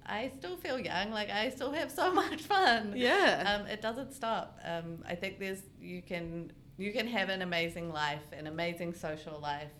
I 0.05 0.31
still 0.37 0.57
feel 0.57 0.79
young. 0.79 1.11
Like 1.11 1.29
I 1.29 1.49
still 1.49 1.71
have 1.71 1.91
so 1.91 2.11
much 2.11 2.41
fun. 2.43 2.93
Yeah. 2.95 3.59
Um, 3.59 3.67
it 3.67 3.81
doesn't 3.81 4.13
stop. 4.13 4.59
Um, 4.63 5.03
I 5.07 5.13
think 5.15 5.39
there's, 5.39 5.61
you 5.79 6.01
can, 6.01 6.51
you 6.77 6.91
can 6.91 7.07
have 7.07 7.29
an 7.29 7.43
amazing 7.43 7.91
life, 7.91 8.23
an 8.31 8.47
amazing 8.47 8.93
social 8.93 9.39
life, 9.39 9.71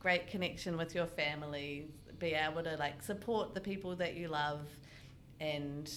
great 0.00 0.26
connection 0.26 0.76
with 0.76 0.94
your 0.94 1.06
family, 1.06 1.90
be 2.18 2.32
able 2.32 2.62
to 2.62 2.76
like 2.76 3.02
support 3.02 3.54
the 3.54 3.60
people 3.60 3.94
that 3.96 4.16
you 4.16 4.28
love 4.28 4.66
and 5.38 5.92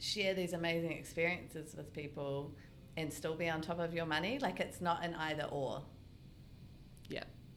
share 0.00 0.34
these 0.34 0.52
amazing 0.52 0.92
experiences 0.92 1.74
with 1.76 1.92
people 1.92 2.52
and 2.96 3.12
still 3.12 3.34
be 3.34 3.48
on 3.48 3.60
top 3.60 3.78
of 3.78 3.94
your 3.94 4.06
money. 4.06 4.38
Like 4.38 4.60
it's 4.60 4.80
not 4.80 5.04
an 5.04 5.14
either 5.14 5.44
or. 5.44 5.82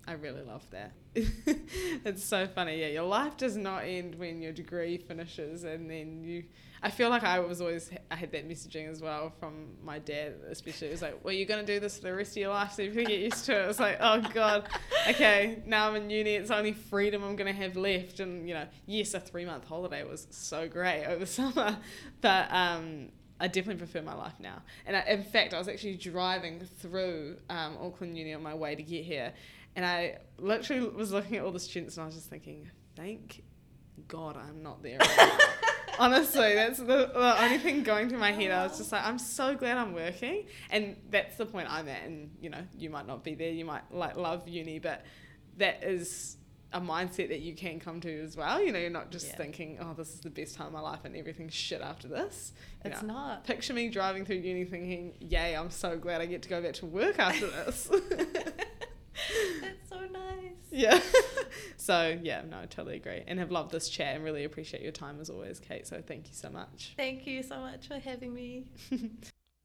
I 0.06 0.14
really 0.14 0.42
love 0.42 0.66
that. 0.72 0.92
it's 1.16 2.24
so 2.24 2.46
funny. 2.48 2.82
Yeah, 2.82 2.88
your 2.88 3.04
life 3.04 3.38
does 3.38 3.56
not 3.56 3.86
end 3.86 4.16
when 4.16 4.42
your 4.42 4.52
degree 4.52 4.98
finishes, 4.98 5.64
and 5.64 5.90
then 5.90 6.24
you. 6.24 6.44
I 6.82 6.90
feel 6.90 7.10
like 7.10 7.24
I 7.24 7.40
was 7.40 7.62
always 7.62 7.90
I 8.12 8.16
had 8.16 8.34
that 8.34 8.50
messaging 8.50 8.90
as 8.90 9.02
well 9.02 9.32
from 9.40 9.68
my 9.82 10.00
dad, 10.00 10.34
especially. 10.50 10.90
It 10.90 10.92
was 10.92 11.02
like, 11.02 11.24
"Well, 11.24 11.34
you're 11.34 11.48
gonna 11.48 11.66
do 11.66 11.80
this 11.80 11.98
for 11.98 12.08
the 12.08 12.16
rest 12.16 12.32
of 12.32 12.38
your 12.38 12.50
life, 12.50 12.74
so 12.74 12.82
you 12.82 12.92
can 12.92 13.06
get 13.06 13.20
used 13.20 13.46
to 13.46 13.54
it." 13.54 13.70
It's 13.70 13.80
like, 13.80 13.98
oh 14.02 14.22
god, 14.34 14.68
okay, 15.08 15.64
now 15.66 15.88
I'm 15.88 15.96
in 15.96 16.10
uni. 16.10 16.32
It's 16.36 16.52
only 16.52 16.74
freedom 16.74 17.24
I'm 17.24 17.38
gonna 17.38 17.54
have 17.54 17.78
left, 17.78 18.20
and 18.20 18.46
you 18.46 18.56
know, 18.56 18.68
yes, 18.86 19.14
a 19.14 19.22
three 19.22 19.46
month 19.46 19.66
holiday 19.66 20.04
was 20.04 20.28
so 20.32 20.68
great 20.68 21.06
over 21.08 21.26
summer, 21.26 21.78
but 22.20 22.52
um, 22.52 23.08
I 23.40 23.48
definitely 23.48 23.80
prefer 23.80 24.02
my 24.02 24.14
life 24.16 24.40
now. 24.40 24.62
And 24.86 24.96
I, 24.96 25.02
in 25.02 25.24
fact, 25.24 25.54
I 25.54 25.60
was 25.60 25.68
actually 25.68 25.98
driving 25.98 26.62
through 26.80 27.38
um, 27.50 27.78
Auckland 27.82 28.18
Uni 28.18 28.34
on 28.34 28.42
my 28.44 28.54
way 28.54 28.76
to 28.76 28.84
get 28.84 29.04
here, 29.04 29.34
and 29.76 29.86
I 29.86 30.18
literally 30.38 30.88
was 30.90 31.12
looking 31.12 31.38
at 31.38 31.44
all 31.46 31.52
the 31.52 31.60
students, 31.60 31.98
and 31.98 32.04
I 32.04 32.06
was 32.08 32.16
just 32.16 32.30
thinking, 32.30 32.70
thank 32.96 33.44
God 34.08 34.38
I'm 34.38 34.62
not 34.64 34.82
there. 34.84 34.98
right. 35.00 35.40
Honestly, 36.00 36.56
that's 36.56 36.80
the, 36.80 36.86
the 36.86 37.42
only 37.44 37.60
thing 37.60 37.84
going 37.84 38.10
through 38.10 38.18
my 38.18 38.32
head. 38.32 38.50
I 38.50 38.64
was 38.66 38.78
just 38.80 38.92
like, 38.92 39.06
I'm 39.06 39.20
so 39.20 39.54
glad 39.56 39.78
I'm 39.78 39.94
working, 39.94 40.46
and 40.72 40.96
that's 41.12 41.36
the 41.38 41.46
point 41.46 41.68
I'm 41.72 41.88
at. 41.88 42.04
And 42.06 42.32
you 42.42 42.50
know, 42.50 42.66
you 42.78 42.90
might 42.90 43.06
not 43.06 43.24
be 43.24 43.36
there. 43.36 43.52
You 43.52 43.66
might 43.66 43.84
like 43.94 44.18
love 44.18 44.48
uni, 44.48 44.80
but 44.80 45.06
that 45.58 45.84
is 45.84 46.38
a 46.76 46.82
mindset 46.82 47.30
that 47.30 47.42
you 47.42 47.54
can 47.54 47.80
come 47.80 48.02
to 48.02 48.24
as 48.24 48.36
well. 48.36 48.60
You 48.60 48.72
know, 48.72 48.80
you're 48.80 48.90
not 48.90 49.12
just 49.12 49.28
Yeah. 49.28 49.36
thinking, 49.36 49.78
oh, 49.80 49.94
this 49.96 50.10
is 50.12 50.22
the 50.22 50.32
best 50.32 50.56
time 50.56 50.66
of 50.66 50.74
my 50.74 50.80
life 50.80 51.02
and 51.06 51.16
everything's 51.16 51.54
shit 51.54 51.82
after 51.82 52.08
this. 52.08 52.52
You 52.84 52.90
It's 52.90 53.04
know, 53.04 53.10
not. 53.14 53.44
Picture 53.44 53.76
me 53.76 53.90
driving 53.90 54.26
through 54.26 54.38
uni 54.38 54.66
thinking, 54.66 55.14
yay, 55.20 55.56
I'm 55.56 55.70
so 55.70 55.96
glad 56.00 56.22
I 56.22 56.26
get 56.26 56.42
to 56.42 56.50
go 56.50 56.64
back 56.64 56.74
to 56.76 56.88
work 56.88 57.20
after 57.20 57.46
this. 57.66 57.92
That's 59.62 59.90
so 59.90 60.00
nice. 60.12 60.54
yeah. 60.72 61.00
so, 61.78 62.18
yeah, 62.22 62.42
no, 62.50 62.60
I 62.60 62.66
totally 62.66 62.96
agree. 62.96 63.24
And 63.28 63.40
have 63.40 63.52
loved 63.52 63.72
this 63.72 63.90
chat 63.90 64.16
and 64.16 64.24
really 64.24 64.44
appreciate 64.44 64.84
your 64.84 64.92
time 64.92 65.20
as 65.20 65.30
always, 65.30 65.60
Kate. 65.60 65.88
So, 65.88 66.02
thank 66.06 66.28
you 66.28 66.34
so 66.34 66.50
much. 66.50 66.94
Thank 66.98 67.28
you 67.28 67.44
so 67.44 67.60
much 67.60 67.88
for 67.88 68.00
having 68.00 68.34
me. 68.34 68.66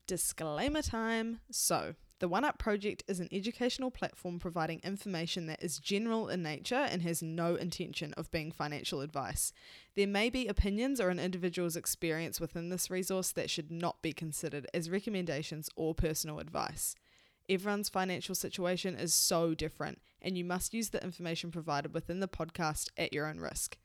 Disclaimer 0.06 0.82
time. 0.82 1.40
So, 1.50 1.94
the 2.20 2.28
One 2.28 2.44
Up 2.44 2.58
Project 2.58 3.04
is 3.06 3.20
an 3.20 3.28
educational 3.30 3.92
platform 3.92 4.40
providing 4.40 4.80
information 4.82 5.46
that 5.46 5.62
is 5.62 5.78
general 5.78 6.28
in 6.28 6.42
nature 6.42 6.74
and 6.90 7.00
has 7.02 7.22
no 7.22 7.54
intention 7.54 8.12
of 8.14 8.30
being 8.32 8.50
financial 8.50 9.02
advice. 9.02 9.52
There 9.94 10.06
may 10.08 10.28
be 10.28 10.48
opinions 10.48 11.00
or 11.00 11.10
an 11.10 11.20
individual's 11.20 11.76
experience 11.76 12.40
within 12.40 12.70
this 12.70 12.90
resource 12.90 13.30
that 13.32 13.50
should 13.50 13.70
not 13.70 14.02
be 14.02 14.12
considered 14.12 14.66
as 14.74 14.90
recommendations 14.90 15.70
or 15.76 15.94
personal 15.94 16.40
advice. 16.40 16.96
Everyone's 17.48 17.88
financial 17.88 18.34
situation 18.34 18.94
is 18.94 19.14
so 19.14 19.54
different, 19.54 20.00
and 20.20 20.36
you 20.36 20.44
must 20.44 20.74
use 20.74 20.90
the 20.90 21.02
information 21.02 21.50
provided 21.50 21.94
within 21.94 22.20
the 22.20 22.28
podcast 22.28 22.90
at 22.98 23.12
your 23.12 23.26
own 23.26 23.38
risk. 23.40 23.78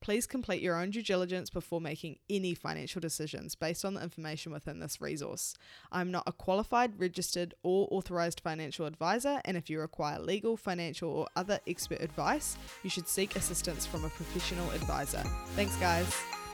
Please 0.00 0.28
complete 0.28 0.62
your 0.62 0.80
own 0.80 0.90
due 0.90 1.02
diligence 1.02 1.50
before 1.50 1.80
making 1.80 2.18
any 2.30 2.54
financial 2.54 3.00
decisions 3.00 3.56
based 3.56 3.84
on 3.84 3.94
the 3.94 4.02
information 4.02 4.52
within 4.52 4.78
this 4.78 5.00
resource. 5.00 5.54
I'm 5.90 6.12
not 6.12 6.22
a 6.28 6.32
qualified, 6.32 7.00
registered, 7.00 7.54
or 7.64 7.88
authorized 7.90 8.38
financial 8.38 8.86
advisor, 8.86 9.40
and 9.44 9.56
if 9.56 9.68
you 9.68 9.80
require 9.80 10.20
legal, 10.20 10.56
financial, 10.56 11.10
or 11.10 11.26
other 11.34 11.58
expert 11.66 12.00
advice, 12.00 12.56
you 12.84 12.90
should 12.90 13.08
seek 13.08 13.34
assistance 13.34 13.84
from 13.84 14.04
a 14.04 14.10
professional 14.10 14.70
advisor. 14.70 15.24
Thanks, 15.56 15.74
guys. 15.76 16.37